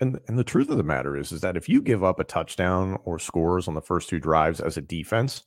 And 0.00 0.18
and 0.28 0.38
the 0.38 0.44
truth 0.44 0.70
of 0.70 0.78
the 0.78 0.82
matter 0.82 1.16
is 1.16 1.30
is 1.30 1.40
that 1.42 1.56
if 1.56 1.68
you 1.68 1.82
give 1.82 2.02
up 2.02 2.18
a 2.18 2.24
touchdown 2.24 2.98
or 3.04 3.18
scores 3.18 3.68
on 3.68 3.74
the 3.74 3.82
first 3.82 4.08
two 4.08 4.18
drives 4.18 4.60
as 4.60 4.76
a 4.76 4.82
defense, 4.82 5.42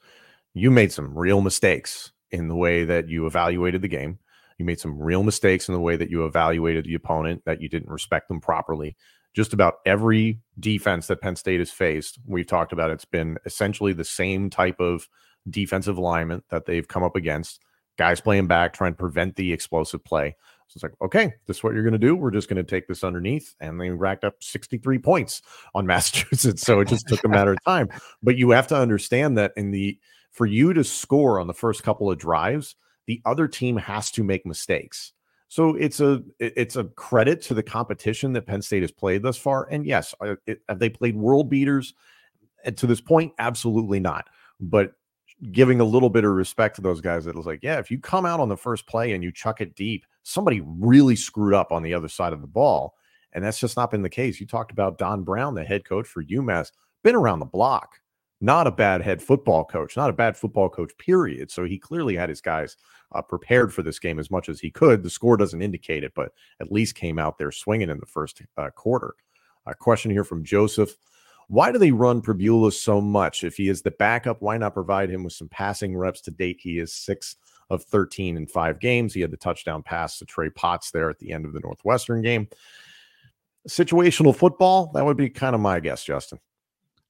you 0.54 0.70
made 0.70 0.92
some 0.92 1.18
real 1.18 1.42
mistakes 1.42 2.12
in 2.32 2.48
the 2.48 2.56
way 2.56 2.84
that 2.84 3.10
you 3.10 3.26
evaluated 3.26 3.82
the 3.82 3.88
game. 3.88 4.20
You 4.64 4.68
made 4.68 4.80
some 4.80 4.98
real 4.98 5.24
mistakes 5.24 5.68
in 5.68 5.74
the 5.74 5.82
way 5.82 5.98
that 5.98 6.10
you 6.10 6.26
evaluated 6.26 6.86
the 6.86 6.96
opponent, 6.96 7.44
that 7.44 7.62
you 7.62 7.68
didn't 7.68 7.90
respect 7.90 8.30
them 8.30 8.40
properly. 8.40 8.96
Just 9.34 9.52
about 9.52 9.76
every 9.86 10.40
defense 10.58 11.08
that 11.08 11.20
Penn 11.20 11.36
State 11.36 11.60
has 11.60 11.70
faced, 11.70 12.18
we've 12.26 12.48
talked 12.48 12.72
about, 12.72 12.90
it's 12.90 13.04
been 13.04 13.38
essentially 13.46 13.92
the 13.92 14.06
same 14.06 14.50
type 14.50 14.80
of 14.80 15.10
defensive 15.50 15.98
alignment 15.98 16.46
that 16.50 16.66
they've 16.66 16.88
come 16.88 17.04
up 17.04 17.18
against. 17.18 17.60
Guys 17.98 18.22
playing 18.22 18.48
back, 18.48 18.72
trying 18.72 18.94
to 18.94 18.98
prevent 18.98 19.36
the 19.36 19.52
explosive 19.52 20.02
play. 20.02 20.34
So 20.68 20.78
it's 20.78 20.84
like, 20.84 20.94
okay, 21.02 21.34
this 21.46 21.58
is 21.58 21.64
what 21.64 21.74
you're 21.74 21.84
going 21.84 21.92
to 21.92 22.00
do. 22.00 22.16
We're 22.16 22.32
just 22.32 22.48
going 22.48 22.56
to 22.56 22.64
take 22.64 22.88
this 22.88 23.04
underneath. 23.04 23.54
And 23.60 23.82
they 23.82 23.90
racked 23.90 24.24
up 24.24 24.42
63 24.42 24.98
points 25.00 25.42
on 25.76 25.86
Massachusetts. 25.88 26.62
So 26.62 26.80
it 26.80 26.88
just 26.88 27.10
took 27.10 27.26
a 27.26 27.28
matter 27.28 27.52
of 27.52 27.64
time. 27.66 27.90
But 28.22 28.38
you 28.38 28.52
have 28.52 28.68
to 28.68 28.78
understand 28.78 29.38
that 29.38 29.52
in 29.58 29.72
the, 29.72 30.00
for 30.32 30.46
you 30.46 30.74
to 30.74 30.86
score 30.86 31.38
on 31.42 31.48
the 31.48 31.54
first 31.54 31.84
couple 31.84 32.10
of 32.10 32.18
drives, 32.18 32.78
the 33.08 33.22
other 33.26 33.48
team 33.48 33.78
has 33.78 34.12
to 34.12 34.24
make 34.24 34.46
mistakes. 34.46 35.14
So 35.48 35.76
it's 35.76 36.00
a 36.00 36.24
it's 36.40 36.78
a 36.78 36.86
credit 36.86 37.42
to 37.44 37.54
the 37.54 37.62
competition 37.62 38.34
that 38.34 38.48
Penn 38.48 38.62
State 38.62 38.82
has 38.82 38.92
played 38.92 39.22
thus 39.22 39.38
far. 39.38 39.68
And 39.70 39.86
yes, 39.86 40.16
have 40.68 40.80
they 40.80 40.90
played 40.90 41.16
world 41.16 41.50
beaters? 41.50 41.94
To 42.78 42.88
this 42.88 43.02
point, 43.02 43.34
absolutely 43.40 44.00
not. 44.00 44.30
But 44.60 44.94
giving 45.52 45.80
a 45.80 45.86
little 45.86 46.10
bit 46.10 46.24
of 46.24 46.32
respect 46.32 46.78
to 46.78 46.82
those 46.82 47.02
guys 47.02 47.26
that 47.26 47.36
was 47.36 47.46
like, 47.46 47.60
yeah, 47.62 47.78
if 47.78 47.92
you 47.92 48.00
come 48.00 48.26
out 48.26 48.40
on 48.40 48.50
the 48.50 48.58
first 48.58 48.88
play 48.88 49.12
and 49.12 49.24
you 49.24 49.32
chuck 49.32 49.62
it 49.62 49.76
deep, 49.76 50.06
somebody 50.24 50.62
really 50.66 51.16
screwed 51.16 51.54
up 51.54 51.72
on 51.72 51.84
the 51.84 51.94
other 51.94 52.08
side 52.08 52.34
of 52.34 52.42
the 52.42 52.48
ball. 52.48 52.96
And 53.34 53.44
that's 53.44 53.60
just 53.60 53.76
not 53.76 53.92
been 53.92 54.02
the 54.02 54.10
case. 54.10 54.40
You 54.40 54.48
talked 54.48 54.72
about 54.72 54.98
Don 54.98 55.24
Brown, 55.24 55.56
the 55.56 55.64
head 55.64 55.86
coach 55.86 56.08
for 56.08 56.24
UMass, 56.24 56.72
been 57.04 57.16
around 57.16 57.40
the 57.40 57.46
block 57.46 58.00
not 58.44 58.68
a 58.68 58.72
bad 58.72 59.02
head 59.02 59.24
football 59.24 59.64
coach, 59.64 59.96
not 59.96 60.10
a 60.10 60.14
bad 60.14 60.36
football 60.36 60.68
coach, 60.68 60.92
period. 60.98 61.50
So 61.50 61.64
he 61.64 61.80
clearly 61.80 62.14
had 62.14 62.28
his 62.28 62.42
guys 62.42 62.76
uh, 63.14 63.22
prepared 63.22 63.74
for 63.74 63.84
this 63.84 64.00
game 64.00 64.20
as 64.20 64.30
much 64.30 64.50
as 64.50 64.60
he 64.60 64.70
could. 64.70 65.02
The 65.02 65.10
score 65.10 65.38
doesn't 65.38 65.62
indicate 65.62 66.04
it, 66.04 66.12
but 66.14 66.34
at 66.60 66.70
least 66.70 66.96
came 66.96 67.18
out 67.18 67.38
there 67.38 67.54
swinging 67.54 67.90
in 67.90 68.02
the 68.02 68.06
first 68.06 68.42
uh, 68.58 68.70
quarter. 68.72 69.16
A 69.66 69.74
question 69.74 70.12
here 70.12 70.26
from 70.26 70.44
Joseph. 70.44 70.94
Why 71.48 71.72
do 71.72 71.78
they 71.78 71.92
run 71.92 72.22
Pribula 72.22 72.74
so 72.74 73.00
much? 73.00 73.46
If 73.46 73.56
he 73.56 73.70
is 73.70 73.82
the 73.82 73.92
backup, 73.92 74.42
why 74.42 74.58
not 74.58 74.74
provide 74.74 75.10
him 75.10 75.24
with 75.24 75.34
some 75.34 75.48
passing 75.48 75.96
reps 75.96 76.20
to 76.22 76.32
date? 76.32 76.60
He 76.60 76.80
is 76.80 76.94
six 76.94 77.38
of 77.70 77.86
13 77.86 78.36
in 78.36 78.46
five 78.46 78.82
games. 78.82 79.14
He 79.14 79.22
had 79.22 79.32
the 79.32 79.38
touchdown 79.38 79.84
pass 79.84 80.18
to 80.20 80.26
Trey 80.26 80.50
Potts 80.50 80.92
there 80.92 81.10
at 81.10 81.18
the 81.20 81.32
end 81.32 81.46
of 81.46 81.54
the 81.54 81.62
Northwestern 81.62 82.22
game. 82.22 82.50
Situational 83.70 84.36
football, 84.36 84.92
that 84.96 85.06
would 85.06 85.16
be 85.16 85.30
kind 85.30 85.56
of 85.56 85.62
my 85.62 85.80
guess, 85.80 86.04
Justin. 86.04 86.40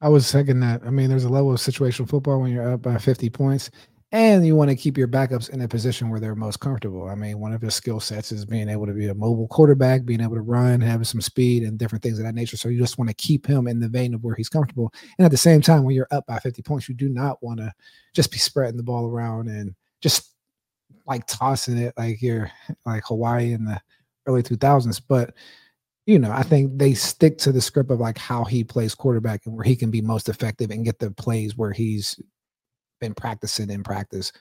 I 0.04 0.10
was 0.10 0.28
second 0.28 0.60
that. 0.60 0.82
I 0.86 0.90
mean, 0.90 1.10
there's 1.10 1.24
a 1.24 1.30
level 1.30 1.54
of 1.54 1.60
situational 1.60 2.10
football 2.10 2.42
when 2.42 2.52
you're 2.52 2.74
up 2.74 2.82
by 2.82 2.98
50 2.98 3.30
points, 3.30 3.72
and 4.12 4.46
you 4.46 4.54
want 4.54 4.70
to 4.70 4.76
keep 4.76 4.98
your 4.98 5.08
backups 5.08 5.50
in 5.50 5.62
a 5.62 5.68
position 5.68 6.10
where 6.10 6.20
they're 6.20 6.36
most 6.36 6.60
comfortable. 6.60 7.08
I 7.08 7.16
mean, 7.16 7.40
one 7.40 7.54
of 7.54 7.62
his 7.62 7.74
skill 7.74 8.02
sets 8.02 8.34
is 8.34 8.44
being 8.44 8.68
able 8.68 8.86
to 8.86 8.92
be 8.92 9.08
a 9.08 9.14
mobile 9.14 9.48
quarterback, 9.48 10.04
being 10.04 10.20
able 10.20 10.36
to 10.36 10.42
run, 10.42 10.82
having 10.82 11.06
some 11.06 11.22
speed, 11.22 11.64
and 11.64 11.80
different 11.80 12.04
things 12.04 12.20
of 12.20 12.26
that 12.26 12.36
nature. 12.36 12.58
So 12.58 12.68
you 12.68 12.78
just 12.78 12.98
want 12.98 13.12
to 13.12 13.16
keep 13.16 13.48
him 13.48 13.66
in 13.66 13.80
the 13.80 13.88
vein 13.88 14.14
of 14.14 14.26
where 14.26 14.36
he's 14.36 14.50
comfortable. 14.50 14.92
And 15.18 15.24
at 15.24 15.32
the 15.32 15.38
same 15.38 15.62
time, 15.62 15.86
when 15.86 15.96
you're 15.96 16.10
up 16.12 16.26
by 16.28 16.38
50 16.38 16.62
points, 16.64 16.90
you 16.90 16.96
do 16.96 17.08
not 17.08 17.42
want 17.42 17.60
to 17.60 17.72
just 18.14 18.30
be 18.30 18.38
spreading 18.38 18.76
the 18.76 18.84
ball 18.84 19.08
around 19.08 19.48
and 19.48 19.74
just 20.02 20.34
like 21.08 21.26
tossing 21.28 21.78
it 21.78 21.94
like 21.98 22.22
you're 22.22 22.52
like 22.86 23.04
Hawaii 23.06 23.54
in 23.54 23.64
the 23.64 23.80
early 24.28 24.44
2000s. 24.44 25.02
But 25.08 25.34
you 26.06 26.20
know, 26.20 26.32
I 26.32 26.44
think 26.44 26.78
they 26.78 26.94
stick 26.94 27.38
to 27.40 27.52
the 27.52 27.62
script 27.62 27.92
of 27.92 28.00
like 28.00 28.18
how 28.18 28.44
he 28.44 28.64
plays 28.64 28.94
quarterback 28.94 29.46
and 29.46 29.56
where 29.56 29.64
he 29.64 29.76
can 29.76 29.90
be 29.90 30.02
most 30.02 30.28
effective 30.28 30.70
and 30.70 30.86
get 30.86 31.00
the 31.00 31.12
plays 31.12 31.58
where 31.58 31.72
he's 31.72 32.20
been 33.00 33.14
practicing 33.14 33.70
in 33.70 33.84
practice, 33.84 34.32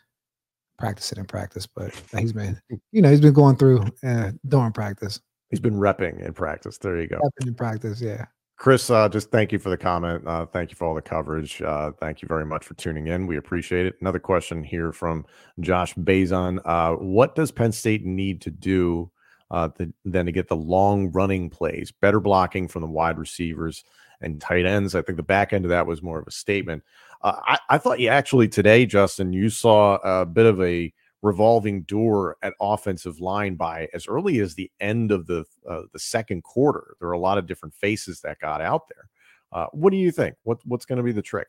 practicing 0.79 1.19
in 1.19 1.27
practice. 1.27 1.67
But 1.67 1.95
he's 2.19 2.33
been, 2.33 2.61
you 2.91 3.03
know, 3.03 3.11
he's 3.11 3.21
been 3.21 3.33
going 3.33 3.57
through 3.57 3.85
uh, 4.05 4.33
during 4.49 4.73
practice. 4.73 5.21
He's 5.51 5.61
been 5.61 5.75
repping 5.75 6.25
in 6.25 6.33
practice. 6.33 6.79
There 6.79 7.01
you 7.01 7.07
go. 7.07 7.19
Repping 7.19 7.49
in 7.49 7.55
practice, 7.55 8.01
yeah. 8.01 8.27
Chris, 8.57 8.91
uh, 8.91 9.09
just 9.09 9.31
thank 9.31 9.51
you 9.51 9.59
for 9.59 9.71
the 9.71 9.77
comment. 9.77 10.27
Uh, 10.27 10.47
thank 10.47 10.71
you 10.71 10.77
for 10.77 10.87
all 10.87 10.95
the 10.95 11.03
coverage. 11.03 11.61
Uh, 11.61 11.91
thank 12.01 12.23
you 12.23 12.29
very 12.29 12.47
much 12.47 12.65
for 12.65 12.75
tuning 12.75 13.09
in. 13.09 13.27
We 13.27 13.37
appreciate 13.37 13.87
it. 13.87 13.97
Another 14.01 14.21
question 14.21 14.63
here 14.63 14.93
from 14.93 15.27
Josh 15.61 15.95
Bazon. 15.95 16.61
Uh, 16.65 16.93
what 16.93 17.35
does 17.35 17.51
Penn 17.51 17.73
State 17.73 18.05
need 18.05 18.41
to 18.43 18.51
do 18.51 19.11
uh, 19.53 19.69
the, 19.77 19.93
then 20.05 20.27
to 20.27 20.33
get 20.33 20.49
the 20.49 20.57
long 20.57 21.13
running 21.13 21.51
plays, 21.51 21.93
better 21.93 22.19
blocking 22.19 22.67
from 22.67 22.83
the 22.83 22.89
wide 22.89 23.19
receivers 23.19 23.85
and 24.23 24.41
tight 24.41 24.65
ends. 24.65 24.95
I 24.95 25.03
think 25.03 25.17
the 25.17 25.23
back 25.23 25.53
end 25.53 25.67
of 25.67 25.69
that 25.69 25.87
was 25.87 26.03
more 26.03 26.19
of 26.19 26.27
a 26.27 26.33
statement. 26.33 26.83
Uh, 27.21 27.37
I, 27.45 27.59
I, 27.69 27.79
thought 27.79 28.01
you 28.01 28.09
actually 28.09 28.49
today, 28.49 28.87
Justin, 28.87 29.33
you 29.33 29.51
saw 29.51 29.99
a 30.03 30.25
bit 30.25 30.47
of 30.47 30.61
a 30.63 30.93
revolving 31.21 31.83
door 31.83 32.37
at 32.43 32.55
offensive 32.61 33.21
line 33.21 33.55
by 33.55 33.89
as 33.95 34.09
early 34.09 34.41
as 34.41 34.55
the 34.55 34.71
end 34.81 35.13
of 35.13 35.27
the 35.27 35.45
uh, 35.69 35.83
the 35.93 35.99
second 35.99 36.43
quarter. 36.43 36.97
There 36.99 37.09
are 37.09 37.13
a 37.13 37.19
lot 37.19 37.39
of 37.39 37.47
different 37.47 37.75
faces 37.75 38.21
that 38.23 38.41
got 38.41 38.61
out 38.61 38.89
there. 38.89 39.09
Uh, 39.53 39.67
what 39.73 39.91
do 39.91 39.99
you 39.99 40.11
think? 40.11 40.35
What 40.45 40.59
what's 40.65 40.87
going 40.87 40.97
to 40.97 41.03
be 41.03 41.13
the 41.13 41.23
trick? 41.23 41.49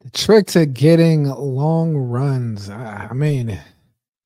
The 0.00 0.10
trick 0.10 0.46
to 0.48 0.66
getting 0.66 1.24
long 1.24 1.96
runs. 1.96 2.68
I 2.68 3.12
mean, 3.12 3.58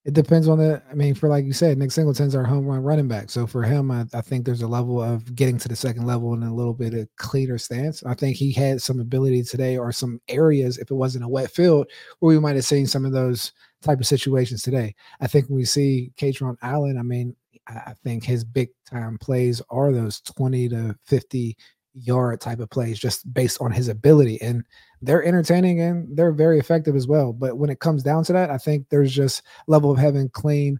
it 0.04 0.14
depends 0.14 0.48
on 0.48 0.58
the. 0.58 0.82
I 0.90 0.94
mean, 0.94 1.14
for 1.14 1.28
like 1.28 1.44
you 1.44 1.52
said, 1.52 1.76
Nick 1.76 1.90
Singleton's 1.90 2.34
our 2.34 2.44
home 2.44 2.64
run 2.64 2.82
running 2.82 3.08
back. 3.08 3.28
So 3.28 3.46
for 3.46 3.62
him, 3.62 3.90
I, 3.90 4.06
I, 4.14 4.22
think 4.22 4.46
there's 4.46 4.62
a 4.62 4.68
level 4.68 5.02
of 5.02 5.34
getting 5.34 5.58
to 5.58 5.68
the 5.68 5.76
second 5.76 6.06
level 6.06 6.32
and 6.32 6.42
a 6.42 6.52
little 6.52 6.72
bit 6.72 6.94
of 6.94 7.06
cleaner 7.16 7.58
stance. 7.58 8.02
I 8.04 8.14
think 8.14 8.36
he 8.36 8.50
had 8.50 8.80
some 8.80 8.98
ability 8.98 9.42
today, 9.42 9.76
or 9.76 9.92
some 9.92 10.18
areas, 10.28 10.78
if 10.78 10.90
it 10.90 10.94
wasn't 10.94 11.24
a 11.24 11.28
wet 11.28 11.50
field, 11.50 11.86
where 12.20 12.34
we 12.34 12.40
might 12.40 12.56
have 12.56 12.64
seen 12.64 12.86
some 12.86 13.04
of 13.04 13.12
those 13.12 13.52
type 13.82 14.00
of 14.00 14.06
situations 14.06 14.62
today. 14.62 14.94
I 15.20 15.26
think 15.26 15.48
when 15.48 15.56
we 15.56 15.66
see 15.66 16.12
Kaytron 16.16 16.56
Allen, 16.62 16.96
I 16.98 17.02
mean, 17.02 17.36
I 17.66 17.92
think 18.02 18.24
his 18.24 18.42
big 18.42 18.70
time 18.90 19.18
plays 19.18 19.60
are 19.68 19.92
those 19.92 20.20
20 20.22 20.70
to 20.70 20.96
50 21.04 21.56
yard 21.94 22.40
type 22.40 22.60
of 22.60 22.70
plays 22.70 22.98
just 22.98 23.32
based 23.32 23.60
on 23.60 23.72
his 23.72 23.88
ability. 23.88 24.40
And 24.40 24.64
they're 25.02 25.24
entertaining 25.24 25.80
and 25.80 26.16
they're 26.16 26.32
very 26.32 26.58
effective 26.58 26.96
as 26.96 27.06
well. 27.06 27.32
But 27.32 27.58
when 27.58 27.70
it 27.70 27.80
comes 27.80 28.02
down 28.02 28.24
to 28.24 28.32
that, 28.32 28.50
I 28.50 28.58
think 28.58 28.88
there's 28.88 29.12
just 29.12 29.42
level 29.66 29.90
of 29.90 29.98
having 29.98 30.28
clean 30.28 30.78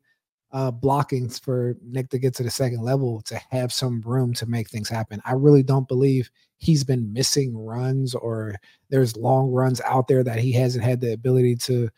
uh, 0.52 0.70
blockings 0.70 1.38
for 1.38 1.76
Nick 1.82 2.10
to 2.10 2.18
get 2.18 2.34
to 2.34 2.42
the 2.42 2.50
second 2.50 2.82
level 2.82 3.20
to 3.22 3.40
have 3.50 3.72
some 3.72 4.00
room 4.02 4.34
to 4.34 4.46
make 4.46 4.68
things 4.68 4.88
happen. 4.88 5.20
I 5.24 5.32
really 5.32 5.62
don't 5.62 5.86
believe 5.86 6.30
he's 6.58 6.84
been 6.84 7.12
missing 7.12 7.56
runs 7.56 8.14
or 8.14 8.56
there's 8.90 9.16
long 9.16 9.50
runs 9.50 9.80
out 9.82 10.08
there 10.08 10.24
that 10.24 10.38
he 10.38 10.52
hasn't 10.52 10.84
had 10.84 11.00
the 11.00 11.12
ability 11.12 11.56
to 11.56 11.88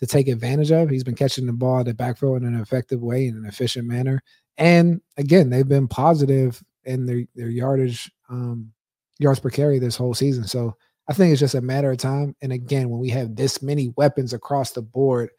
to 0.00 0.06
take 0.06 0.26
advantage 0.26 0.72
of. 0.72 0.90
He's 0.90 1.04
been 1.04 1.14
catching 1.14 1.46
the 1.46 1.52
ball 1.52 1.78
at 1.78 1.86
the 1.86 1.94
backfield 1.94 2.42
in 2.42 2.54
an 2.54 2.60
effective 2.60 3.00
way 3.00 3.26
in 3.26 3.36
an 3.36 3.46
efficient 3.46 3.86
manner. 3.86 4.20
And 4.58 5.00
again, 5.16 5.48
they've 5.48 5.68
been 5.68 5.86
positive 5.86 6.60
in 6.84 7.06
their 7.06 7.22
their 7.36 7.48
yardage 7.48 8.10
um, 8.32 8.72
yards 9.18 9.38
per 9.38 9.50
carry 9.50 9.78
this 9.78 9.96
whole 9.96 10.14
season. 10.14 10.44
So 10.44 10.76
I 11.08 11.12
think 11.12 11.32
it's 11.32 11.40
just 11.40 11.54
a 11.54 11.60
matter 11.60 11.90
of 11.90 11.98
time. 11.98 12.34
And 12.42 12.52
again, 12.52 12.88
when 12.88 13.00
we 13.00 13.10
have 13.10 13.36
this 13.36 13.62
many 13.62 13.92
weapons 13.96 14.32
across 14.32 14.72
the 14.72 14.82
board, 14.82 15.30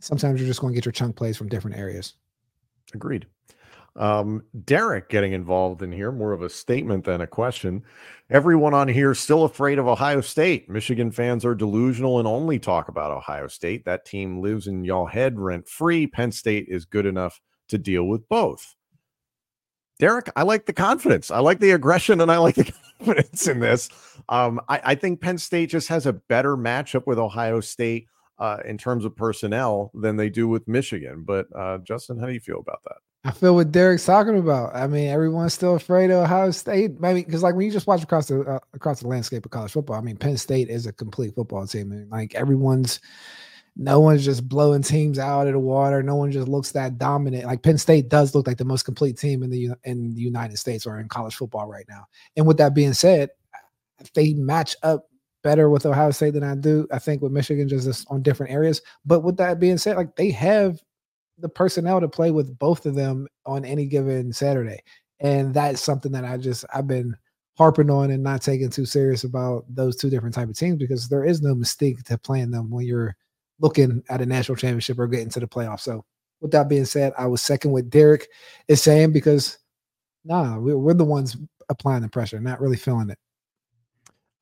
sometimes 0.00 0.40
you're 0.40 0.48
just 0.48 0.60
going 0.60 0.72
to 0.72 0.74
get 0.74 0.84
your 0.84 0.92
chunk 0.92 1.16
plays 1.16 1.36
from 1.36 1.48
different 1.48 1.78
areas. 1.78 2.14
Agreed. 2.92 3.26
Um, 3.94 4.42
Derek 4.64 5.10
getting 5.10 5.34
involved 5.34 5.82
in 5.82 5.92
here, 5.92 6.10
more 6.10 6.32
of 6.32 6.40
a 6.40 6.48
statement 6.48 7.04
than 7.04 7.20
a 7.20 7.26
question. 7.26 7.82
Everyone 8.30 8.72
on 8.72 8.88
here 8.88 9.14
still 9.14 9.44
afraid 9.44 9.78
of 9.78 9.86
Ohio 9.86 10.22
State. 10.22 10.70
Michigan 10.70 11.10
fans 11.10 11.44
are 11.44 11.54
delusional 11.54 12.18
and 12.18 12.26
only 12.26 12.58
talk 12.58 12.88
about 12.88 13.10
Ohio 13.10 13.48
State. 13.48 13.84
That 13.84 14.06
team 14.06 14.40
lives 14.40 14.66
in 14.66 14.84
y'all 14.84 15.06
head 15.06 15.38
rent 15.38 15.68
free. 15.68 16.06
Penn 16.06 16.32
State 16.32 16.66
is 16.68 16.86
good 16.86 17.04
enough 17.04 17.38
to 17.68 17.76
deal 17.76 18.04
with 18.04 18.26
both. 18.30 18.74
Derek, 20.02 20.28
I 20.34 20.42
like 20.42 20.66
the 20.66 20.72
confidence. 20.72 21.30
I 21.30 21.38
like 21.38 21.60
the 21.60 21.70
aggression 21.70 22.20
and 22.20 22.28
I 22.28 22.38
like 22.38 22.56
the 22.56 22.72
confidence 22.98 23.46
in 23.46 23.60
this. 23.60 23.88
Um, 24.28 24.60
I, 24.68 24.80
I, 24.84 24.94
think 24.96 25.20
Penn 25.20 25.38
State 25.38 25.70
just 25.70 25.86
has 25.90 26.06
a 26.06 26.12
better 26.12 26.56
matchup 26.56 27.06
with 27.06 27.20
Ohio 27.20 27.60
State 27.60 28.08
uh, 28.40 28.56
in 28.64 28.78
terms 28.78 29.04
of 29.04 29.14
personnel 29.14 29.92
than 29.94 30.16
they 30.16 30.28
do 30.28 30.48
with 30.48 30.66
Michigan. 30.66 31.22
But 31.24 31.46
uh, 31.56 31.78
Justin, 31.78 32.18
how 32.18 32.26
do 32.26 32.32
you 32.32 32.40
feel 32.40 32.58
about 32.58 32.82
that? 32.82 32.96
I 33.24 33.30
feel 33.30 33.54
what 33.54 33.70
Derek's 33.70 34.04
talking 34.04 34.36
about. 34.36 34.74
I 34.74 34.88
mean, 34.88 35.06
everyone's 35.06 35.54
still 35.54 35.76
afraid 35.76 36.10
of 36.10 36.24
Ohio 36.24 36.50
State. 36.50 36.90
I 37.00 37.12
mean, 37.12 37.22
because 37.22 37.44
like 37.44 37.54
when 37.54 37.64
you 37.66 37.70
just 37.70 37.86
watch 37.86 38.02
across 38.02 38.26
the 38.26 38.40
uh, 38.40 38.58
across 38.74 38.98
the 38.98 39.06
landscape 39.06 39.44
of 39.44 39.52
college 39.52 39.70
football, 39.70 39.98
I 39.98 40.00
mean, 40.00 40.16
Penn 40.16 40.36
State 40.36 40.68
is 40.68 40.86
a 40.86 40.92
complete 40.92 41.36
football 41.36 41.64
team. 41.64 41.92
And 41.92 42.10
like 42.10 42.34
everyone's 42.34 42.98
no 43.76 44.00
one's 44.00 44.24
just 44.24 44.48
blowing 44.48 44.82
teams 44.82 45.18
out 45.18 45.46
of 45.46 45.54
the 45.54 45.58
water. 45.58 46.02
No 46.02 46.16
one 46.16 46.30
just 46.30 46.48
looks 46.48 46.72
that 46.72 46.98
dominant. 46.98 47.46
Like 47.46 47.62
Penn 47.62 47.78
State 47.78 48.08
does 48.08 48.34
look 48.34 48.46
like 48.46 48.58
the 48.58 48.64
most 48.64 48.82
complete 48.82 49.16
team 49.16 49.42
in 49.42 49.50
the 49.50 49.70
in 49.84 50.14
the 50.14 50.20
United 50.20 50.58
States 50.58 50.86
or 50.86 51.00
in 51.00 51.08
college 51.08 51.34
football 51.34 51.66
right 51.66 51.86
now. 51.88 52.06
And 52.36 52.46
with 52.46 52.58
that 52.58 52.74
being 52.74 52.92
said, 52.92 53.30
they 54.14 54.34
match 54.34 54.76
up 54.82 55.08
better 55.42 55.70
with 55.70 55.86
Ohio 55.86 56.10
State 56.10 56.34
than 56.34 56.44
I 56.44 56.54
do. 56.54 56.86
I 56.92 56.98
think 56.98 57.22
with 57.22 57.32
Michigan 57.32 57.68
just 57.68 58.06
on 58.10 58.22
different 58.22 58.52
areas. 58.52 58.82
But 59.06 59.20
with 59.20 59.38
that 59.38 59.58
being 59.58 59.78
said, 59.78 59.96
like 59.96 60.16
they 60.16 60.30
have 60.30 60.80
the 61.38 61.48
personnel 61.48 62.00
to 62.00 62.08
play 62.08 62.30
with 62.30 62.58
both 62.58 62.84
of 62.84 62.94
them 62.94 63.26
on 63.46 63.64
any 63.64 63.86
given 63.86 64.32
Saturday. 64.32 64.82
And 65.20 65.54
that's 65.54 65.80
something 65.80 66.12
that 66.12 66.24
I 66.24 66.36
just 66.36 66.64
I've 66.74 66.86
been 66.86 67.16
harping 67.56 67.90
on 67.90 68.10
and 68.10 68.22
not 68.22 68.42
taking 68.42 68.70
too 68.70 68.86
serious 68.86 69.24
about 69.24 69.64
those 69.68 69.96
two 69.96 70.10
different 70.10 70.34
type 70.34 70.48
of 70.48 70.56
teams 70.56 70.76
because 70.76 71.08
there 71.08 71.24
is 71.24 71.42
no 71.42 71.54
mistake 71.54 72.02
to 72.04 72.18
playing 72.18 72.50
them 72.50 72.70
when 72.70 72.84
you're 72.84 73.16
looking 73.62 74.02
at 74.10 74.20
a 74.20 74.26
national 74.26 74.56
championship 74.56 74.98
or 74.98 75.06
getting 75.06 75.30
to 75.30 75.40
the 75.40 75.46
playoffs. 75.46 75.80
So, 75.80 76.04
with 76.42 76.50
that 76.50 76.68
being 76.68 76.84
said, 76.84 77.14
I 77.16 77.26
was 77.26 77.40
second 77.40 77.70
with 77.70 77.88
Derek 77.88 78.28
is 78.68 78.82
saying 78.82 79.12
because 79.12 79.58
nah, 80.24 80.58
we're, 80.58 80.76
we're 80.76 80.94
the 80.94 81.04
ones 81.04 81.36
applying 81.68 82.02
the 82.02 82.08
pressure, 82.08 82.40
not 82.40 82.60
really 82.60 82.76
feeling 82.76 83.08
it. 83.10 83.18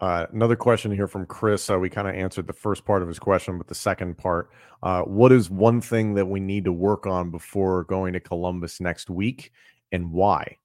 Uh, 0.00 0.26
another 0.32 0.56
question 0.56 0.90
here 0.90 1.06
from 1.06 1.26
Chris. 1.26 1.68
Uh, 1.68 1.78
we 1.78 1.90
kind 1.90 2.08
of 2.08 2.14
answered 2.14 2.46
the 2.46 2.54
first 2.54 2.86
part 2.86 3.02
of 3.02 3.08
his 3.08 3.18
question, 3.18 3.58
but 3.58 3.66
the 3.66 3.74
second 3.74 4.16
part 4.16 4.50
uh, 4.82 5.02
what 5.02 5.30
is 5.30 5.50
one 5.50 5.80
thing 5.80 6.14
that 6.14 6.26
we 6.26 6.40
need 6.40 6.64
to 6.64 6.72
work 6.72 7.06
on 7.06 7.30
before 7.30 7.84
going 7.84 8.14
to 8.14 8.20
Columbus 8.20 8.80
next 8.80 9.10
week 9.10 9.52
and 9.92 10.10
why? 10.10 10.56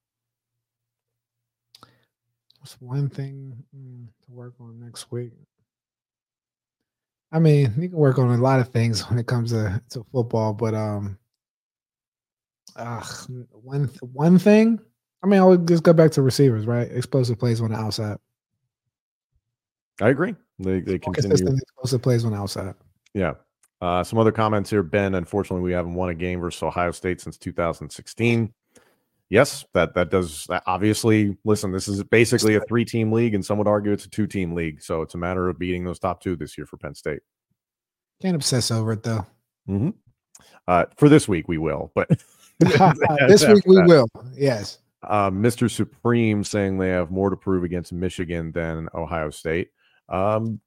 What's 2.60 2.80
one 2.80 3.10
thing 3.10 3.53
mm, 3.78 4.08
to 4.26 4.32
work 4.32 4.53
on 4.60 4.80
next 4.80 5.12
week? 5.12 5.34
I 7.36 7.39
mean, 7.39 7.73
you 7.77 7.89
can 7.89 7.97
work 7.97 8.17
on 8.17 8.31
a 8.31 8.38
lot 8.38 8.61
of 8.61 8.69
things 8.69 9.09
when 9.09 9.19
it 9.19 9.27
comes 9.27 9.51
to, 9.51 9.81
to 9.89 10.05
football, 10.13 10.53
but 10.53 10.73
um, 10.73 11.17
one 13.51 13.89
one 13.99 14.39
thing. 14.39 14.79
I 15.21 15.27
mean, 15.27 15.41
I 15.41 15.43
would 15.43 15.67
just 15.67 15.83
go 15.83 15.91
back 15.91 16.11
to 16.11 16.21
receivers, 16.21 16.65
right? 16.65 16.89
Explosive 16.89 17.38
plays 17.38 17.59
on 17.59 17.71
the 17.71 17.77
outside. 17.77 18.17
I 20.01 20.09
agree. 20.09 20.33
They 20.59 20.79
they 20.79 20.97
continue 20.97 21.36
explosive 21.36 22.01
plays 22.01 22.23
on 22.23 22.31
the 22.31 22.38
outside. 22.38 22.73
Yeah. 23.13 23.33
Uh, 23.81 24.01
some 24.01 24.17
other 24.17 24.31
comments 24.31 24.69
here, 24.69 24.81
Ben. 24.81 25.13
Unfortunately, 25.15 25.61
we 25.61 25.73
haven't 25.73 25.93
won 25.93 26.07
a 26.07 26.15
game 26.15 26.39
versus 26.39 26.63
Ohio 26.63 26.91
State 26.91 27.19
since 27.19 27.38
2016. 27.38 28.53
Yes, 29.36 29.65
that 29.73 29.93
that 29.95 30.11
does 30.11 30.45
that 30.45 30.63
obviously. 30.65 31.36
Listen, 31.43 31.73
this 31.73 31.89
is 31.89 32.01
basically 32.05 32.55
a 32.55 32.61
three-team 32.61 33.11
league, 33.11 33.36
and 33.36 33.45
some 33.45 33.57
would 33.57 33.67
argue 33.67 33.91
it's 33.91 34.05
a 34.05 34.09
two-team 34.09 34.55
league. 34.55 34.81
So 34.81 35.01
it's 35.01 35.13
a 35.13 35.17
matter 35.17 35.49
of 35.49 35.59
beating 35.59 35.83
those 35.83 35.99
top 35.99 36.21
two 36.21 36.38
this 36.38 36.57
year 36.57 36.65
for 36.65 36.77
Penn 36.77 36.95
State. 36.95 37.19
Can't 38.21 38.33
obsess 38.33 38.71
over 38.71 38.93
it 38.93 39.03
though. 39.03 39.25
Mm-hmm. 39.67 39.89
Uh, 40.69 40.86
for 40.95 41.09
this 41.09 41.27
week, 41.27 41.49
we 41.49 41.57
will, 41.57 41.91
but 41.93 42.07
this 42.59 43.45
week 43.45 43.65
we 43.65 43.75
that. 43.75 43.86
will. 43.88 44.07
Yes. 44.38 44.77
Uh, 45.03 45.29
Mr. 45.31 45.69
Supreme 45.69 46.41
saying 46.41 46.77
they 46.77 46.88
have 46.88 47.11
more 47.11 47.29
to 47.29 47.36
prove 47.36 47.65
against 47.65 47.91
Michigan 47.91 48.53
than 48.53 48.88
Ohio 48.93 49.31
State. 49.31 49.67
Um, 50.07 50.61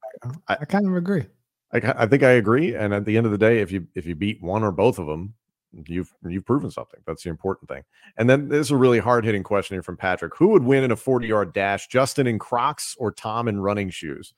I, 0.47 0.59
I 0.61 0.65
kind 0.67 0.87
of 0.87 0.95
agree. 0.95 1.25
I, 1.73 1.95
I 2.03 2.07
think 2.07 2.23
I 2.23 2.33
agree. 2.33 2.75
And 2.75 2.93
at 2.93 3.07
the 3.07 3.17
end 3.17 3.25
of 3.25 3.33
the 3.33 3.39
day, 3.39 3.63
if 3.63 3.73
you 3.73 3.89
if 3.95 4.05
you 4.05 4.15
beat 4.15 4.43
one 4.43 4.63
or 4.63 4.73
both 4.73 4.99
of 4.99 5.07
them, 5.07 5.33
you've 5.73 6.13
you've 6.27 6.47
proven 6.47 6.71
something. 6.71 7.01
That's 7.07 7.23
the 7.23 7.31
important 7.31 7.69
thing. 7.69 7.83
And 8.17 8.29
then 8.29 8.49
there's 8.49 8.71
a 8.71 8.77
really 8.77 8.99
hard 8.99 9.25
hitting 9.25 9.43
question 9.43 9.75
here 9.75 9.83
from 9.83 9.97
Patrick: 9.97 10.37
Who 10.37 10.49
would 10.49 10.65
win 10.65 10.85
in 10.85 10.91
a 10.91 10.97
40 10.97 11.27
yard 11.27 11.53
dash, 11.53 11.89
Justin 11.89 12.27
in 12.27 12.39
Crocs 12.39 12.97
or 12.99 13.13
Tom 13.13 13.49
in 13.49 13.61
running 13.61 13.91
shoes? 13.91 14.35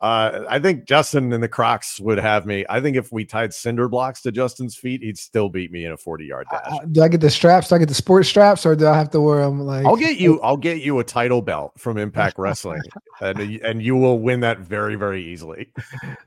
Uh, 0.00 0.44
I 0.48 0.58
think 0.58 0.84
Justin 0.84 1.32
and 1.32 1.42
the 1.42 1.48
Crocs 1.48 1.98
would 2.00 2.18
have 2.18 2.44
me. 2.44 2.66
I 2.68 2.80
think 2.80 2.96
if 2.96 3.12
we 3.12 3.24
tied 3.24 3.54
cinder 3.54 3.88
blocks 3.88 4.20
to 4.22 4.32
Justin's 4.32 4.76
feet, 4.76 5.02
he'd 5.02 5.16
still 5.16 5.48
beat 5.48 5.72
me 5.72 5.86
in 5.86 5.92
a 5.92 5.96
40 5.96 6.26
yard 6.26 6.46
dash. 6.50 6.66
Uh, 6.66 6.84
do 6.92 7.02
I 7.02 7.08
get 7.08 7.22
the 7.22 7.30
straps? 7.30 7.70
Do 7.70 7.76
I 7.76 7.78
get 7.78 7.88
the 7.88 7.94
sports 7.94 8.28
straps 8.28 8.66
or 8.66 8.76
do 8.76 8.86
I 8.86 8.94
have 8.94 9.10
to 9.10 9.20
wear 9.20 9.40
them 9.40 9.62
like 9.62 9.86
I'll 9.86 9.96
get 9.96 10.18
you 10.18 10.40
I'll 10.42 10.58
get 10.58 10.82
you 10.82 10.98
a 10.98 11.04
title 11.04 11.40
belt 11.40 11.72
from 11.78 11.96
Impact 11.96 12.36
Wrestling 12.38 12.82
and 13.20 13.38
and 13.62 13.82
you 13.82 13.96
will 13.96 14.18
win 14.18 14.40
that 14.40 14.58
very, 14.58 14.96
very 14.96 15.24
easily. 15.24 15.68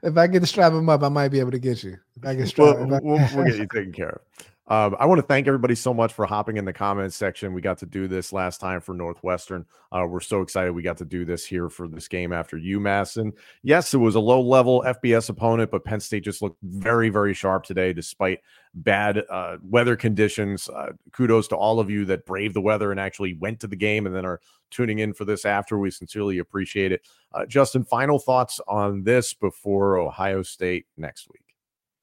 If 0.01 0.17
I 0.17 0.27
get 0.27 0.39
to 0.39 0.47
strap 0.47 0.71
them 0.71 0.89
up, 0.89 1.03
I 1.03 1.09
might 1.09 1.29
be 1.29 1.39
able 1.39 1.51
to 1.51 1.59
get 1.59 1.83
you. 1.83 1.97
If 2.17 2.25
I 2.25 2.35
get 2.35 2.47
strap, 2.47 2.77
we'll, 2.77 2.95
I... 2.95 2.99
we'll, 3.03 3.29
we'll 3.35 3.45
get 3.45 3.55
you 3.57 3.67
taken 3.71 3.93
care 3.93 4.09
of. 4.09 4.21
Um, 4.69 4.95
I 4.99 5.07
want 5.07 5.17
to 5.17 5.25
thank 5.25 5.47
everybody 5.47 5.73
so 5.73 5.95
much 5.95 6.13
for 6.13 6.27
hopping 6.27 6.57
in 6.57 6.65
the 6.65 6.71
comments 6.71 7.15
section. 7.15 7.53
We 7.53 7.61
got 7.61 7.79
to 7.79 7.87
do 7.87 8.07
this 8.07 8.31
last 8.31 8.61
time 8.61 8.81
for 8.81 8.93
Northwestern. 8.93 9.65
Uh, 9.91 10.05
we're 10.07 10.19
so 10.19 10.41
excited 10.41 10.71
we 10.71 10.83
got 10.83 10.97
to 10.97 11.05
do 11.05 11.25
this 11.25 11.43
here 11.43 11.69
for 11.69 11.87
this 11.87 12.07
game 12.07 12.31
after 12.31 12.55
UMass. 12.55 13.17
And 13.17 13.33
yes, 13.63 13.95
it 13.95 13.97
was 13.97 14.13
a 14.13 14.19
low 14.19 14.39
level 14.41 14.83
FBS 14.85 15.29
opponent, 15.29 15.71
but 15.71 15.83
Penn 15.83 15.99
State 15.99 16.23
just 16.23 16.43
looked 16.43 16.59
very, 16.61 17.09
very 17.09 17.33
sharp 17.33 17.63
today 17.63 17.93
despite 17.93 18.41
bad 18.75 19.23
uh, 19.31 19.57
weather 19.63 19.95
conditions. 19.95 20.69
Uh, 20.69 20.91
kudos 21.13 21.47
to 21.47 21.55
all 21.55 21.79
of 21.79 21.89
you 21.89 22.05
that 22.05 22.27
braved 22.27 22.53
the 22.53 22.61
weather 22.61 22.91
and 22.91 22.99
actually 22.99 23.33
went 23.33 23.59
to 23.61 23.67
the 23.67 23.75
game 23.75 24.05
and 24.05 24.15
then 24.15 24.25
are 24.25 24.39
tuning 24.69 24.99
in 24.99 25.13
for 25.13 25.25
this 25.25 25.45
after. 25.45 25.79
We 25.79 25.89
sincerely 25.89 26.37
appreciate 26.37 26.91
it. 26.91 27.01
Uh, 27.33 27.47
Justin, 27.47 27.83
final 27.85 28.19
thoughts 28.19 28.61
on 28.67 29.03
this 29.03 29.33
before 29.33 29.97
Ohio 29.97 30.43
State 30.43 30.85
next 30.95 31.27
week. 31.27 31.41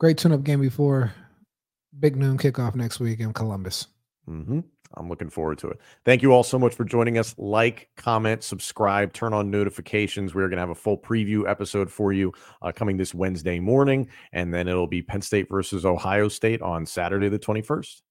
Great 0.01 0.19
tune 0.19 0.33
up 0.33 0.43
game 0.43 0.61
before 0.61 1.15
big 1.99 2.17
noon 2.17 2.39
kickoff 2.39 2.75
next 2.75 3.01
week 3.01 3.21
in 3.21 3.33
Columbus. 3.33 3.89
Mm-hmm. 4.29 4.61
I'm 4.95 5.09
looking 5.09 5.31
forward 5.31 5.59
to 5.59 5.69
it. 5.69 5.81
Thank 6.05 6.23
you 6.23 6.33
all 6.33 6.43
so 6.43 6.59
much 6.59 6.75
for 6.75 6.85
joining 6.85 7.19
us. 7.19 7.35
Like, 7.39 7.91
comment, 7.97 8.43
subscribe, 8.43 9.13
turn 9.13 9.35
on 9.35 9.51
notifications. 9.51 10.35
We're 10.35 10.49
going 10.49 10.57
to 10.57 10.63
have 10.63 10.71
a 10.71 10.75
full 10.75 10.99
preview 10.99 11.49
episode 11.49 11.91
for 11.91 12.13
you 12.13 12.33
uh, 12.63 12.73
coming 12.73 12.97
this 12.97 13.15
Wednesday 13.15 13.59
morning, 13.59 14.09
and 14.33 14.55
then 14.55 14.69
it'll 14.69 14.87
be 14.87 15.03
Penn 15.03 15.23
State 15.23 15.49
versus 15.51 15.85
Ohio 15.85 16.29
State 16.29 16.63
on 16.63 16.87
Saturday, 16.87 17.29
the 17.29 17.39
21st. 17.39 18.03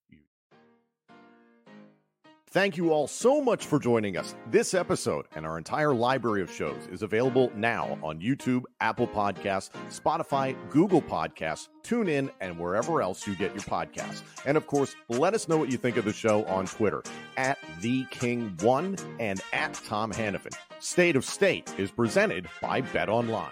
Thank 2.56 2.78
you 2.78 2.94
all 2.94 3.06
so 3.06 3.42
much 3.42 3.66
for 3.66 3.80
joining 3.80 4.16
us. 4.16 4.34
This 4.50 4.74
episode 4.74 5.26
and 5.36 5.46
our 5.46 5.58
entire 5.58 5.94
library 5.94 6.42
of 6.42 6.50
shows 6.50 6.88
is 6.90 7.02
available 7.02 7.52
now 7.54 8.00
on 8.02 8.22
YouTube, 8.22 8.64
Apple 8.80 9.10
Podcasts, 9.10 9.72
Spotify, 9.90 10.56
Google 10.70 11.02
Podcasts, 11.02 11.68
TuneIn, 11.84 12.30
and 12.40 12.58
wherever 12.58 13.02
else 13.02 13.28
you 13.28 13.36
get 13.36 13.54
your 13.54 13.64
podcasts. 13.64 14.22
And 14.46 14.56
of 14.56 14.68
course, 14.68 14.96
let 15.10 15.34
us 15.34 15.50
know 15.50 15.58
what 15.58 15.70
you 15.70 15.78
think 15.78 15.98
of 15.98 16.06
the 16.06 16.14
show 16.14 16.46
on 16.46 16.66
Twitter 16.66 17.04
at 17.36 17.58
the 17.82 18.06
King 18.10 18.56
One 18.62 18.96
and 19.20 19.42
at 19.52 19.74
Tom 19.86 20.14
Hannafin. 20.14 20.56
State 20.80 21.18
of 21.18 21.26
State 21.26 21.74
is 21.78 21.92
presented 21.92 22.48
by 22.62 22.80
Bet 22.80 23.10
Online. 23.10 23.52